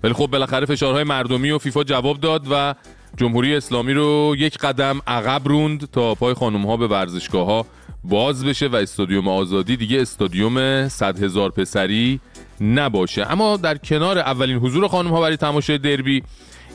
ولی 0.02 0.12
خب 0.12 0.26
بالاخره 0.26 0.66
فشارهای 0.66 1.04
مردمی 1.04 1.50
و 1.50 1.58
فیفا 1.58 1.84
جواب 1.84 2.20
داد 2.20 2.46
و 2.50 2.74
جمهوری 3.16 3.56
اسلامی 3.56 3.94
رو 3.94 4.34
یک 4.38 4.58
قدم 4.58 5.00
عقب 5.06 5.48
روند 5.48 5.90
تا 5.90 6.14
پای 6.14 6.34
خانم 6.34 6.66
ها 6.66 6.76
به 6.76 6.86
ورزشگاه 6.86 7.46
ها 7.46 7.66
باز 8.04 8.44
بشه 8.44 8.68
و 8.68 8.76
استادیوم 8.76 9.28
آزادی 9.28 9.76
دیگه 9.76 10.00
استادیوم 10.00 10.88
صد 10.88 11.22
هزار 11.22 11.50
پسری 11.50 12.20
نباشه. 12.60 13.32
اما 13.32 13.56
در 13.56 13.76
کنار 13.76 14.18
اولین 14.18 14.56
حضور 14.56 14.88
خانم 14.88 15.10
ها 15.10 15.20
برای 15.20 15.36
تماشای 15.36 15.78
دربی 15.78 16.22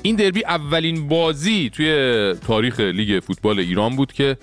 این 0.01 0.15
دربی 0.15 0.45
اولین 0.45 1.07
بازی 1.07 1.69
توی 1.69 2.33
تاریخ 2.47 2.79
لیگ 2.79 3.19
فوتبال 3.19 3.59
ایران 3.59 3.95
بود 3.95 4.13
که 4.13 4.37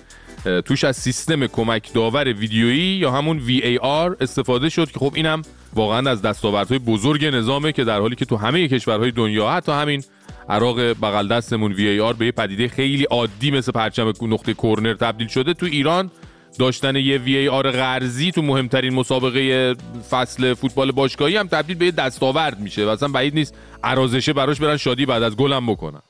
توش 0.65 0.83
از 0.83 0.97
سیستم 0.97 1.47
کمک 1.47 1.93
داور 1.93 2.33
ویدیویی 2.33 2.97
یا 2.97 3.11
همون 3.11 3.41
VAR 3.47 4.21
استفاده 4.21 4.69
شد 4.69 4.91
که 4.91 4.99
خب 4.99 5.11
اینم 5.15 5.41
واقعا 5.73 6.11
از 6.11 6.21
دستاوردهای 6.21 6.79
بزرگ 6.79 7.25
نظامه 7.25 7.71
که 7.71 7.83
در 7.83 7.99
حالی 7.99 8.15
که 8.15 8.25
تو 8.25 8.37
همه 8.37 8.67
کشورهای 8.67 9.11
دنیا 9.11 9.51
حتی 9.51 9.71
همین 9.71 10.03
عراق 10.49 10.79
بغل 10.79 11.27
دستمون 11.27 11.73
VAR 11.73 12.15
به 12.15 12.25
یه 12.25 12.31
پدیده 12.31 12.67
خیلی 12.67 13.03
عادی 13.03 13.51
مثل 13.51 13.71
پرچم 13.71 14.13
نقطه 14.21 14.53
کرنر 14.53 14.93
تبدیل 14.93 15.27
شده 15.27 15.53
تو 15.53 15.65
ایران 15.65 16.11
داشتن 16.59 16.95
یه 16.95 17.17
وی 17.17 17.47
آر 17.47 17.71
غرزی 17.71 18.31
تو 18.31 18.41
مهمترین 18.41 18.93
مسابقه 18.93 19.75
فصل 20.09 20.53
فوتبال 20.53 20.91
باشگاهی 20.91 21.37
هم 21.37 21.47
تبدیل 21.47 21.77
به 21.77 21.85
یه 21.85 21.91
دستاورد 21.91 22.59
میشه 22.59 22.85
و 22.85 22.89
اصلا 22.89 23.07
بعید 23.07 23.35
نیست 23.35 23.55
عرازشه 23.83 24.33
براش 24.33 24.59
برن 24.59 24.77
شادی 24.77 25.05
بعد 25.05 25.23
از 25.23 25.35
گلم 25.35 25.65
بکنن. 25.71 26.01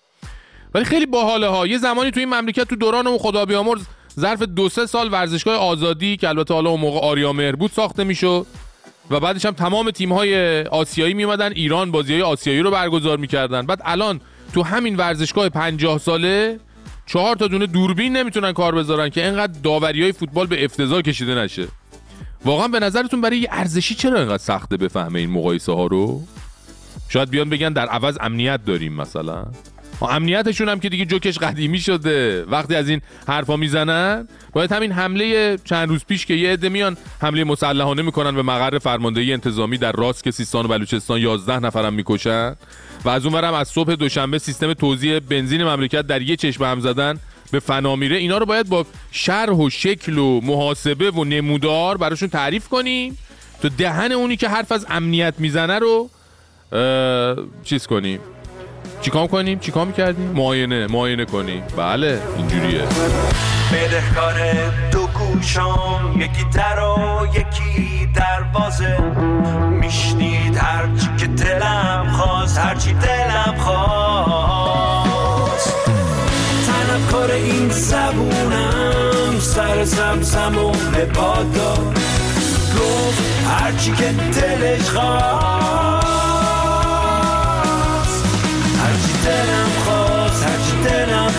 ولی 0.73 0.85
خیلی 0.85 1.05
باحاله 1.05 1.47
ها 1.47 1.67
یه 1.67 1.77
زمانی 1.77 2.11
تو 2.11 2.19
این 2.19 2.29
مملکت 2.29 2.63
تو 2.63 2.75
دوران 2.75 3.07
اون 3.07 3.17
خدا 3.17 3.45
بیامرز 3.45 3.81
ظرف 4.19 4.41
دو 4.41 4.69
سه 4.69 4.85
سال 4.85 5.11
ورزشگاه 5.11 5.55
آزادی 5.55 6.17
که 6.17 6.29
البته 6.29 6.53
حالا 6.53 6.69
اون 6.69 6.79
موقع 6.79 6.99
آریا 6.99 7.33
بود 7.33 7.71
ساخته 7.71 8.03
می‌شد 8.03 8.45
و 9.09 9.19
بعدش 9.19 9.45
هم 9.45 9.51
تمام 9.51 9.91
تیم 9.91 10.13
های 10.13 10.61
آسیایی 10.63 11.13
میومدن 11.13 11.51
ایران 11.51 11.91
بازی 11.91 12.13
های 12.13 12.21
آسیایی 12.21 12.59
رو 12.59 12.71
برگزار 12.71 13.17
می‌کردن. 13.17 13.65
بعد 13.65 13.81
الان 13.85 14.21
تو 14.53 14.63
همین 14.63 14.95
ورزشگاه 14.95 15.49
50 15.49 15.97
ساله 15.97 16.59
چهار 17.05 17.35
تا 17.35 17.47
دونه 17.47 17.65
دوربین 17.65 18.17
نمی‌تونن 18.17 18.51
کار 18.51 18.75
بذارن 18.75 19.09
که 19.09 19.25
اینقدر 19.25 19.59
داوری 19.63 20.01
های 20.01 20.11
فوتبال 20.11 20.47
به 20.47 20.65
افتضاح 20.65 21.01
کشیده 21.01 21.35
نشه. 21.35 21.67
واقعا 22.45 22.67
به 22.67 22.79
نظرتون 22.79 23.21
برای 23.21 23.37
یه 23.37 23.47
ارزشی 23.51 23.95
چرا 23.95 24.19
اینقدر 24.19 24.37
سخته 24.37 24.77
بفهمه 24.77 25.19
این 25.19 25.29
مقایسه 25.29 25.71
ها 25.71 25.85
رو؟ 25.85 26.23
شاید 27.09 27.29
بیان 27.29 27.49
بگن 27.49 27.73
در 27.73 27.85
عوض 27.85 28.17
امنیت 28.21 28.65
داریم 28.65 28.93
مثلا. 28.93 29.45
امنیتشون 30.05 30.69
هم 30.69 30.79
که 30.79 30.89
دیگه 30.89 31.05
جوکش 31.05 31.37
قدیمی 31.39 31.79
شده. 31.79 32.43
وقتی 32.43 32.75
از 32.75 32.89
این 32.89 33.01
حرفا 33.27 33.55
می‌زنن 33.55 34.27
باید 34.53 34.71
همین 34.71 34.91
حمله 34.91 35.57
چند 35.63 35.89
روز 35.89 36.05
پیش 36.05 36.25
که 36.25 36.33
یه 36.33 36.53
عده 36.53 36.69
میان 36.69 36.97
حمله 37.21 37.43
مسلحانه 37.43 38.01
می‌کنن 38.01 38.35
به 38.35 38.41
مقر 38.41 38.79
فرماندهی 38.79 39.33
انتظامی 39.33 39.77
در 39.77 39.91
راست 39.91 40.23
که 40.23 40.31
سیستان 40.31 40.65
و 40.65 40.67
بلوچستان. 40.67 41.19
11 41.19 41.59
نفرم 41.59 41.93
می‌کشن 41.93 42.55
و 43.05 43.09
از 43.09 43.25
اون 43.25 43.35
از 43.35 43.67
صبح 43.67 43.95
دوشنبه 43.95 44.39
سیستم 44.39 44.73
توزیع 44.73 45.19
بنزین 45.19 45.63
مملکت 45.63 46.07
در 46.07 46.21
یه 46.21 46.35
چشم 46.35 46.63
هم 46.63 46.79
زدن 46.79 47.19
به 47.51 47.59
فنا 47.59 47.95
میره 47.95 48.17
اینا 48.17 48.37
رو 48.37 48.45
باید 48.45 48.69
با 48.69 48.85
شرح 49.11 49.53
و 49.53 49.69
شکل 49.69 50.17
و 50.17 50.41
محاسبه 50.41 51.11
و 51.11 51.23
نمودار 51.23 51.97
براشون 51.97 52.29
تعریف 52.29 52.67
کنیم 52.67 53.17
تو 53.61 53.69
دهن 53.69 54.11
اونی 54.11 54.37
که 54.37 54.49
حرف 54.49 54.71
از 54.71 54.85
امنیت 54.89 55.33
می‌زنه 55.37 55.79
رو 55.79 56.09
چیز 57.63 57.87
کنیم. 57.87 58.19
چیکار 59.03 59.27
کنیم؟ 59.27 59.59
چیکار 59.59 59.85
می‌کردیم؟ 59.85 60.31
معاینه 60.31 60.87
معاینه 60.87 61.25
کنیم 61.25 61.63
بله 61.77 62.19
اینجوریه. 62.37 62.81
بدهکار 63.73 64.33
دو 64.91 65.07
گوشام 65.07 66.21
یکی 66.21 66.45
در 66.53 66.79
و 66.79 67.27
یکی 67.27 68.09
دروازه. 68.13 68.97
میشنید 69.69 70.57
هرچی 70.57 71.07
که 71.17 71.27
دلم 71.27 72.07
خواست 72.11 72.57
هرچی 72.57 72.93
دلم 72.93 73.55
خواست. 73.57 74.93
کار 77.11 77.31
این 77.31 77.69
زبونم 77.69 79.39
سر 79.39 79.83
زمزم 79.83 80.57
و 80.57 80.71
بادار 81.15 81.93
گفت 82.79 83.23
هرچی 83.47 83.91
که 83.91 84.11
دلش 84.11 84.89
خواست. 84.89 86.12
دلم 89.25 89.69
خواست. 89.85 90.43
هرچی 90.47 90.89
دلم 90.89 91.32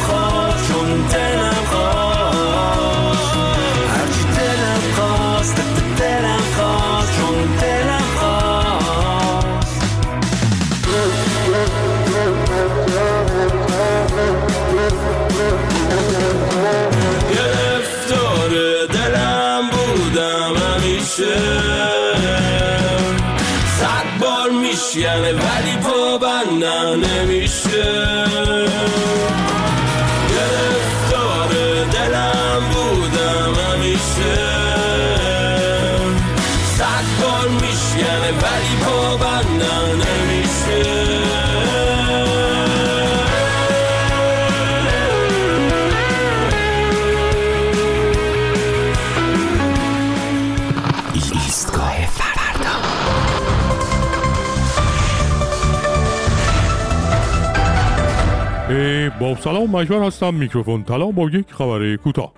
با 59.21 59.35
سلام 59.35 59.71
مجبر 59.71 60.07
هستم 60.07 60.35
میکروفون 60.35 60.83
طلا 60.83 61.07
با 61.07 61.31
یک 61.31 61.53
خبر 61.53 61.97
کوتاه. 61.97 62.33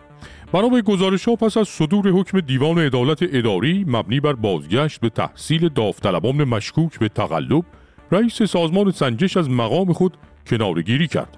بنا 0.52 0.68
به 0.68 0.82
گزارش 0.82 1.28
ها 1.28 1.36
پس 1.36 1.56
از 1.56 1.68
صدور 1.68 2.08
حکم 2.08 2.40
دیوان 2.40 2.78
عدالت 2.78 3.18
اداری 3.22 3.84
مبنی 3.88 4.20
بر 4.20 4.32
بازگشت 4.32 5.00
به 5.00 5.08
تحصیل 5.08 5.68
داوطلبان 5.68 6.44
مشکوک 6.44 6.98
به 6.98 7.08
تقلب 7.08 7.64
رئیس 8.12 8.42
سازمان 8.42 8.90
سنجش 8.90 9.36
از 9.36 9.50
مقام 9.50 9.92
خود 9.92 10.16
کنارگیری 10.46 11.08
کرد. 11.08 11.36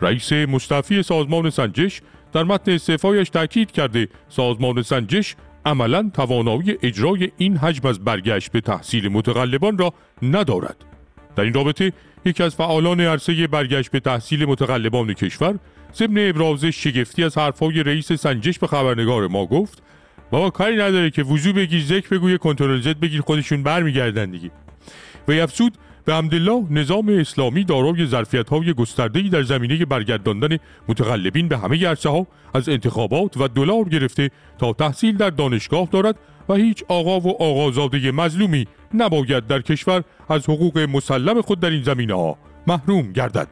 رئیس 0.00 0.32
مستعفی 0.32 1.02
سازمان 1.02 1.50
سنجش 1.50 2.00
در 2.32 2.42
متن 2.42 2.72
استعفایش 2.72 3.30
تاکید 3.30 3.70
کرده 3.70 4.08
سازمان 4.28 4.82
سنجش 4.82 5.36
عملا 5.66 6.10
توانایی 6.14 6.78
اجرای 6.82 7.32
این 7.36 7.56
حجم 7.56 7.88
از 7.88 8.04
برگشت 8.04 8.52
به 8.52 8.60
تحصیل 8.60 9.08
متقلبان 9.08 9.78
را 9.78 9.92
ندارد. 10.22 10.84
در 11.36 11.44
این 11.44 11.54
رابطه 11.54 11.92
یکی 12.24 12.42
از 12.42 12.54
فعالان 12.54 13.00
عرصه 13.00 13.46
برگشت 13.46 13.90
به 13.90 14.00
تحصیل 14.00 14.44
متقلبان 14.44 15.12
کشور 15.12 15.58
ضمن 15.94 16.28
ابراز 16.28 16.64
شگفتی 16.64 17.24
از 17.24 17.38
حرفهای 17.38 17.82
رئیس 17.82 18.12
سنجش 18.12 18.58
به 18.58 18.66
خبرنگار 18.66 19.28
ما 19.28 19.46
گفت 19.46 19.82
بابا 20.30 20.50
کاری 20.50 20.76
نداره 20.76 21.10
که 21.10 21.22
وضو 21.22 21.52
بگیر 21.52 21.84
ذکر 21.84 22.08
بگوی 22.08 22.38
کنترل 22.38 22.80
زد 22.80 23.00
بگیر 23.00 23.20
خودشون 23.20 23.62
برمیگردن 23.62 24.30
دیگه. 24.30 24.50
و 25.28 25.32
افزود 25.32 25.78
به 26.08 26.14
حمدالله 26.14 26.66
نظام 26.70 27.08
اسلامی 27.08 27.64
دارای 27.64 28.06
ظرفیت 28.06 28.48
های 28.48 28.72
گسترده‌ای 28.72 29.28
در 29.28 29.42
زمینه 29.42 29.84
برگرداندن 29.84 30.56
متقلبین 30.88 31.48
به 31.48 31.58
همه 31.58 31.86
عرصه 31.86 32.08
ها 32.08 32.26
از 32.54 32.68
انتخابات 32.68 33.36
و 33.36 33.48
دلار 33.48 33.84
گرفته 33.84 34.30
تا 34.58 34.72
تحصیل 34.72 35.16
در 35.16 35.30
دانشگاه 35.30 35.88
دارد 35.92 36.16
و 36.48 36.54
هیچ 36.54 36.84
آقا 36.88 37.20
و 37.20 37.42
آقازاده 37.42 38.10
مظلومی 38.10 38.66
نباید 38.94 39.46
در 39.46 39.60
کشور 39.60 40.04
از 40.28 40.48
حقوق 40.48 40.78
مسلم 40.78 41.40
خود 41.40 41.60
در 41.60 41.70
این 41.70 41.82
زمینه 41.82 42.14
ها 42.14 42.38
محروم 42.66 43.12
گردد. 43.12 43.48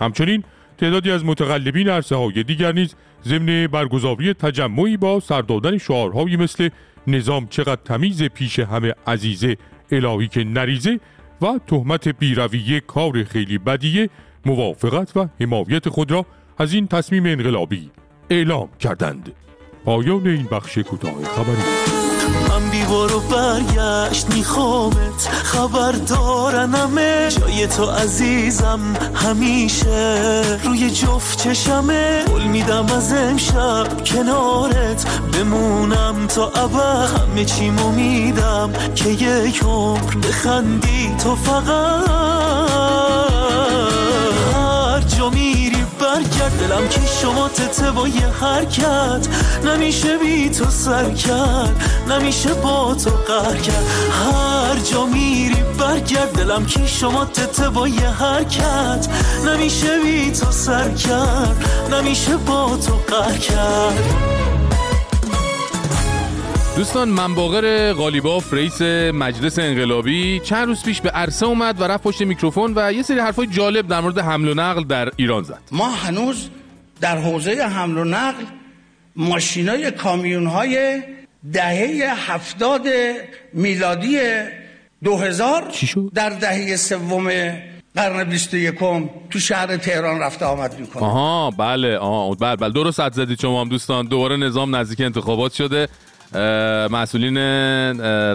همچنین 0.00 0.44
تعدادی 0.78 1.10
از 1.10 1.24
متقلبین 1.24 1.88
عرصه 1.88 2.16
های 2.16 2.42
دیگر 2.42 2.72
نیز 2.72 2.94
ضمن 3.24 3.66
برگزاری 3.66 4.34
تجمعی 4.34 4.96
با 4.96 5.20
سردادن 5.20 5.78
شعارهایی 5.78 6.36
مثل 6.36 6.68
نظام 7.06 7.46
چقدر 7.46 7.80
تمیز 7.84 8.22
پیش 8.22 8.58
همه 8.58 8.94
عزیزه 9.06 9.56
الهی 9.92 10.28
که 10.28 10.44
نریزه 10.44 11.00
و 11.42 11.58
تهمت 11.66 12.08
بیرویه 12.08 12.80
کار 12.80 13.24
خیلی 13.24 13.58
بدیه 13.58 14.10
موافقت 14.46 15.16
و 15.16 15.28
حمایت 15.40 15.88
خود 15.88 16.10
را 16.10 16.26
از 16.58 16.74
این 16.74 16.86
تصمیم 16.86 17.26
انقلابی 17.26 17.90
اعلام 18.30 18.68
کردند. 18.80 19.32
پایان 19.84 20.26
این 20.26 20.46
بخش 20.46 20.78
کوتاه 20.78 21.24
خبری. 21.24 22.11
من 22.48 22.70
بیوار 22.70 23.16
و 23.16 23.20
برگشت 23.20 24.26
میخوامت 24.34 25.28
خبر 25.42 25.92
دارنمه. 25.92 27.28
جای 27.28 27.66
تو 27.66 27.84
عزیزم 27.84 28.80
همیشه. 29.14 30.42
روی 30.64 30.90
جفت 30.90 31.42
چشمه. 31.42 32.24
قول 32.24 32.42
میدم 32.42 32.86
از 32.96 33.12
امشب 33.12 34.04
کنارت 34.04 35.06
بمونم 35.32 36.26
تا 36.26 36.48
ابد. 36.48 37.20
همه 37.20 37.44
چیمو 37.44 37.92
میدم 37.92 38.72
که 38.94 39.08
یک 39.08 39.62
عمر 39.62 40.14
بخندی 40.14 41.14
تو 41.24 41.36
فقط. 41.36 42.91
دلم 46.72 46.88
که 46.88 47.00
شما 47.22 47.48
تته 47.48 47.90
با 47.90 48.08
یه 48.08 48.26
حرکت 48.26 49.28
نمیشه 49.64 50.18
بی 50.18 50.50
تو 50.50 50.70
سر 50.70 51.10
کرد 51.10 51.84
نمیشه 52.08 52.54
با 52.54 52.94
تو 52.94 53.10
قهر 53.10 53.56
کرد. 53.56 53.84
هر 54.12 54.78
جا 54.92 55.06
میری 55.06 55.62
برگرد 55.78 56.32
دلم 56.32 56.66
که 56.66 56.86
شما 56.86 57.24
تته 57.24 57.70
با 57.70 57.88
یه 57.88 58.08
حرکت 58.08 59.08
نمیشه 59.46 59.98
بی 60.04 60.32
تو 60.32 60.50
سر 60.52 60.90
کرد 60.90 61.64
نمیشه 61.92 62.36
با 62.36 62.76
تو 62.86 62.94
قهر 62.94 63.38
کرد. 63.38 64.14
دوستان 66.76 67.08
منباغر 67.08 67.92
قالیباف 67.92 68.52
رئیس 68.54 68.82
مجلس 69.14 69.58
انقلابی. 69.58 70.40
چند 70.44 70.66
روز 70.66 70.82
پیش 70.82 71.00
به 71.00 71.10
عرصه 71.10 71.46
اومد 71.46 71.80
و 71.80 71.84
رفت 71.84 72.02
پشت 72.02 72.22
میکروفون 72.22 72.72
و 72.76 72.92
یه 72.92 73.02
سری 73.02 73.18
حرفای 73.18 73.46
جالب 73.46 73.88
در 73.88 74.00
مورد 74.00 74.18
حمل 74.18 74.48
و 74.48 74.54
نقل 74.54 74.84
در 74.84 75.10
ایران 75.16 75.42
زد. 75.42 75.62
ما 75.72 75.90
هنوز 75.90 76.48
در 77.02 77.18
حوزه 77.18 77.50
حمل 77.50 77.98
و 77.98 78.04
نقل 78.04 78.44
ماشینای 79.16 79.90
کامیون 79.90 80.46
های 80.46 81.02
دهه 81.52 82.14
هفتاد 82.16 82.82
میلادی 83.52 84.18
2000 85.04 85.72
در 86.14 86.30
دهه 86.30 86.76
سوم 86.76 87.30
قرن 87.94 88.24
21 88.24 88.74
تو 89.30 89.38
شهر 89.38 89.76
تهران 89.76 90.20
رفته 90.20 90.44
آمد 90.44 90.80
می‌کنه 90.80 91.02
آها 91.02 91.50
بله 91.50 91.98
آها 91.98 92.34
بله 92.34 92.56
بله 92.56 92.72
درست 92.72 93.00
حد 93.00 93.12
زدید 93.12 93.40
شما 93.40 93.60
هم 93.60 93.68
دوستان. 93.68 94.06
دوباره 94.06 94.36
نظام 94.36 94.76
نزدیک 94.76 95.00
انتخابات 95.00 95.52
شده. 95.52 95.88
مسئولین 96.90 97.36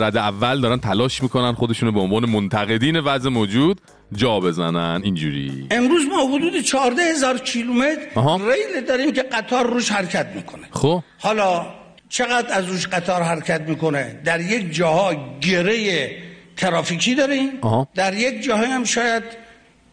رد 0.02 0.18
اول 0.18 0.62
دارن 0.62 0.80
تلاش 0.80 1.24
می‌کنن 1.24 1.54
خودشونو 1.54 1.92
به 1.92 2.00
عنوان 2.00 2.30
منتقدین 2.30 3.00
وضع 3.00 3.30
موجود 3.30 3.82
جا 4.16 4.40
بزنن. 4.40 5.02
اینجوری. 5.04 5.68
امروز 5.72 6.02
ما 6.06 6.36
حدود 6.36 6.62
14 6.62 7.02
هزار 7.02 7.38
کیلومتر. 7.38 8.00
ریل 8.16 8.86
داریم 8.88 9.12
که 9.12 9.22
قطار 9.22 9.66
روش 9.66 9.92
حرکت 9.92 10.28
می‌کنه. 10.36 10.68
خب. 10.72 11.04
حالا 11.20 11.66
چقدر 12.10 12.54
از 12.54 12.66
روش 12.66 12.88
قطار 12.88 13.22
حرکت 13.22 13.62
می‌کنه؟ 13.62 14.22
در 14.26 14.42
یک 14.42 14.74
جاها 14.74 15.16
گره 15.42 16.10
ترافیکی 16.58 17.16
داریم. 17.16 17.50
آها. 17.62 17.88
در 17.96 18.14
یک 18.14 18.44
جاهای 18.44 18.68
هم 18.68 18.84
شاید 18.84 19.24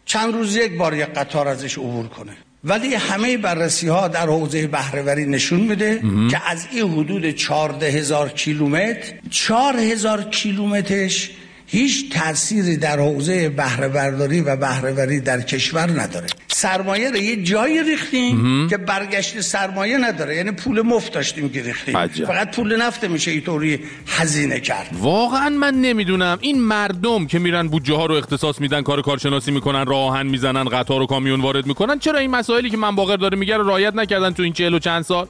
چند 0.05 0.35
روز 0.35 0.57
یک 0.57 0.79
بار 0.79 0.95
یک 0.95 1.05
قطار 1.07 1.49
ازش 1.49 1.79
عبور 1.79 2.07
کنه. 2.07 2.37
ولی 2.65 2.95
همه 2.95 3.37
بررسی 3.37 3.89
ها 3.89 4.09
در 4.09 4.27
حوزه 4.27 4.67
بهرهوری 4.67 5.27
نشون 5.27 5.61
میده. 5.61 6.01
که 6.31 6.51
از 6.51 6.67
این 6.73 6.93
حدود 6.93 7.31
14 7.31 7.87
هزار 7.87 8.29
کیلومتر 8.29 9.13
4 9.31 9.77
هزار 9.77 10.23
کیلومترش 10.23 11.31
هیچ 11.75 12.13
تأثیری 12.13 12.77
در 12.77 13.01
حوزه 13.01 13.49
بهره 13.49 13.89
برداری 13.89 14.41
و 14.41 14.57
بهرهوری 14.57 15.21
در 15.21 15.41
کشور 15.41 16.01
نداره. 16.01 16.27
سرمایه 16.49 17.11
رو 17.11 17.17
یه 17.17 17.43
جایی 17.43 17.83
ریختیم. 17.83 18.69
که 18.69 18.77
برگشت 18.77 19.41
سرمایه 19.41 19.99
نداره. 19.99 20.37
یعنی 20.37 20.51
پول 20.51 20.83
مفت 20.83 21.13
داشتیم 21.13 21.49
که 21.49 21.63
ریختیم. 21.63 21.97
عجب. 21.97 22.25
فقط 22.25 22.57
پول 22.57 22.83
نفت 22.83 23.05
میشه 23.05 23.31
اینطوری 23.31 23.81
هزینه 24.07 24.61
کرد. 24.61 24.89
واقعا 24.93 25.49
من 25.49 25.75
نمی‌دونم. 25.75 26.39
این 26.41 26.61
مردم 26.61 27.27
که 27.27 27.39
میرن 27.39 27.69
بودجه 27.69 27.95
ها 27.95 28.07
رو 28.07 28.15
اختصاص 28.15 28.61
میدن 28.61 28.83
کار 28.83 29.03
کارشناسی 29.03 29.51
می‌کنن 29.51 29.87
راه 29.87 30.01
آهن 30.01 30.27
می‌زنن 30.27 30.65
قطار 30.65 31.03
و 31.03 31.07
کامیون 31.07 31.41
وارد 31.41 31.67
می‌کنن 31.67 31.99
چرا 31.99 32.19
این 32.19 32.31
مسائلی 32.31 32.71
که 32.71 32.77
من 32.77 32.97
باقر 32.97 33.17
داره 33.17 33.39
میگه 33.39 33.57
رو 33.57 33.69
رعایت 33.69 33.95
نکردن 33.95 34.31
تو 34.31 34.43
این 34.43 34.53
چهل 34.53 34.75
و 34.75 34.79
چند 34.79 35.03
سال؟ 35.03 35.29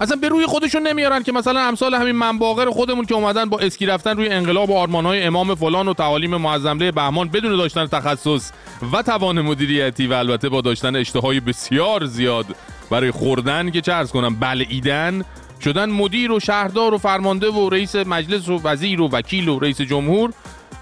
اصلا 0.00 0.16
به 0.16 0.28
روی 0.28 0.46
خودشون 0.46 0.86
نمیارن 0.86 1.22
که 1.22 1.32
مثلا 1.32 1.60
امثال 1.60 1.94
همین 1.94 2.16
منباقر 2.16 2.70
خودمون 2.70 3.04
که 3.04 3.14
اومدن 3.14 3.44
با 3.44 3.58
اسکی 3.58 3.86
رفتن 3.86 4.16
روی 4.16 4.28
انقلاب 4.28 4.70
و 4.70 4.76
آرمانهای 4.76 5.22
امام 5.22 5.54
فلان 5.54 5.88
و 5.88 5.94
تعالیم 5.94 6.36
معظمله 6.36 6.92
بهمان 6.92 7.28
بدون 7.28 7.56
داشتن 7.56 7.86
تخصص 7.86 8.50
و 8.92 9.02
توان 9.02 9.40
مدیریتی 9.40 10.06
و 10.06 10.12
البته 10.12 10.48
با 10.48 10.60
داشتن 10.60 10.96
اشتهای 10.96 11.40
بسیار 11.40 12.06
زیاد 12.06 12.46
برای 12.90 13.10
خوردن 13.10 13.70
که 13.70 13.80
چه 13.80 14.04
کنم 14.04 14.34
بلعیدن 14.34 15.24
شدن 15.64 15.90
مدیر 15.90 16.32
و 16.32 16.40
شهردار 16.40 16.94
و 16.94 16.98
فرمانده 16.98 17.50
و 17.50 17.70
رئیس 17.70 17.96
مجلس 17.96 18.48
و 18.48 18.60
وزیر 18.64 19.00
و 19.00 19.08
وکیل 19.08 19.48
و 19.48 19.58
رئیس 19.58 19.80
جمهور 19.80 20.32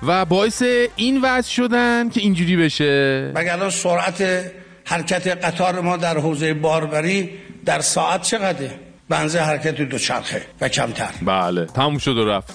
و 0.03 0.25
باعث 0.25 0.63
این 0.97 1.21
وضع 1.23 1.51
شدن 1.51 2.09
که 2.09 2.21
اینجوری 2.21 2.57
بشه. 2.57 3.33
مگر 3.37 3.53
الان 3.53 3.71
سرعت 3.71 4.51
حرکت 4.85 5.45
قطار 5.45 5.81
ما 5.81 5.97
در 5.97 6.19
حوزه 6.19 6.55
باربری 6.55 7.31
در 7.65 7.81
ساعت 7.81 8.23
چقدره؟ 8.23 8.90
بنزه 9.11 9.41
حرکت 9.41 9.81
دوچرخه 9.81 10.43
و 10.61 10.69
کمتر. 10.69 11.11
بله 11.23 11.65
تموم 11.65 11.99
شد 11.99 12.17
و 12.17 12.25
رفت. 12.25 12.55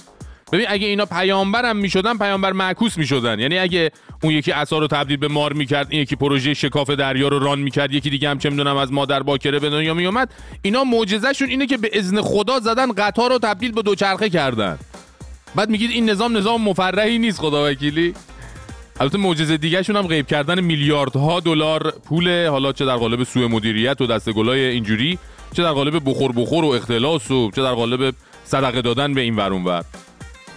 ببین 0.51 0.65
اگه 0.69 0.87
اینا 0.87 1.05
پیامبرم 1.05 1.77
می‌شدن 1.77 2.17
پیامبر 2.17 2.51
معکوس 2.51 2.97
می‌شدن. 2.97 3.39
یعنی 3.39 3.57
اگه 3.57 3.91
اون 4.23 4.33
یکی 4.33 4.51
عصا 4.51 4.77
رو 4.77 4.87
تبدیل 4.87 5.17
به 5.17 5.27
مار 5.27 5.53
می‌کرد 5.53 5.87
این 5.89 6.01
یکی 6.01 6.15
پروژه 6.15 6.53
شکاف 6.53 6.89
دریا 6.89 7.27
رو 7.27 7.39
ران 7.39 7.59
می‌کرد 7.59 7.93
یکی 7.93 8.09
دیگه 8.09 8.29
هم 8.29 8.37
چه 8.37 8.49
می‌دونم 8.49 8.77
از 8.77 8.91
مادر 8.93 9.23
باکره 9.23 9.59
به 9.59 9.69
دنیا 9.69 9.93
میومد 9.93 10.33
اینا 10.61 10.83
معجزهشون 10.83 11.49
اینه 11.49 11.65
که 11.65 11.77
به 11.77 11.89
اذن 11.93 12.21
خدا 12.21 12.59
زدن 12.59 12.91
قطار 12.91 13.29
رو 13.29 13.39
تبدیل 13.39 13.71
به 13.71 13.81
دوچرخه 13.81 14.29
کردن. 14.29 14.77
بعد 15.55 15.69
میگید 15.69 15.91
این 15.91 16.09
نظام 16.09 16.37
نظام 16.37 16.61
مفرحی 16.61 17.17
نیست 17.17 17.39
خدا 17.39 17.69
وکیلی. 17.69 18.13
البته 18.99 19.17
معجزه 19.17 19.57
دیگهشون 19.57 19.95
هم 19.95 20.07
غیب 20.07 20.27
کردن 20.27 20.59
میلیاردها 20.59 21.39
دلار 21.39 21.93
پول 22.05 22.47
حالا 22.47 22.73
چه 22.73 22.85
در 22.85 22.95
قالب 22.95 23.23
سوء 23.23 23.47
مدیریت 23.47 24.01
و 24.01 24.07
دست 24.07 24.29
گلای 24.29 24.65
اینجوری. 24.65 25.19
چه 25.55 25.63
در 25.63 25.71
قالب 25.71 26.09
بخور 26.09 26.31
بخور 26.31 26.65
و 26.65 26.67
اختلاس 26.67 27.31
و 27.31 27.51
چه 27.51 27.61
در 27.61 27.73
قالب 27.73 28.13
صدقه 28.43 28.81
دادن 28.81 29.13
به 29.13 29.21
این 29.21 29.35
ور 29.35 29.53
اون 29.53 29.63
ور. 29.63 29.83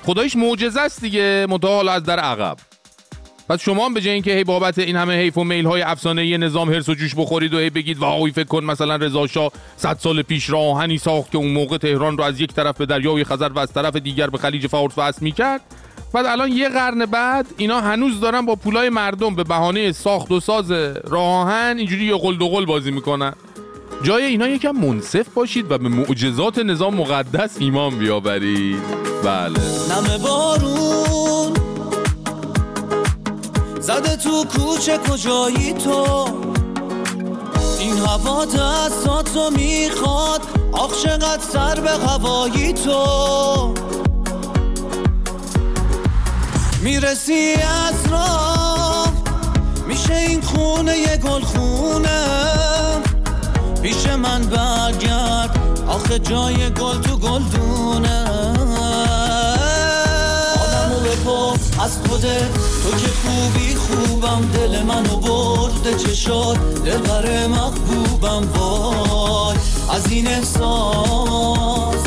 خداییش 0.07 0.36
معجزه 0.36 0.80
است 0.80 1.01
دیگه 1.01 1.46
منتها 1.51 1.92
از 1.92 2.03
در 2.03 2.18
عقب. 2.18 2.57
پس 3.49 3.62
شما 3.62 3.84
هم 3.84 3.94
به 3.94 4.01
جای 4.01 4.12
اینکه 4.12 4.34
هی 4.34 4.44
بابت 4.44 4.78
این 4.78 4.96
همه 4.96 5.14
حیف 5.14 5.38
و 5.38 5.44
میل 5.44 5.66
های 5.66 5.82
افسانه 5.82 6.22
ای 6.22 6.38
نظام 6.38 6.72
هرس 6.72 6.88
و 6.88 6.94
جوش 6.94 7.14
بخورید 7.14 7.55
و 7.55 7.59
هی 7.59 7.70
بگید 7.70 7.99
وای 7.99 8.32
فکر 8.32 8.44
کن 8.44 8.64
مثلا 8.64 8.96
رضا 8.96 9.26
شاه 9.26 9.53
100 9.76 9.99
سال 10.01 10.22
پیش 10.22 10.51
راه 10.51 10.66
آهنی 10.66 10.99
ساخت 10.99 11.30
که 11.30 11.38
اون 11.38 11.53
موقع 11.53 11.76
تهران 11.76 12.18
رو 12.18 12.24
از 12.24 12.40
یک 12.40 12.53
طرف 12.53 12.76
به 12.76 12.86
دریای 12.86 13.24
خزر 13.24 13.49
و 13.49 13.59
از 13.59 13.72
طرف 13.72 13.96
دیگر 13.96 14.30
به 14.30 14.38
خلیج 14.38 14.66
فارس 14.66 14.92
وصل 14.96 15.24
می‌کرد. 15.24 15.61
بعد 16.12 16.26
الان 16.26 16.53
یه 16.53 16.68
قرن 16.68 17.07
بعد 17.07 17.46
اینا 17.57 17.80
هنوز 17.80 18.20
دارن 18.20 18.46
با 18.46 18.57
پولای 18.57 18.88
مردم 18.88 19.34
به 19.34 19.44
بهانه 19.44 19.92
ساخت 19.92 20.30
و 20.30 20.40
ساز 20.40 20.70
راه 21.05 21.24
آهن 21.24 21.78
اینجوری 21.78 22.05
یه 22.05 22.16
قل 22.16 22.36
دو 22.36 22.49
قل 22.49 22.64
بازی 22.64 22.90
می‌کنن. 22.90 23.32
جای 24.03 24.24
اینا 24.24 24.49
یکم 24.49 24.70
منصف 24.70 25.28
باشید 25.34 25.70
و 25.70 25.78
به 25.78 25.88
معجزات 25.88 26.59
نظام 26.59 26.94
مقدس 26.94 27.57
ایمان 27.59 27.99
بیاورید. 27.99 28.82
بله. 29.24 29.59
نم 29.90 30.22
بارون. 30.22 31.53
زده 33.80 34.16
تو 34.16 34.44
کوچه 34.44 34.99
کجایی 34.99 35.72
تو؟ 35.72 36.28
این 37.78 37.96
هوا 37.99 38.44
دستاتو 38.44 39.51
می‌خواد. 39.51 40.40
آخ 40.72 41.03
چقدر 41.03 41.42
سر 41.53 41.80
به 41.80 41.90
هوایی 41.90 42.72
تو؟ 42.72 43.74
می‌رسی 46.82 47.55
از 47.55 47.94
میشه 49.86 50.14
این 50.14 50.40
خونه 50.40 50.99
یه 50.99 51.16
گل 51.16 51.40
خونه 51.40 52.28
من 54.19 54.43
برگرد. 54.43 55.59
آخه 55.89 56.19
جای 56.19 56.71
گل 56.71 57.01
تو 57.01 57.16
گلدونه. 57.16 58.25
آدمو 60.61 61.01
بپرس 61.01 61.81
از 61.81 61.99
خودت 62.09 62.53
تو 62.83 62.91
که 62.91 63.09
خوبی 63.23 63.75
خوبم 63.75 64.49
دل 64.55 64.83
منو 64.83 65.16
برده 65.16 65.95
چشات 65.95 66.59
دلبر 66.85 67.47
محبوبم 67.47 68.49
وای. 68.59 69.57
از 69.91 70.12
این 70.12 70.27
احساس. 70.27 72.03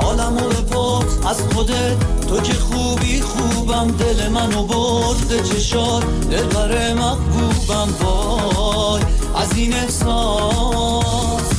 حالمو 0.00 0.48
بپرس 0.48 1.26
از 1.26 1.40
خودت 1.54 2.26
تو 2.28 2.40
که 2.40 2.52
خوبی 2.52 3.20
خوبم 3.20 3.90
دل 3.90 4.28
منو 4.28 4.62
برده 4.62 5.42
چشات 5.42 6.04
دلبر 6.30 6.94
محبوبم 6.94 7.88
وای. 8.00 9.02
از 9.36 9.56
این 9.56 9.74
احساس. 9.74 11.53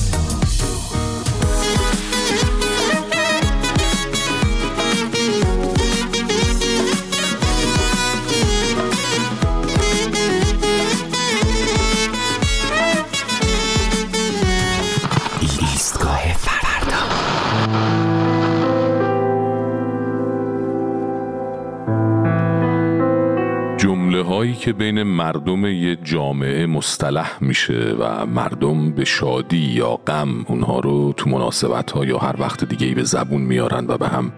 جمله 24.46 24.54
هایی 24.54 24.66
که 24.66 24.74
بین 24.74 25.04
مردم 25.04 25.66
یه 25.66 25.96
جامعه 25.96 26.66
مصطلح 26.66 27.38
میشه 27.41 27.96
و 28.00 28.26
مردم 28.26 28.91
به 28.91 29.06
شادی 29.06 29.58
یا 29.58 29.96
غم 29.96 30.46
اونها 30.48 30.80
رو 30.80 31.14
تو 31.18 31.30
مناسبت 31.30 31.91
ها 31.91 32.06
یا 32.06 32.18
هر 32.18 32.36
وقت 32.39 32.64
دیگه 32.64 32.96
به 32.96 33.04
زبون 33.04 33.41
میارن 33.41 33.86
و 33.88 33.98
به 33.98 34.08
هم 34.08 34.34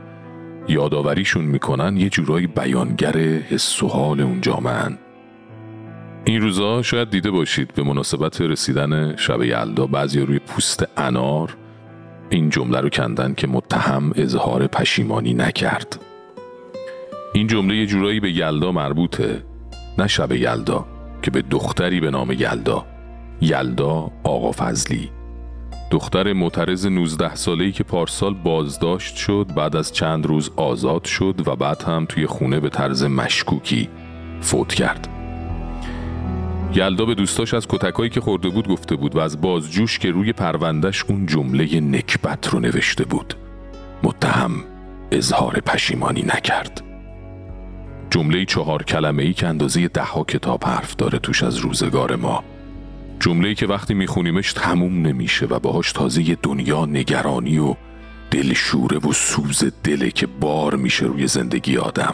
یادآوریشون 0.68 1.46
می‌کنن 1.46 1.98
یه 1.98 2.10
جورایی 2.10 2.48
بیانگر 2.48 3.18
حس 3.18 3.84
و 3.84 3.88
حال 3.88 4.22
اون 4.22 4.42
جامعه 4.42 4.98
این 6.26 6.42
روزا 6.42 6.82
شاید 6.82 7.10
دیده 7.10 7.32
باشید 7.32 7.74
به 7.74 7.84
مناسبت 7.84 8.42
رسیدن 8.42 9.16
شب 9.16 9.44
یلدا 9.44 9.88
بعضی 9.88 10.20
روی 10.20 10.40
پوست 10.40 10.86
انار 10.98 11.58
این 12.30 12.50
جمله 12.50 12.82
رو 12.82 12.90
کندن 12.90 13.34
که 13.34 13.48
متهم 13.48 14.12
اظهار 14.16 14.68
پشیمانی 14.68 15.34
نکرد. 15.34 16.00
این 17.34 17.48
جمله 17.48 17.76
یه 17.76 17.86
جورایی 17.86 18.20
به 18.20 18.32
یلدا 18.32 18.72
مربوطه. 18.72 19.44
نه 19.98 20.08
شب 20.08 20.32
یلدا 20.32 20.86
که 21.22 21.32
به 21.32 21.42
دختری 21.42 22.00
به 22.00 22.12
نام 22.12 22.32
یلدا. 22.32 22.86
یلدا 23.42 24.12
آقا 24.24 24.52
فضلی. 24.52 25.10
دختر 25.92 26.34
معترض 26.34 26.88
19 26.88 27.36
ساله‌ای 27.36 27.72
که 27.72 27.84
پارسال 27.84 28.34
بازداشت 28.34 29.16
شد 29.16 29.52
بعد 29.56 29.76
از 29.76 29.94
چند 29.94 30.26
روز 30.26 30.52
آزاد 30.56 31.04
شد 31.04 31.48
و 31.48 31.56
بعد 31.56 31.84
هم 31.84 32.06
توی 32.10 32.26
خونه 32.26 32.60
به 32.60 32.70
طرز 32.70 33.04
مشکوکی 33.04 33.90
فوت 34.42 34.74
کرد. 34.74 35.08
یلدا 36.74 37.06
به 37.06 37.16
دوستاش 37.16 37.54
از 37.54 37.68
کتکایی 37.68 38.10
که 38.10 38.22
خورده 38.22 38.50
بود 38.50 38.68
گفته 38.68 38.96
بود 38.96 39.16
و 39.16 39.20
از 39.20 39.42
بازجوش 39.42 40.00
که 40.00 40.12
روی 40.12 40.34
پروندهش 40.34 41.06
اون 41.10 41.26
جمله 41.26 41.80
نکبت 41.80 42.48
رو 42.48 42.60
نوشته 42.60 43.06
بود. 43.06 43.34
متهم 44.04 44.52
اظهار 45.12 45.54
پشیمانی 45.54 46.22
نکرد. 46.22 46.87
جمله 48.10 48.46
چهار 48.46 48.84
کلمه 48.84 49.24
ای 49.24 49.34
که 49.34 49.48
اندازه 49.48 49.88
ده 49.88 50.04
ها 50.04 50.24
کتاب 50.24 50.64
حرف 50.64 50.96
داره 50.96 51.20
توش 51.20 51.44
از 51.44 51.58
روزگار 51.58 52.16
ما. 52.16 52.44
جمله 53.20 53.56
که 53.56 53.68
وقتی 53.68 53.94
میخونیمش 53.94 54.54
تموم 54.54 55.08
نمیشه 55.08 55.46
و 55.46 55.60
باهاش 55.60 55.92
تازه 55.92 56.38
دنیا 56.44 56.86
نگرانی 56.86 57.58
و 57.58 57.76
دلشوره 58.32 58.98
و 58.98 59.14
سوز 59.14 59.64
دله 59.84 60.12
که 60.12 60.28
بار 60.28 60.76
میشه 60.76 61.06
روی 61.06 61.28
زندگی 61.28 61.78
آدم. 61.78 62.14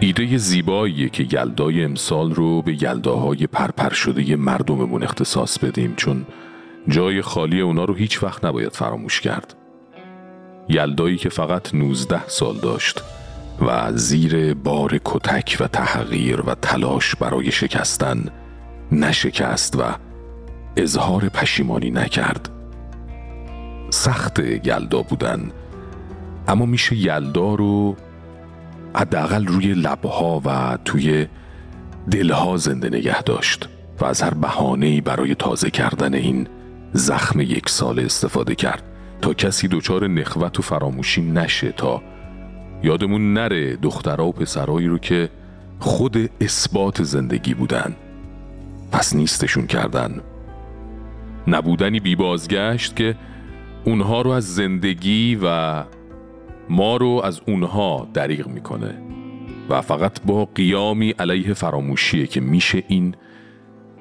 ایده 0.00 0.36
زیباییه 0.36 1.08
که 1.08 1.26
یلدای 1.32 1.84
امسال 1.84 2.34
رو 2.34 2.62
به 2.62 2.82
یلداهای 2.82 3.46
پرپر 3.46 3.92
شده 3.92 4.36
مردممون 4.36 5.02
اختصاص 5.02 5.58
بدیم 5.58 5.94
چون 5.96 6.26
جای 6.88 7.22
خالی 7.22 7.60
اونا 7.60 7.84
رو 7.84 7.94
هیچ 7.94 8.22
وقت 8.22 8.44
نباید 8.44 8.72
فراموش 8.72 9.20
کرد. 9.20 9.54
یلدایی 10.68 11.16
که 11.16 11.28
فقط 11.28 11.74
19 11.74 12.28
سال 12.28 12.56
داشت. 12.56 13.02
و 13.60 13.92
زیر 13.92 14.54
بار 14.54 15.00
کتک 15.04 15.56
و 15.60 15.66
تحقیر 15.66 16.40
و 16.40 16.54
تلاش 16.54 17.14
برای 17.16 17.52
شکستن 17.52 18.24
نشکست 18.92 19.76
و 19.76 19.82
اظهار 20.76 21.28
پشیمانی 21.28 21.90
نکرد. 21.90 22.50
سخت 23.90 24.38
یلدا 24.38 25.02
بودن 25.02 25.50
اما 26.48 26.66
میشه 26.66 26.96
یلدا 26.96 27.54
رو 27.54 27.96
حداقل 28.94 29.46
روی 29.46 29.74
لبها 29.74 30.42
و 30.44 30.78
توی 30.84 31.26
دلها 32.10 32.56
زنده 32.56 32.88
نگه 32.88 33.22
داشت 33.22 33.68
و 34.00 34.04
از 34.04 34.22
هر 34.22 34.34
بهانه‌ای 34.34 35.00
برای 35.00 35.34
تازه 35.34 35.70
کردن 35.70 36.14
این 36.14 36.48
زخم 36.92 37.40
یک 37.40 37.68
سال 37.68 38.00
استفاده 38.00 38.54
کرد 38.54 38.82
تا 39.22 39.34
کسی 39.34 39.68
دچار 39.68 40.06
نخوت 40.06 40.58
و 40.58 40.62
فراموشی 40.62 41.22
نشه 41.22 41.72
تا 41.72 42.02
یادمون 42.82 43.32
نره 43.32 43.76
دخترها 43.76 44.26
و 44.26 44.32
پسرایی 44.32 44.86
رو 44.86 44.98
که 44.98 45.28
خود 45.78 46.30
اثبات 46.40 47.02
زندگی 47.02 47.54
بودن. 47.54 47.96
پس 48.92 49.14
نیستشون 49.14 49.66
کردن. 49.66 50.20
نبودنی 51.48 52.00
بی 52.00 52.16
بازگشت 52.16 52.96
که 52.96 53.14
اونها 53.84 54.22
رو 54.22 54.30
از 54.30 54.54
زندگی 54.54 55.38
و 55.42 55.84
ما 56.68 56.96
رو 56.96 57.20
از 57.24 57.40
اونها 57.46 58.08
دریغ 58.14 58.48
می‌کنه. 58.48 58.94
و 59.68 59.80
فقط 59.80 60.20
با 60.26 60.44
قیامی 60.44 61.10
علیه 61.10 61.54
فراموشیه 61.54 62.26
که 62.26 62.40
میشه 62.40 62.82
این 62.88 63.14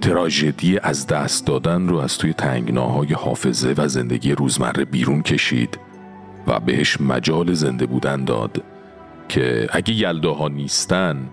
تراژدی 0.01 0.79
از 0.79 1.07
دست 1.07 1.47
دادن 1.47 1.87
رو 1.87 1.97
از 1.97 2.17
توی 2.17 2.33
تنگناهای 2.33 3.13
حافظه 3.13 3.73
و 3.77 3.87
زندگی 3.87 4.31
روزمره 4.31 4.85
بیرون 4.85 5.21
کشید. 5.21 5.79
و 6.47 6.59
بهش 6.59 7.01
مجال 7.01 7.53
زنده 7.53 7.85
بودن 7.85 8.25
داد 8.25 8.63
که 9.29 9.67
اگه 9.71 9.93
یلداها 9.93 10.47
نیستن 10.47 11.29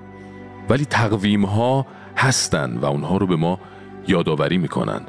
ولی 0.69 0.85
تقویم 0.85 1.45
ها 1.45 1.87
هستن 2.17 2.77
و 2.77 2.87
اونها 2.87 3.17
رو 3.17 3.27
به 3.27 3.37
ما 3.37 3.59
یادآوری 4.09 4.59
می‌کنن. 4.59 5.01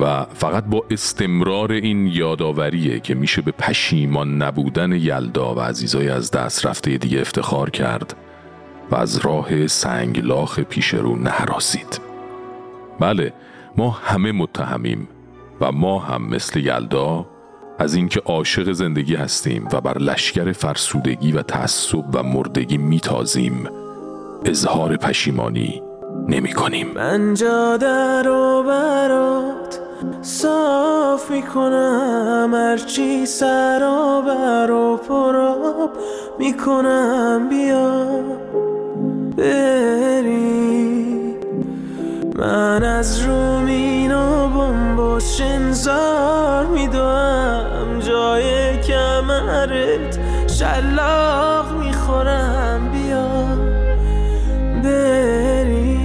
و 0.00 0.24
فقط 0.24 0.64
با 0.64 0.84
استمرار 0.90 1.72
این 1.72 2.06
یادآوریه 2.06 3.00
که 3.00 3.14
میشه 3.14 3.42
به 3.42 3.50
پشیمان 3.50 4.42
نبودن 4.42 4.92
یلدا 4.92 5.54
و 5.54 5.60
عزیزای 5.60 6.08
از 6.08 6.30
دست 6.30 6.66
رفته 6.66 6.96
دیگه 6.96 7.20
افتخار 7.20 7.70
کرد 7.70 8.16
و 8.90 8.96
از 8.96 9.16
راه 9.16 9.66
سنگلاخ 9.66 10.60
پیش 10.60 10.94
رو 10.94 11.16
نهراسید 11.16 12.00
بله 13.00 13.32
ما 13.76 13.90
همه 13.90 14.32
متهمیم 14.32 15.08
و 15.60 15.72
ما 15.72 15.98
هم 15.98 16.22
مثل 16.28 16.60
یلدا 16.60 17.26
از 17.78 17.94
اینکه 17.94 18.20
عاشق 18.24 18.72
زندگی 18.72 19.14
هستیم 19.14 19.68
و 19.72 19.80
بر 19.80 19.98
لشکر 19.98 20.52
فرسودگی 20.52 21.32
و 21.32 21.42
تعصب 21.42 22.04
و 22.14 22.22
مردگی 22.22 22.78
میتازیم 22.78 23.68
اظهار 24.44 24.96
پشیمانی 24.96 25.82
نمی 26.28 26.52
کنیم 26.52 26.88
من 26.94 27.34
جاده 27.34 28.22
رو 28.22 28.62
برات 28.66 29.80
صاف 30.22 31.30
می‌کنم 31.30 32.50
هرچی 32.54 33.26
سرابر 33.26 34.70
و 34.70 34.96
پراب 34.96 35.90
می‌کنم. 36.38 37.48
بیا 37.50 38.06
بری 39.36 40.91
من 42.42 42.84
از 42.84 43.20
رومین 43.20 44.14
و 44.14 44.48
بمبوس 44.48 45.36
شنزار 45.36 46.66
میدوم. 46.66 47.98
جای 48.00 48.78
کمرت 48.78 50.18
شلاق 50.46 51.72
می‌خورم. 51.72 52.90
بیا 52.92 53.28
بری 54.84 56.02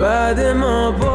بعد 0.00 0.40
ما 0.40 0.90
بارون 0.90 1.05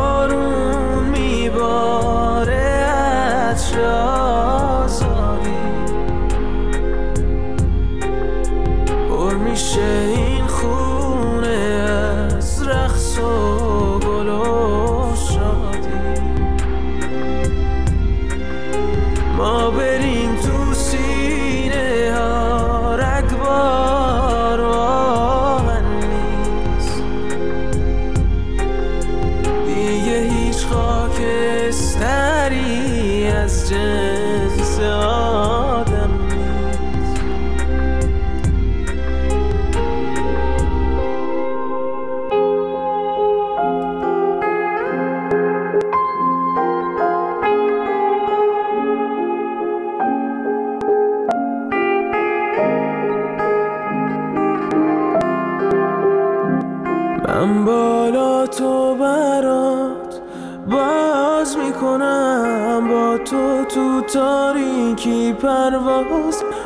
question. 33.47 34.20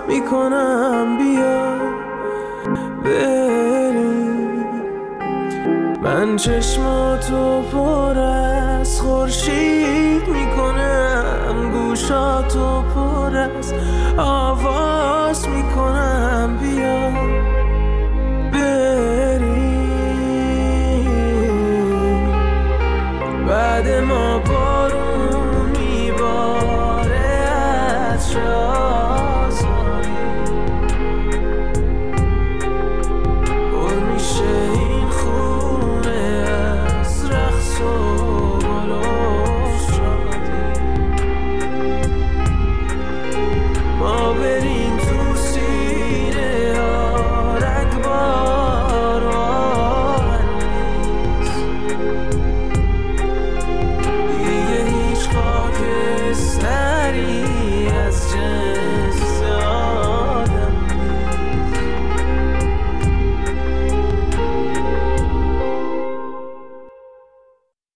می‌کنم 0.07 1.17
بیا. 1.17 1.75
بری 3.03 4.25
من 6.01 6.35
چشماتو 6.35 7.61